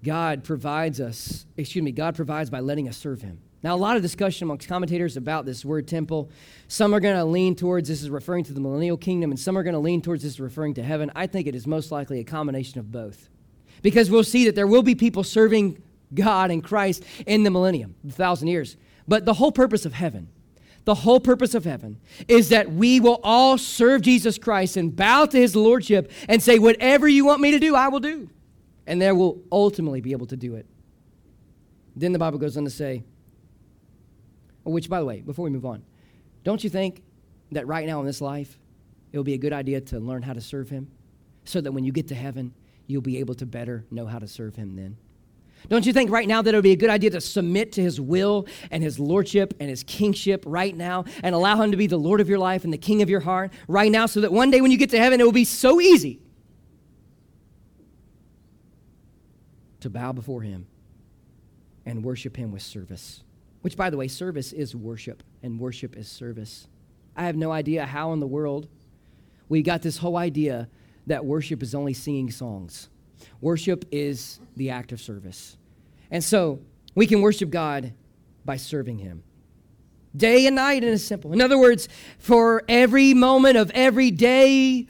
God 0.03 0.45
provides 0.45 1.01
us, 1.01 1.45
excuse 1.57 1.85
me, 1.85 1.93
God 1.93 2.15
provides 2.15 2.49
by 2.49 2.61
letting 2.61 2.89
us 2.89 2.97
serve 2.97 3.21
him. 3.21 3.41
Now, 3.63 3.75
a 3.75 3.77
lot 3.77 3.97
of 3.97 4.03
discussion 4.03 4.45
amongst 4.45 4.69
commentators 4.69 5.19
about 5.19 5.45
this 5.45 5.65
word 5.65 5.87
temple. 5.87 6.31
Some 6.67 6.95
are 6.95 7.01
going 7.01 7.17
to 7.17 7.25
lean 7.25 7.55
towards 7.55 7.89
this 7.89 8.03
is 8.03 8.09
referring 8.09 8.45
to 8.45 8.55
the 8.55 8.61
millennial 8.61 8.97
kingdom, 8.97 9.31
and 9.31 9.39
some 9.39 9.57
are 9.59 9.63
going 9.63 9.75
to 9.75 9.81
lean 9.81 10.01
towards 10.01 10.23
this 10.23 10.35
is 10.35 10.41
referring 10.41 10.75
to 10.75 10.83
heaven. 10.83 11.11
I 11.15 11.27
think 11.27 11.47
it 11.47 11.55
is 11.55 11.67
most 11.67 11.93
likely 11.93 12.21
a 12.21 12.25
combination 12.25 12.81
of 12.81 12.91
both. 12.91 13.29
Because 13.83 14.11
we'll 14.11 14.25
see 14.25 14.47
that 14.47 14.55
there 14.55 14.67
will 14.67 14.83
be 14.83 14.95
people 14.95 15.25
serving 15.25 15.83
God 16.15 16.51
and 16.51 16.65
Christ 16.65 17.05
in 17.27 17.43
the 17.43 17.51
millennium, 17.51 17.95
the 18.03 18.13
thousand 18.13 18.49
years. 18.49 18.77
But 19.07 19.27
the 19.27 19.35
whole 19.35 19.53
purpose 19.53 19.85
of 19.85 19.93
heaven, 19.93 20.29
the 20.85 20.95
whole 20.95 21.21
purpose 21.21 21.55
of 21.55 21.65
heaven 21.65 22.01
is 22.29 22.49
that 22.49 22.73
we 22.73 22.99
will 22.99 23.21
all 23.23 23.59
serve 23.59 24.01
Jesus 24.01 24.39
Christ 24.39 24.79
and 24.79 24.95
bow 24.95 25.27
to 25.27 25.39
his 25.39 25.55
lordship 25.55 26.11
and 26.29 26.43
say, 26.43 26.59
Whatever 26.59 27.09
you 27.09 27.27
want 27.27 27.41
me 27.41 27.51
to 27.51 27.59
do, 27.59 27.75
I 27.75 27.89
will 27.89 28.01
do. 28.01 28.31
And 28.87 29.01
there 29.01 29.15
will 29.15 29.43
ultimately 29.53 30.01
be 30.01 30.13
able 30.13 30.27
to 30.27 30.37
do 30.37 30.55
it. 30.55 30.67
Then 31.95 32.13
the 32.13 32.19
Bible 32.19 32.39
goes 32.39 32.57
on 32.57 32.65
to 32.65 32.71
say, 32.71 33.05
which, 34.71 34.89
by 34.89 35.01
the 35.01 35.07
way, 35.07 35.21
before 35.21 35.45
we 35.45 35.51
move 35.51 35.67
on, 35.67 35.83
don't 36.45 36.63
you 36.63 36.71
think 36.71 37.03
that 37.53 37.67
right 37.67 37.87
now 37.87 38.01
in 38.01 38.07
this 38.07 38.21
life, 38.21 38.59
it 39.13 39.17
will 39.17 39.25
be 39.25 39.35
a 39.35 39.39
good 39.39 39.53
idea 39.53 39.81
to 39.81 39.99
learn 39.99 40.23
how 40.23 40.33
to 40.33 40.41
serve 40.41 40.69
Him 40.69 40.91
so 41.45 41.61
that 41.61 41.73
when 41.73 41.85
you 41.85 41.93
get 41.93 42.09
to 42.09 42.15
heaven, 42.15 42.55
you'll 42.87 43.03
be 43.03 43.19
able 43.19 43.35
to 43.35 43.47
better 43.47 43.85
know 43.91 44.07
how 44.07 44.19
to 44.19 44.29
serve 44.29 44.57
Him 44.57 44.77
then? 44.77 44.97
Don't 45.69 45.85
you 45.85 45.93
think 45.93 46.11
right 46.11 46.27
now 46.27 46.41
that 46.41 46.55
it 46.55 46.57
would 46.57 46.63
be 46.63 46.73
a 46.73 46.77
good 46.77 46.91
idea 46.91 47.11
to 47.11 47.21
submit 47.21 47.73
to 47.73 47.83
His 47.83 48.01
will 48.01 48.47
and 48.71 48.83
His 48.83 48.99
lordship 48.99 49.55
and 49.61 49.69
His 49.69 49.83
kingship 49.83 50.43
right 50.47 50.75
now 50.75 51.05
and 51.23 51.35
allow 51.35 51.61
Him 51.61 51.71
to 51.73 51.77
be 51.77 51.87
the 51.87 51.99
Lord 51.99 52.21
of 52.21 52.29
your 52.29 52.39
life 52.39 52.65
and 52.65 52.73
the 52.73 52.79
King 52.79 53.03
of 53.03 53.11
your 53.11 53.21
heart 53.21 53.53
right 53.69 53.91
now 53.91 54.07
so 54.07 54.23
that 54.23 54.33
one 54.33 54.51
day 54.51 54.61
when 54.61 54.71
you 54.71 54.79
get 54.79 54.91
to 54.91 54.99
heaven, 54.99 55.21
it 55.21 55.25
will 55.25 55.33
be 55.33 55.45
so 55.45 55.81
easy 55.81 56.21
to 59.81 59.91
bow 59.91 60.13
before 60.13 60.43
Him 60.43 60.67
and 61.85 62.05
worship 62.05 62.37
Him 62.37 62.53
with 62.53 62.63
service? 62.63 63.23
Which, 63.63 63.77
by 63.77 63.91
the 63.91 63.97
way, 63.97 64.09
service 64.09 64.53
is 64.53 64.75
worship, 64.75 65.23
and 65.43 65.59
worship 65.59 65.97
is 65.97 66.09
service. 66.09 66.69
I 67.17 67.27
have 67.27 67.37
no 67.37 67.53
idea 67.53 67.85
how 67.85 68.13
in 68.13 68.21
the 68.21 68.27
world 68.27 68.69
we 69.49 69.63
got 69.63 69.83
this 69.83 69.99
whole 69.99 70.17
idea 70.17 70.69
that 71.07 71.25
worship 71.25 71.63
is 71.63 71.75
only 71.75 71.93
singing 71.93 72.31
songs. 72.31 72.89
Worship 73.41 73.85
is 73.91 74.41
the 74.57 74.71
act 74.71 74.93
of 74.93 75.01
service. 75.01 75.59
And 76.11 76.23
so 76.25 76.61
we 76.95 77.07
can 77.07 77.21
worship 77.21 77.51
God 77.51 77.93
by 78.45 78.57
serving 78.57 78.99
Him. 78.99 79.23
Day 80.17 80.47
and 80.47 80.57
night, 80.57 80.83
and 80.83 80.93
it's 80.93 81.05
simple. 81.05 81.33
In 81.33 81.41
other 81.41 81.59
words, 81.59 81.89
for 82.19 82.63
every 82.69 83.15
moment 83.15 83.57
of 83.57 83.71
every 83.73 84.11
day, 84.11 84.89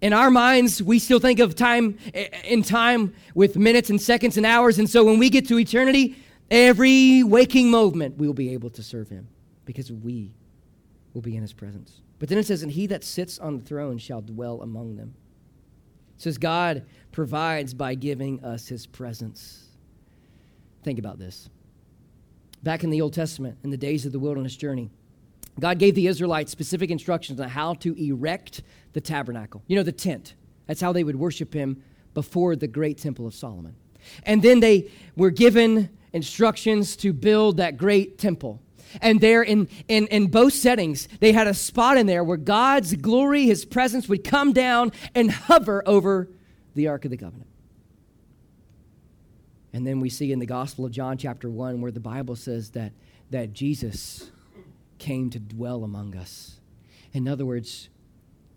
in 0.00 0.12
our 0.12 0.30
minds, 0.30 0.82
we 0.82 0.98
still 0.98 1.18
think 1.18 1.40
of 1.40 1.54
time 1.54 1.98
eh, 2.14 2.28
eh, 2.32 2.40
in 2.44 2.62
time 2.62 3.12
with 3.34 3.56
minutes 3.56 3.90
and 3.90 4.00
seconds 4.00 4.36
and 4.36 4.46
hours. 4.46 4.78
And 4.78 4.88
so 4.88 5.04
when 5.04 5.18
we 5.18 5.28
get 5.28 5.46
to 5.48 5.58
eternity, 5.58 6.16
Every 6.50 7.22
waking 7.22 7.70
moment, 7.70 8.18
we 8.18 8.26
will 8.26 8.34
be 8.34 8.52
able 8.52 8.70
to 8.70 8.82
serve 8.82 9.08
him 9.08 9.28
because 9.64 9.92
we 9.92 10.32
will 11.14 11.20
be 11.20 11.36
in 11.36 11.42
his 11.42 11.52
presence. 11.52 12.00
But 12.18 12.28
then 12.28 12.38
it 12.38 12.46
says, 12.46 12.62
And 12.62 12.72
he 12.72 12.86
that 12.88 13.04
sits 13.04 13.38
on 13.38 13.56
the 13.56 13.64
throne 13.64 13.98
shall 13.98 14.20
dwell 14.20 14.60
among 14.62 14.96
them. 14.96 15.14
It 16.16 16.22
says, 16.22 16.38
God 16.38 16.84
provides 17.12 17.72
by 17.72 17.94
giving 17.94 18.44
us 18.44 18.68
his 18.68 18.86
presence. 18.86 19.68
Think 20.82 20.98
about 20.98 21.18
this. 21.18 21.48
Back 22.62 22.84
in 22.84 22.90
the 22.90 23.00
Old 23.00 23.14
Testament, 23.14 23.58
in 23.64 23.70
the 23.70 23.76
days 23.76 24.04
of 24.04 24.12
the 24.12 24.18
wilderness 24.18 24.56
journey, 24.56 24.90
God 25.58 25.78
gave 25.78 25.94
the 25.94 26.06
Israelites 26.06 26.52
specific 26.52 26.90
instructions 26.90 27.40
on 27.40 27.48
how 27.48 27.74
to 27.74 27.94
erect 27.94 28.62
the 28.92 29.00
tabernacle. 29.00 29.62
You 29.66 29.76
know, 29.76 29.82
the 29.82 29.92
tent. 29.92 30.34
That's 30.66 30.80
how 30.80 30.92
they 30.92 31.04
would 31.04 31.16
worship 31.16 31.54
him 31.54 31.82
before 32.12 32.56
the 32.56 32.68
great 32.68 32.98
temple 32.98 33.26
of 33.26 33.34
Solomon. 33.34 33.74
And 34.24 34.42
then 34.42 34.60
they 34.60 34.90
were 35.16 35.30
given 35.30 35.90
instructions 36.12 36.96
to 36.96 37.12
build 37.12 37.58
that 37.58 37.76
great 37.76 38.18
temple. 38.18 38.60
And 39.00 39.20
there, 39.20 39.42
in, 39.42 39.68
in, 39.88 40.06
in 40.08 40.26
both 40.26 40.52
settings, 40.52 41.06
they 41.20 41.32
had 41.32 41.46
a 41.46 41.54
spot 41.54 41.96
in 41.96 42.06
there 42.06 42.24
where 42.24 42.36
God's 42.36 42.94
glory, 42.94 43.44
His 43.44 43.64
presence 43.64 44.08
would 44.08 44.24
come 44.24 44.52
down 44.52 44.92
and 45.14 45.30
hover 45.30 45.82
over 45.86 46.28
the 46.74 46.88
Ark 46.88 47.04
of 47.04 47.10
the 47.10 47.16
Covenant. 47.16 47.46
And 49.72 49.86
then 49.86 50.00
we 50.00 50.10
see 50.10 50.32
in 50.32 50.40
the 50.40 50.46
Gospel 50.46 50.84
of 50.84 50.90
John, 50.90 51.16
chapter 51.16 51.48
1, 51.48 51.80
where 51.80 51.92
the 51.92 52.00
Bible 52.00 52.34
says 52.34 52.70
that, 52.70 52.92
that 53.30 53.52
Jesus 53.52 54.30
came 54.98 55.30
to 55.30 55.38
dwell 55.38 55.84
among 55.84 56.16
us. 56.16 56.56
In 57.12 57.28
other 57.28 57.46
words, 57.46 57.88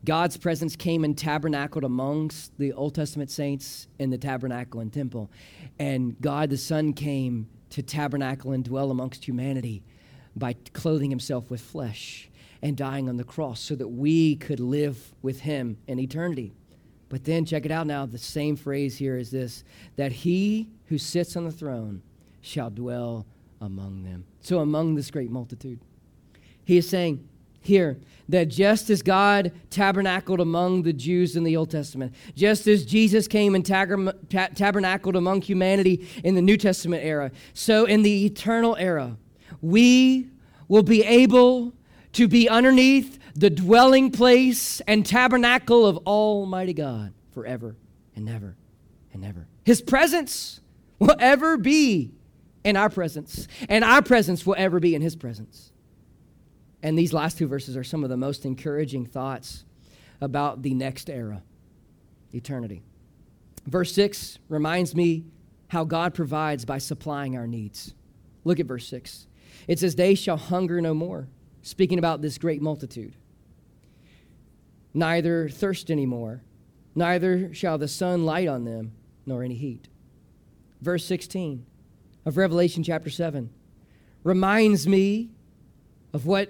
God's 0.06 0.36
presence 0.36 0.76
came 0.76 1.04
and 1.04 1.18
tabernacled 1.18 1.84
amongst 1.84 2.58
the 2.58 2.74
Old 2.74 2.94
Testament 2.94 3.32
saints 3.32 3.88
in 4.00 4.10
the 4.10 4.18
tabernacle 4.18 4.82
and 4.82 4.92
temple. 4.92 5.32
And 5.80 6.20
God 6.20 6.50
the 6.50 6.58
Son 6.58 6.94
came 6.94 7.48
to 7.70 7.82
tabernacle 7.82 8.52
and 8.52 8.64
dwell 8.64 8.92
amongst 8.92 9.26
humanity 9.26 9.82
by 10.36 10.54
clothing 10.74 11.10
himself 11.10 11.50
with 11.50 11.62
flesh 11.62 12.30
and 12.62 12.76
dying 12.76 13.08
on 13.08 13.18
the 13.18 13.24
cross 13.24 13.60
so 13.60 13.76
that 13.76 13.88
we 13.88 14.36
could 14.36 14.60
live 14.60 15.14
with 15.22 15.42
him 15.42 15.78
in 15.88 16.00
eternity. 16.00 16.54
But 17.10 17.24
then, 17.26 17.46
check 17.46 17.66
it 17.66 17.72
out 17.72 17.86
now, 17.88 18.06
the 18.06 18.18
same 18.18 18.56
phrase 18.56 18.98
here 18.98 19.18
is 19.18 19.32
this 19.32 19.64
that 19.96 20.12
he 20.12 20.70
who 20.86 20.98
sits 20.98 21.36
on 21.38 21.46
the 21.46 21.52
throne 21.52 22.02
shall 22.42 22.70
dwell 22.70 23.26
among 23.62 24.04
them. 24.04 24.26
So, 24.42 24.60
among 24.60 24.96
this 24.96 25.12
great 25.12 25.30
multitude. 25.30 25.80
He 26.66 26.78
is 26.78 26.90
saying, 26.90 27.28
here 27.64 27.98
that 28.30 28.46
just 28.46 28.90
as 28.90 29.02
God 29.02 29.52
tabernacled 29.70 30.40
among 30.40 30.84
the 30.84 30.94
Jews 30.94 31.36
in 31.36 31.44
the 31.44 31.58
Old 31.58 31.70
Testament, 31.70 32.14
just 32.36 32.68
as 32.68 32.86
Jesus 32.86 33.28
came 33.28 33.56
and 33.56 33.66
tabernacled 33.66 35.16
among 35.16 35.42
humanity 35.42 36.08
in 36.24 36.36
the 36.36 36.42
New 36.42 36.58
Testament 36.58 37.04
era, 37.04 37.32
so 37.54 37.86
in 37.86 38.04
the 38.04 38.26
eternal 38.26 38.76
era, 38.78 39.18
we 39.62 40.30
will 40.68 40.84
be 40.84 41.04
able 41.04 41.74
to 42.14 42.28
be 42.28 42.48
underneath 42.48 43.20
the 43.36 43.50
dwelling 43.50 44.12
place 44.12 44.80
and 44.82 45.06
tabernacle 45.06 45.86
of 45.86 45.98
Almighty 46.06 46.74
God 46.74 47.14
forever 47.34 47.76
and 48.16 48.30
ever 48.30 48.56
and 49.12 49.26
ever. 49.26 49.48
His 49.66 49.82
presence 49.82 50.62
will 51.00 51.16
ever 51.20 51.58
be 51.58 52.14
in 52.64 52.78
our 52.78 52.90
presence, 52.90 53.48
and 53.68 53.84
our 53.84 54.02
presence 54.02 54.46
will 54.46 54.56
ever 54.58 54.80
be 54.80 54.96
in 54.96 55.02
His 55.02 55.18
presence. 55.18 55.73
And 56.84 57.00
these 57.00 57.14
last 57.14 57.38
two 57.38 57.48
verses 57.48 57.78
are 57.78 57.84
some 57.84 58.04
of 58.04 58.10
the 58.10 58.18
most 58.18 58.46
encouraging 58.46 59.06
thoughts 59.06 59.64
about 60.20 60.62
the 60.62 60.74
next 60.74 61.10
era, 61.10 61.42
eternity. 62.34 62.84
Verse 63.66 63.94
6 63.94 64.38
reminds 64.50 64.94
me 64.94 65.24
how 65.70 65.86
God 65.86 66.14
provides 66.14 66.66
by 66.66 66.78
supplying 66.78 67.38
our 67.38 67.48
needs. 67.48 67.94
Look 68.44 68.60
at 68.60 68.66
verse 68.66 68.86
6. 68.90 69.28
It 69.68 69.80
says, 69.80 69.96
They 69.96 70.14
shall 70.14 70.36
hunger 70.36 70.82
no 70.82 70.94
more, 70.94 71.30
speaking 71.62 72.00
about 72.00 72.22
this 72.22 72.38
great 72.38 72.62
multitude, 72.62 73.16
neither 74.94 75.48
thirst 75.48 75.90
anymore, 75.90 76.44
neither 76.96 77.54
shall 77.54 77.78
the 77.78 77.88
sun 77.88 78.26
light 78.26 78.50
on 78.50 78.66
them, 78.66 78.92
nor 79.26 79.42
any 79.42 79.56
heat. 79.56 79.88
Verse 80.82 81.06
16 81.06 81.66
of 82.26 82.36
Revelation 82.36 82.84
chapter 82.84 83.10
7 83.10 83.50
reminds 84.26 84.86
me 84.86 85.30
of 86.14 86.26
what 86.26 86.50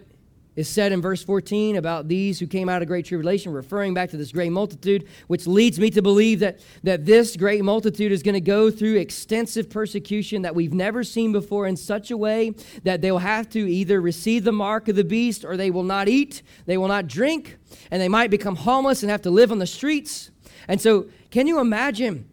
is 0.56 0.70
said 0.70 0.92
in 0.92 1.02
verse 1.02 1.24
14 1.24 1.78
about 1.78 2.08
these 2.08 2.40
who 2.40 2.46
came 2.46 2.70
out 2.70 2.82
of 2.82 2.88
great 2.88 3.06
tribulation, 3.06 3.52
referring 3.52 3.94
back 3.94 4.12
to 4.12 4.18
this 4.18 4.32
great 4.32 4.52
multitude, 4.52 5.08
which 5.28 5.48
leads 5.48 5.80
me 5.80 5.90
to 5.90 6.02
believe 6.02 6.40
that, 6.40 6.60
that 6.84 7.06
this 7.06 7.36
great 7.36 7.64
multitude 7.64 8.12
is 8.12 8.22
going 8.22 8.34
to 8.34 8.42
go 8.42 8.70
through 8.70 8.96
extensive 8.96 9.70
persecution 9.70 10.44
that 10.44 10.54
we've 10.54 10.74
never 10.74 11.04
seen 11.04 11.32
before 11.32 11.66
in 11.66 11.76
such 11.76 12.12
a 12.12 12.18
way 12.18 12.54
that 12.84 13.02
they'll 13.02 13.18
have 13.18 13.50
to 13.50 13.60
either 13.60 14.00
receive 14.00 14.44
the 14.44 14.52
mark 14.52 14.88
of 14.88 14.96
the 14.96 15.04
beast 15.04 15.44
or 15.44 15.58
they 15.58 15.72
will 15.72 15.84
not 15.84 16.08
eat, 16.08 16.44
they 16.66 16.78
will 16.78 16.88
not 16.88 17.08
drink, 17.08 17.58
and 17.90 18.02
they 18.02 18.10
might 18.10 18.30
become 18.30 18.56
homeless 18.56 19.02
and 19.02 19.10
have 19.10 19.22
to 19.24 19.32
live 19.32 19.52
on 19.52 19.60
the 19.60 19.68
streets. 19.68 20.30
And 20.68 20.80
so, 20.80 21.08
can 21.32 21.48
you 21.48 21.60
imagine 21.60 22.30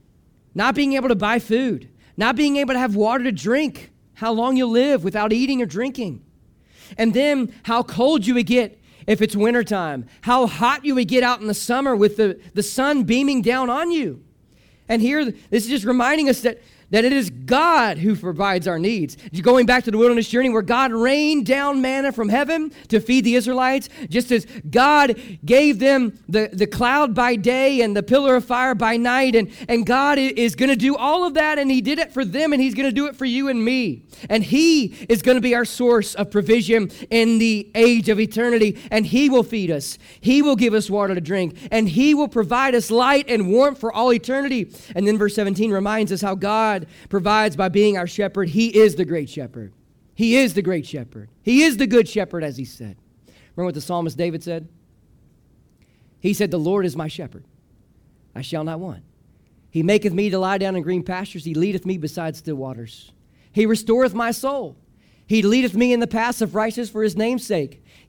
not 0.55 0.75
being 0.75 0.93
able 0.93 1.09
to 1.09 1.15
buy 1.15 1.39
food, 1.39 1.89
not 2.17 2.37
being 2.37 2.57
able 2.57 2.75
to 2.75 2.79
have 2.79 2.95
water 2.95 3.25
to 3.25 3.33
drink, 3.33 3.91
how 4.15 4.33
long 4.33 4.57
you'll 4.57 4.71
live 4.71 5.05
without 5.05 5.33
eating 5.33 5.63
or 5.63 5.67
drinking? 5.67 6.23
And 6.99 7.15
then 7.15 7.55
how 7.65 7.83
cold 7.83 8.27
you 8.27 8.35
would 8.35 8.47
get 8.47 8.81
if 9.07 9.23
it's 9.23 9.35
wintertime, 9.35 10.07
how 10.21 10.47
hot 10.47 10.85
you 10.85 10.95
would 10.95 11.09
get 11.09 11.23
out 11.23 11.41
in 11.41 11.47
the 11.47 11.55
summer 11.55 11.97
with 11.97 12.17
the, 12.17 12.41
the 12.55 12.63
sun 12.63 13.05
beaming 13.05 13.43
down 13.43 13.71
on 13.71 13.91
you. 13.91 14.23
And 14.89 15.01
here, 15.01 15.25
this 15.25 15.65
is 15.65 15.69
just 15.69 15.85
reminding 15.85 16.29
us 16.29 16.43
that 16.43 16.61
that 16.91 17.05
it 17.05 17.13
is 17.13 17.31
God 17.31 17.99
who 17.99 18.15
provides 18.17 18.69
our 18.69 18.79
needs. 18.79 19.17
Going 19.41 19.67
back 19.67 19.85
to 19.85 19.91
the 19.91 19.99
wilderness 19.99 20.29
journey 20.29 20.51
where 20.51 20.63
God 20.63 20.93
rained 20.93 21.47
down 21.47 21.81
manna 21.81 22.13
from 22.13 22.29
heaven 22.29 22.73
to 22.89 23.01
feed 23.01 23.25
the 23.25 23.35
Israelites, 23.35 23.89
just 24.09 24.31
as 24.31 24.47
God 24.69 25.21
gave 25.45 25.79
them 25.79 26.19
the, 26.29 26.51
the 26.53 26.67
cloud 26.67 27.15
by 27.15 27.37
day 27.37 27.81
and 27.81 27.97
the 27.97 28.03
pillar 28.03 28.37
of 28.37 28.45
fire 28.45 28.75
by 28.75 28.97
night, 28.97 29.35
and, 29.35 29.51
and 29.69 29.87
God 29.87 30.19
is 30.19 30.55
going 30.55 30.69
to 30.69 30.77
do 30.77 30.97
all 30.97 31.25
of 31.25 31.35
that, 31.35 31.59
and 31.59 31.71
He 31.71 31.81
did 31.81 31.99
it 31.99 32.13
for 32.13 32.25
them, 32.25 32.53
and 32.53 32.61
He's 32.61 32.75
going 32.75 32.89
to 32.89 32.95
do 32.95 33.07
it 33.07 33.17
for 33.17 33.25
you 33.25 33.49
and 33.49 33.65
me. 33.65 34.05
And 34.29 34.45
He 34.45 35.07
is 35.09 35.23
going 35.23 35.37
to 35.37 35.41
be 35.41 35.55
our 35.55 35.65
source 35.65 36.15
of 36.15 36.31
provision 36.31 36.91
in 37.11 37.39
the 37.39 37.71
age 37.75 38.09
of 38.09 38.21
eternity, 38.21 38.79
and 38.91 39.07
He 39.07 39.31
will 39.31 39.43
feed 39.43 39.71
us. 39.71 39.99
He 40.21 40.43
will 40.43 40.57
give 40.57 40.75
us 40.75 40.91
water 40.91 41.15
to 41.15 41.21
drink, 41.21 41.57
and 41.71 41.89
He 41.89 42.15
will 42.15 42.29
provide 42.29 42.75
us 42.75 42.91
light 42.91 43.29
and 43.29 43.49
warmth 43.49 43.79
for 43.79 43.93
all 43.93 44.13
eternity. 44.13 44.73
And 44.95 45.07
then 45.07 45.19
verse 45.19 45.35
17 45.35 45.71
reminds 45.71 46.13
us 46.13 46.21
how 46.21 46.35
God 46.35 46.80
God 46.81 46.89
provides 47.09 47.57
by 47.57 47.69
being 47.69 47.97
our 47.97 48.07
shepherd. 48.07 48.49
He 48.51 48.77
is 48.79 48.97
the 48.97 49.05
great 49.05 49.29
shepherd. 49.29 49.73
He 50.15 50.37
is 50.37 50.55
the 50.55 50.63
great 50.63 50.87
shepherd. 50.87 51.31
He 51.43 51.63
is 51.63 51.77
the 51.77 51.87
good 51.87 52.09
shepherd, 52.09 52.45
as 52.45 52.57
he 52.57 52.65
said. 52.65 52.97
Remember 53.57 53.67
what 53.67 53.75
the 53.75 53.81
psalmist 53.81 54.17
David 54.17 54.43
said? 54.43 54.69
He 56.21 56.35
said, 56.35 56.51
The 56.51 56.59
Lord 56.59 56.85
is 56.85 56.97
my 56.97 57.09
shepherd. 57.09 57.45
I 58.35 58.43
shall 58.43 58.65
not 58.65 58.81
want. 58.81 59.03
He 59.71 59.83
maketh 59.83 60.13
me 60.13 60.31
to 60.31 60.39
lie 60.39 60.59
down 60.59 60.77
in 60.77 60.83
green 60.83 61.03
pastures. 61.03 61.45
He 61.45 61.55
leadeth 61.55 61.87
me 61.87 61.97
beside 61.97 62.37
still 62.37 62.57
waters. 62.57 63.13
He 63.53 63.67
restoreth 63.67 64.15
my 64.15 64.31
soul. 64.31 64.77
He 65.27 65.43
leadeth 65.43 65.75
me 65.75 65.93
in 65.93 66.01
the 66.01 66.07
paths 66.07 66.43
of 66.43 66.55
righteousness 66.55 66.91
for 66.91 67.03
his 67.03 67.17
name's 67.17 67.47
sake. 67.47 67.85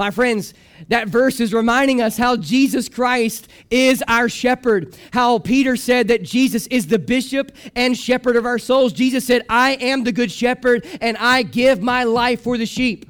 My 0.00 0.10
friends, 0.10 0.54
that 0.88 1.08
verse 1.08 1.40
is 1.40 1.52
reminding 1.52 2.00
us 2.00 2.16
how 2.16 2.34
Jesus 2.34 2.88
Christ 2.88 3.48
is 3.70 4.02
our 4.08 4.30
shepherd. 4.30 4.96
How 5.12 5.38
Peter 5.38 5.76
said 5.76 6.08
that 6.08 6.22
Jesus 6.22 6.66
is 6.68 6.86
the 6.86 6.98
bishop 6.98 7.52
and 7.76 7.94
shepherd 7.94 8.36
of 8.36 8.46
our 8.46 8.58
souls. 8.58 8.94
Jesus 8.94 9.26
said, 9.26 9.44
I 9.50 9.72
am 9.72 10.04
the 10.04 10.10
good 10.10 10.32
shepherd 10.32 10.86
and 11.02 11.18
I 11.18 11.42
give 11.42 11.82
my 11.82 12.04
life 12.04 12.40
for 12.40 12.56
the 12.56 12.64
sheep. 12.64 13.04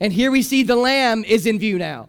And 0.00 0.12
here 0.12 0.32
we 0.32 0.42
see 0.42 0.64
the 0.64 0.74
lamb 0.74 1.22
is 1.22 1.46
in 1.46 1.60
view 1.60 1.78
now 1.78 2.08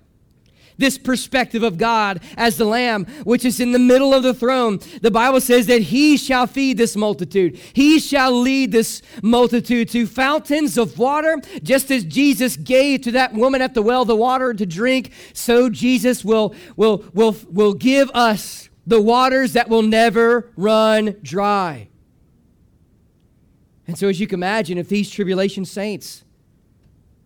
this 0.77 0.97
perspective 0.97 1.63
of 1.63 1.77
God 1.77 2.21
as 2.37 2.57
the 2.57 2.65
Lamb, 2.65 3.05
which 3.23 3.45
is 3.45 3.59
in 3.59 3.71
the 3.71 3.79
middle 3.79 4.13
of 4.13 4.23
the 4.23 4.33
throne. 4.33 4.79
The 5.01 5.11
Bible 5.11 5.41
says 5.41 5.67
that 5.67 5.83
He 5.83 6.17
shall 6.17 6.47
feed 6.47 6.77
this 6.77 6.95
multitude, 6.95 7.59
He 7.73 7.99
shall 7.99 8.31
lead 8.31 8.71
this 8.71 9.01
multitude 9.21 9.89
to 9.89 10.07
fountains 10.07 10.77
of 10.77 10.97
water, 10.97 11.41
just 11.61 11.91
as 11.91 12.03
Jesus 12.03 12.57
gave 12.57 13.01
to 13.01 13.11
that 13.11 13.33
woman 13.33 13.61
at 13.61 13.73
the 13.73 13.81
well 13.81 14.05
the 14.05 14.15
water 14.15 14.53
to 14.53 14.65
drink, 14.65 15.11
so 15.33 15.69
Jesus 15.69 16.23
will, 16.23 16.55
will, 16.75 17.03
will, 17.13 17.35
will 17.49 17.73
give 17.73 18.09
us 18.11 18.69
the 18.85 19.01
waters 19.01 19.53
that 19.53 19.69
will 19.69 19.81
never 19.81 20.51
run 20.55 21.15
dry. 21.21 21.87
And 23.87 23.97
so, 23.97 24.07
as 24.07 24.19
you 24.19 24.27
can 24.27 24.39
imagine, 24.39 24.77
if 24.77 24.87
these 24.87 25.09
tribulation 25.09 25.65
saints, 25.65 26.23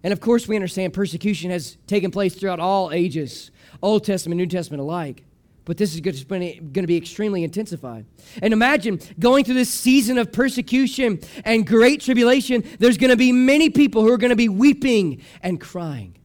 and 0.08 0.14
of 0.14 0.22
course, 0.22 0.48
we 0.48 0.56
understand 0.56 0.94
persecution 0.94 1.52
has 1.52 1.78
taken 1.86 2.12
place 2.12 2.34
throughout 2.34 2.62
all 2.62 2.94
ages, 2.94 3.52
Old 3.82 4.06
Testament, 4.06 4.38
New 4.38 4.48
Testament 4.48 4.80
alike. 4.80 5.26
But 5.66 5.76
this 5.76 5.94
is 5.94 6.00
going 6.00 6.62
to 6.74 6.88
be 6.88 6.96
extremely 6.96 7.44
intensified. 7.44 8.06
And 8.42 8.54
imagine 8.54 9.02
going 9.20 9.44
through 9.44 9.56
this 9.56 9.70
season 9.70 10.18
of 10.18 10.32
persecution 10.32 11.20
and 11.44 11.68
great 11.68 12.00
tribulation, 12.00 12.64
there's 12.80 12.98
going 12.98 13.10
to 13.10 13.18
be 13.18 13.34
many 13.34 13.70
people 13.70 14.02
who 14.02 14.10
are 14.14 14.18
going 14.18 14.30
to 14.30 14.38
be 14.38 14.48
weeping 14.48 15.24
and 15.44 15.60
crying. 15.60 16.16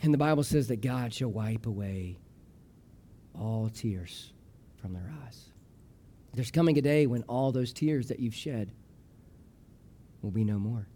And 0.00 0.14
the 0.14 0.18
Bible 0.18 0.44
says 0.44 0.68
that 0.68 0.80
God 0.80 1.12
shall 1.12 1.32
wipe 1.32 1.66
away 1.66 2.18
all 3.36 3.68
tears 3.68 4.32
from 4.76 4.92
their 4.92 5.12
eyes. 5.26 5.46
There's 6.34 6.52
coming 6.52 6.78
a 6.78 6.82
day 6.82 7.08
when 7.08 7.24
all 7.24 7.50
those 7.50 7.72
tears 7.72 8.06
that 8.10 8.20
you've 8.20 8.36
shed 8.36 8.70
will 10.22 10.30
be 10.30 10.44
no 10.44 10.58
more. 10.58 10.86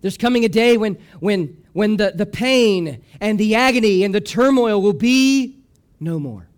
There's 0.00 0.16
coming 0.16 0.44
a 0.44 0.48
day 0.48 0.76
when, 0.76 0.98
when, 1.20 1.64
when 1.72 1.96
the, 1.96 2.12
the 2.14 2.26
pain 2.26 3.04
and 3.20 3.38
the 3.38 3.54
agony 3.54 4.02
and 4.02 4.14
the 4.14 4.20
turmoil 4.20 4.82
will 4.82 4.92
be 4.92 5.60
no 6.00 6.18
more. 6.18 6.48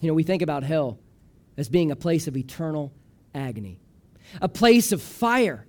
You 0.00 0.08
know, 0.08 0.14
we 0.14 0.24
think 0.24 0.42
about 0.42 0.64
hell 0.64 0.98
as 1.56 1.68
being 1.68 1.90
a 1.90 1.96
place 1.96 2.26
of 2.26 2.36
eternal 2.36 2.92
agony, 3.34 3.80
a 4.42 4.48
place 4.48 4.90
of 4.92 5.00
fire 5.00 5.66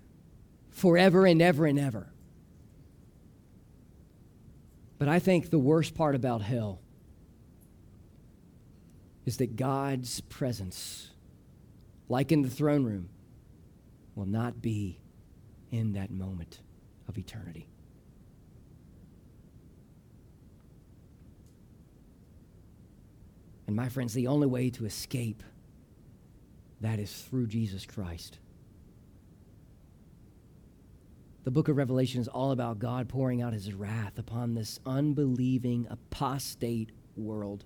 forever 0.72 1.26
and 1.26 1.42
ever 1.42 1.66
and 1.66 1.80
ever. 1.80 2.12
But 4.98 5.08
I 5.08 5.20
think 5.20 5.50
the 5.50 5.60
worst 5.60 5.96
part 5.96 6.16
about 6.16 6.42
hell 6.42 6.82
is 9.26 9.38
that 9.38 9.56
God's 9.56 10.22
presence, 10.22 11.10
like 12.08 12.32
in 12.32 12.42
the 12.42 12.50
throne 12.50 12.84
room, 12.84 13.10
will 14.16 14.26
not 14.26 14.62
be 14.62 15.00
in 15.72 15.94
that 15.94 16.12
moment 16.12 16.60
of 17.08 17.18
eternity. 17.18 17.68
And 23.68 23.76
my 23.76 23.90
friends, 23.90 24.14
the 24.14 24.28
only 24.28 24.48
way 24.48 24.72
to 24.72 24.86
escape 24.86 25.44
that 26.82 26.98
is 26.98 27.14
through 27.14 27.48
Jesus 27.48 27.86
Christ. 27.86 28.40
The 31.44 31.52
book 31.52 31.68
of 31.68 31.78
Revelation 31.78 32.22
is 32.22 32.28
all 32.28 32.52
about 32.52 32.80
God 32.80 33.10
pouring 33.10 33.42
out 33.42 33.54
his 33.54 33.74
wrath 33.74 34.18
upon 34.18 34.54
this 34.54 34.80
unbelieving, 34.86 35.88
apostate 35.90 36.92
world. 37.16 37.66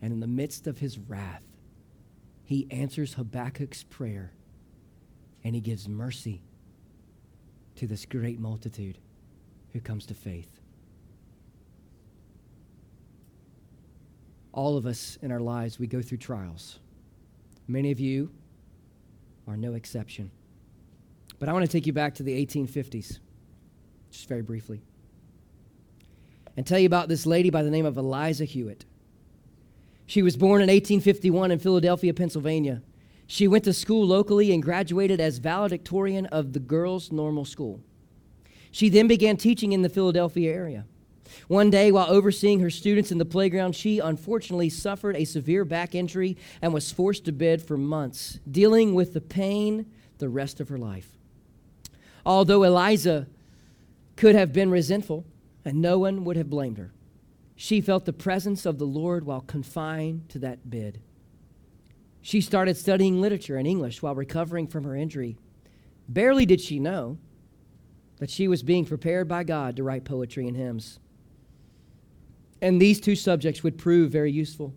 And 0.00 0.12
in 0.12 0.20
the 0.20 0.26
midst 0.26 0.66
of 0.66 0.78
his 0.78 0.98
wrath, 0.98 1.42
he 2.44 2.66
answers 2.70 3.14
Habakkuk's 3.14 3.82
prayer 3.84 4.32
and 5.44 5.54
he 5.54 5.60
gives 5.60 5.88
mercy 5.88 6.42
to 7.78 7.86
this 7.86 8.04
great 8.04 8.40
multitude 8.40 8.98
who 9.72 9.80
comes 9.80 10.04
to 10.06 10.14
faith. 10.14 10.60
All 14.52 14.76
of 14.76 14.84
us 14.84 15.16
in 15.22 15.30
our 15.30 15.40
lives, 15.40 15.78
we 15.78 15.86
go 15.86 16.02
through 16.02 16.18
trials. 16.18 16.80
Many 17.68 17.92
of 17.92 18.00
you 18.00 18.30
are 19.46 19.56
no 19.56 19.74
exception. 19.74 20.30
But 21.38 21.48
I 21.48 21.52
want 21.52 21.64
to 21.64 21.70
take 21.70 21.86
you 21.86 21.92
back 21.92 22.16
to 22.16 22.24
the 22.24 22.44
1850s, 22.44 23.20
just 24.10 24.28
very 24.28 24.42
briefly, 24.42 24.82
and 26.56 26.66
tell 26.66 26.80
you 26.80 26.86
about 26.86 27.08
this 27.08 27.26
lady 27.26 27.50
by 27.50 27.62
the 27.62 27.70
name 27.70 27.86
of 27.86 27.96
Eliza 27.96 28.44
Hewitt. 28.44 28.84
She 30.06 30.22
was 30.22 30.36
born 30.36 30.62
in 30.62 30.68
1851 30.68 31.52
in 31.52 31.58
Philadelphia, 31.60 32.12
Pennsylvania. 32.12 32.82
She 33.30 33.46
went 33.46 33.64
to 33.64 33.74
school 33.74 34.06
locally 34.06 34.52
and 34.52 34.62
graduated 34.62 35.20
as 35.20 35.36
valedictorian 35.36 36.26
of 36.26 36.54
the 36.54 36.60
Girls' 36.60 37.12
Normal 37.12 37.44
School. 37.44 37.80
She 38.70 38.88
then 38.88 39.06
began 39.06 39.36
teaching 39.36 39.72
in 39.72 39.82
the 39.82 39.90
Philadelphia 39.90 40.50
area. 40.50 40.86
One 41.46 41.68
day, 41.68 41.92
while 41.92 42.10
overseeing 42.10 42.60
her 42.60 42.70
students 42.70 43.12
in 43.12 43.18
the 43.18 43.26
playground, 43.26 43.76
she 43.76 43.98
unfortunately 43.98 44.70
suffered 44.70 45.14
a 45.14 45.26
severe 45.26 45.66
back 45.66 45.94
injury 45.94 46.38
and 46.62 46.72
was 46.72 46.90
forced 46.90 47.26
to 47.26 47.32
bed 47.32 47.60
for 47.60 47.76
months, 47.76 48.40
dealing 48.50 48.94
with 48.94 49.12
the 49.12 49.20
pain 49.20 49.84
the 50.16 50.30
rest 50.30 50.58
of 50.58 50.70
her 50.70 50.78
life. 50.78 51.18
Although 52.24 52.62
Eliza 52.62 53.26
could 54.16 54.34
have 54.34 54.54
been 54.54 54.70
resentful, 54.70 55.26
and 55.66 55.82
no 55.82 55.98
one 55.98 56.24
would 56.24 56.38
have 56.38 56.48
blamed 56.48 56.78
her, 56.78 56.92
she 57.56 57.82
felt 57.82 58.06
the 58.06 58.12
presence 58.14 58.64
of 58.64 58.78
the 58.78 58.86
Lord 58.86 59.24
while 59.26 59.42
confined 59.42 60.30
to 60.30 60.38
that 60.38 60.70
bed. 60.70 61.00
She 62.20 62.40
started 62.40 62.76
studying 62.76 63.20
literature 63.20 63.56
and 63.56 63.66
English 63.66 64.02
while 64.02 64.14
recovering 64.14 64.66
from 64.66 64.84
her 64.84 64.96
injury. 64.96 65.36
Barely 66.08 66.46
did 66.46 66.60
she 66.60 66.78
know 66.78 67.18
that 68.18 68.30
she 68.30 68.48
was 68.48 68.62
being 68.62 68.84
prepared 68.84 69.28
by 69.28 69.44
God 69.44 69.76
to 69.76 69.84
write 69.84 70.04
poetry 70.04 70.46
and 70.48 70.56
hymns. 70.56 70.98
And 72.60 72.80
these 72.80 73.00
two 73.00 73.14
subjects 73.14 73.62
would 73.62 73.78
prove 73.78 74.10
very 74.10 74.32
useful. 74.32 74.74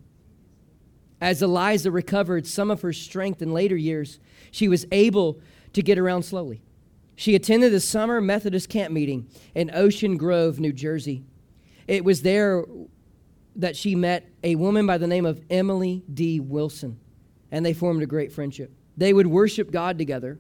As 1.20 1.42
Eliza 1.42 1.92
recovered 1.92 2.46
some 2.46 2.70
of 2.70 2.82
her 2.82 2.94
strength 2.94 3.42
in 3.42 3.54
later 3.54 3.76
years, 3.76 4.20
she 4.52 4.68
was 4.68 4.86
able 4.92 5.40
to 5.74 5.82
get 5.82 5.98
around 5.98 6.24
slowly. 6.24 6.62
She 7.16 7.36
attended 7.36 7.72
the 7.72 7.80
summer 7.80 8.22
Methodist 8.22 8.70
camp 8.70 8.94
meeting 8.94 9.28
in 9.54 9.72
Ocean 9.74 10.18
Grove, 10.18 10.60
New 10.60 10.74
Jersey. 10.74 11.24
It 11.88 12.04
was 12.04 12.22
there 12.22 12.66
that 13.56 13.76
she 13.76 13.96
met 13.96 14.30
a 14.44 14.56
woman 14.56 14.86
by 14.88 14.98
the 14.98 15.08
name 15.08 15.26
of 15.26 15.42
Emily 15.50 16.04
D. 16.12 16.40
Wilson 16.40 17.00
and 17.52 17.66
they 17.66 17.74
formed 17.74 18.02
a 18.02 18.08
great 18.08 18.32
friendship. 18.32 18.72
They 18.98 19.14
would 19.14 19.28
worship 19.28 19.72
God 19.72 19.98
together, 19.98 20.40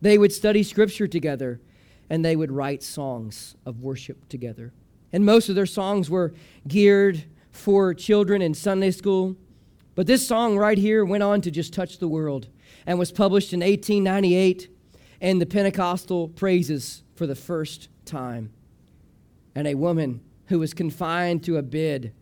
they 0.00 0.18
would 0.18 0.32
study 0.32 0.62
scripture 0.62 1.06
together, 1.06 1.60
and 2.10 2.24
they 2.24 2.36
would 2.36 2.52
write 2.52 2.82
songs 2.82 3.56
of 3.64 3.80
worship 3.80 4.28
together. 4.28 4.72
And 5.12 5.24
most 5.24 5.48
of 5.48 5.54
their 5.54 5.66
songs 5.66 6.10
were 6.10 6.34
geared 6.66 7.24
for 7.52 7.94
children 7.94 8.42
in 8.42 8.52
Sunday 8.52 8.90
school. 8.90 9.36
But 9.94 10.08
this 10.08 10.26
song 10.26 10.58
right 10.58 10.76
here 10.76 11.04
went 11.04 11.22
on 11.22 11.40
to 11.42 11.50
just 11.50 11.72
touch 11.72 11.98
the 11.98 12.08
world 12.08 12.48
and 12.84 12.98
was 12.98 13.12
published 13.12 13.52
in 13.52 13.60
1898 13.60 14.68
in 15.20 15.38
the 15.38 15.46
Pentecostal 15.46 16.28
praises 16.28 17.04
for 17.14 17.26
the 17.26 17.36
first 17.36 17.88
time. 18.04 18.52
And 19.54 19.68
a 19.68 19.76
woman 19.76 20.20
who 20.46 20.58
was 20.58 20.74
confined 20.74 21.44
to 21.44 21.56
a 21.56 21.62
bed 21.62 22.12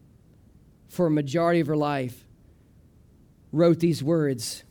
for 0.88 1.06
a 1.06 1.10
majority 1.10 1.60
of 1.60 1.66
her 1.66 1.76
life 1.76 2.26
wrote 3.53 3.78
these 3.80 4.03
words 4.03 4.64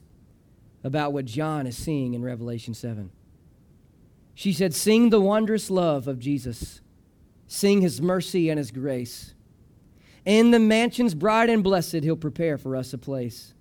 about 0.83 1.13
what 1.13 1.25
John 1.25 1.67
is 1.67 1.77
seeing 1.77 2.13
in 2.13 2.23
Revelation 2.23 2.73
7. 2.73 3.11
She 4.33 4.51
said, 4.51 4.73
Sing 4.73 5.09
the 5.09 5.21
wondrous 5.21 5.69
love 5.69 6.07
of 6.07 6.19
Jesus, 6.19 6.81
sing 7.47 7.81
his 7.81 8.01
mercy 8.01 8.49
and 8.49 8.57
his 8.57 8.71
grace. 8.71 9.35
In 10.25 10.51
the 10.51 10.59
mansions 10.59 11.13
bright 11.13 11.49
and 11.49 11.63
blessed, 11.63 12.03
he'll 12.03 12.15
prepare 12.15 12.57
for 12.57 12.75
us 12.75 12.93
a 12.93 12.97
place. 12.97 13.53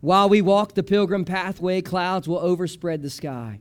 While 0.00 0.28
we 0.28 0.42
walk 0.42 0.74
the 0.74 0.82
pilgrim 0.82 1.24
pathway, 1.24 1.80
clouds 1.80 2.26
will 2.26 2.38
overspread 2.38 3.02
the 3.02 3.10
sky. 3.10 3.60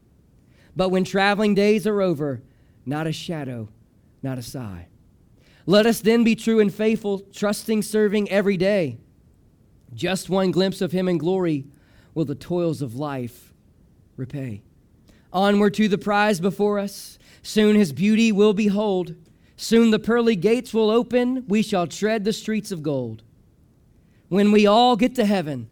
But 0.76 0.90
when 0.90 1.04
traveling 1.04 1.54
days 1.54 1.86
are 1.86 2.02
over, 2.02 2.42
not 2.86 3.06
a 3.06 3.12
shadow, 3.12 3.70
not 4.24 4.40
a 4.40 4.42
sigh. 4.42 4.88
Let 5.68 5.86
us 5.86 6.02
then 6.02 6.24
be 6.24 6.36
true 6.36 6.60
and 6.60 6.74
faithful, 6.74 7.20
trusting, 7.20 7.84
serving 7.84 8.32
every 8.32 8.58
day 8.58 8.98
just 9.94 10.30
one 10.30 10.52
glimpse 10.52 10.82
of 10.82 10.92
him 10.92 11.08
in 11.08 11.18
glory 11.18 11.66
will 12.14 12.26
the 12.26 12.36
toils 12.36 12.82
of 12.82 12.96
life 12.96 13.54
repay. 14.16 14.62
Onward 15.34 15.74
to 15.76 15.88
the 15.88 15.98
prize 15.98 16.39
before 16.39 16.80
us, 16.80 17.18
soon 17.42 17.76
his 17.76 17.94
beauty 17.94 18.32
will 18.32 18.54
behold. 18.54 19.16
Soon 19.56 19.92
the 19.92 20.00
pearly 20.00 20.36
gates 20.36 20.74
will 20.74 20.89
open, 20.89 21.46
we 21.48 21.62
shall 21.62 21.88
tread 21.88 22.24
the 22.24 22.34
streets 22.34 22.72
of 22.72 22.84
gold. 22.84 23.24
When 24.28 24.52
we 24.52 24.66
all 24.66 24.96
get 24.96 25.16
to 25.16 25.26
heaven, 25.26 25.70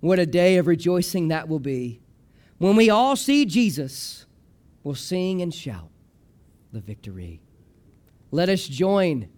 what 0.00 0.18
a 0.18 0.26
day 0.26 0.56
of 0.56 0.66
rejoicing 0.66 1.28
that 1.28 1.48
will 1.48 1.58
be. 1.58 2.00
When 2.58 2.76
we 2.76 2.90
all 2.90 3.16
see 3.16 3.44
Jesus, 3.44 4.26
we'll 4.82 4.94
sing 4.94 5.42
and 5.42 5.54
shout 5.54 5.90
the 6.72 6.80
victory. 6.80 7.40
Let 8.30 8.48
us 8.48 8.66
join 8.66 9.28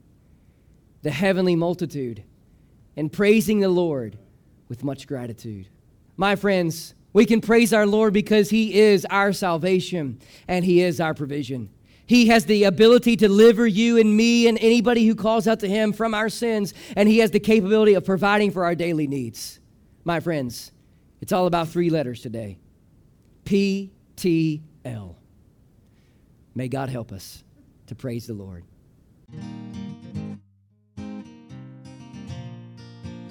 the 1.02 1.10
heavenly 1.10 1.54
multitude 1.54 2.24
and 2.96 3.12
praising 3.12 3.60
the 3.60 3.68
Lord 3.68 4.18
with 4.68 4.84
much 4.84 5.06
gratitude. 5.06 5.68
My 6.16 6.36
friends, 6.36 6.94
we 7.12 7.26
can 7.26 7.40
praise 7.40 7.72
our 7.72 7.86
Lord 7.86 8.12
because 8.12 8.50
He 8.50 8.78
is 8.78 9.06
our 9.10 9.32
salvation 9.32 10.20
and 10.46 10.64
He 10.64 10.80
is 10.82 11.00
our 11.00 11.14
provision. 11.14 11.70
He 12.06 12.26
has 12.26 12.44
the 12.44 12.64
ability 12.64 13.16
to 13.16 13.28
deliver 13.28 13.66
you 13.66 13.98
and 13.98 14.16
me 14.16 14.48
and 14.48 14.58
anybody 14.60 15.06
who 15.06 15.14
calls 15.14 15.46
out 15.46 15.60
to 15.60 15.68
Him 15.68 15.92
from 15.92 16.12
our 16.12 16.28
sins, 16.28 16.74
and 16.96 17.08
He 17.08 17.18
has 17.18 17.30
the 17.30 17.40
capability 17.40 17.94
of 17.94 18.04
providing 18.04 18.50
for 18.50 18.64
our 18.64 18.74
daily 18.74 19.06
needs. 19.06 19.60
My 20.04 20.18
friends, 20.18 20.72
it's 21.20 21.32
all 21.32 21.46
about 21.46 21.68
three 21.68 21.90
letters 21.90 22.20
today 22.20 22.58
P 23.44 23.92
T 24.16 24.62
L. 24.84 25.16
May 26.54 26.68
God 26.68 26.88
help 26.88 27.12
us 27.12 27.44
to 27.86 27.94
praise 27.94 28.26
the 28.26 28.34
Lord. 28.34 28.64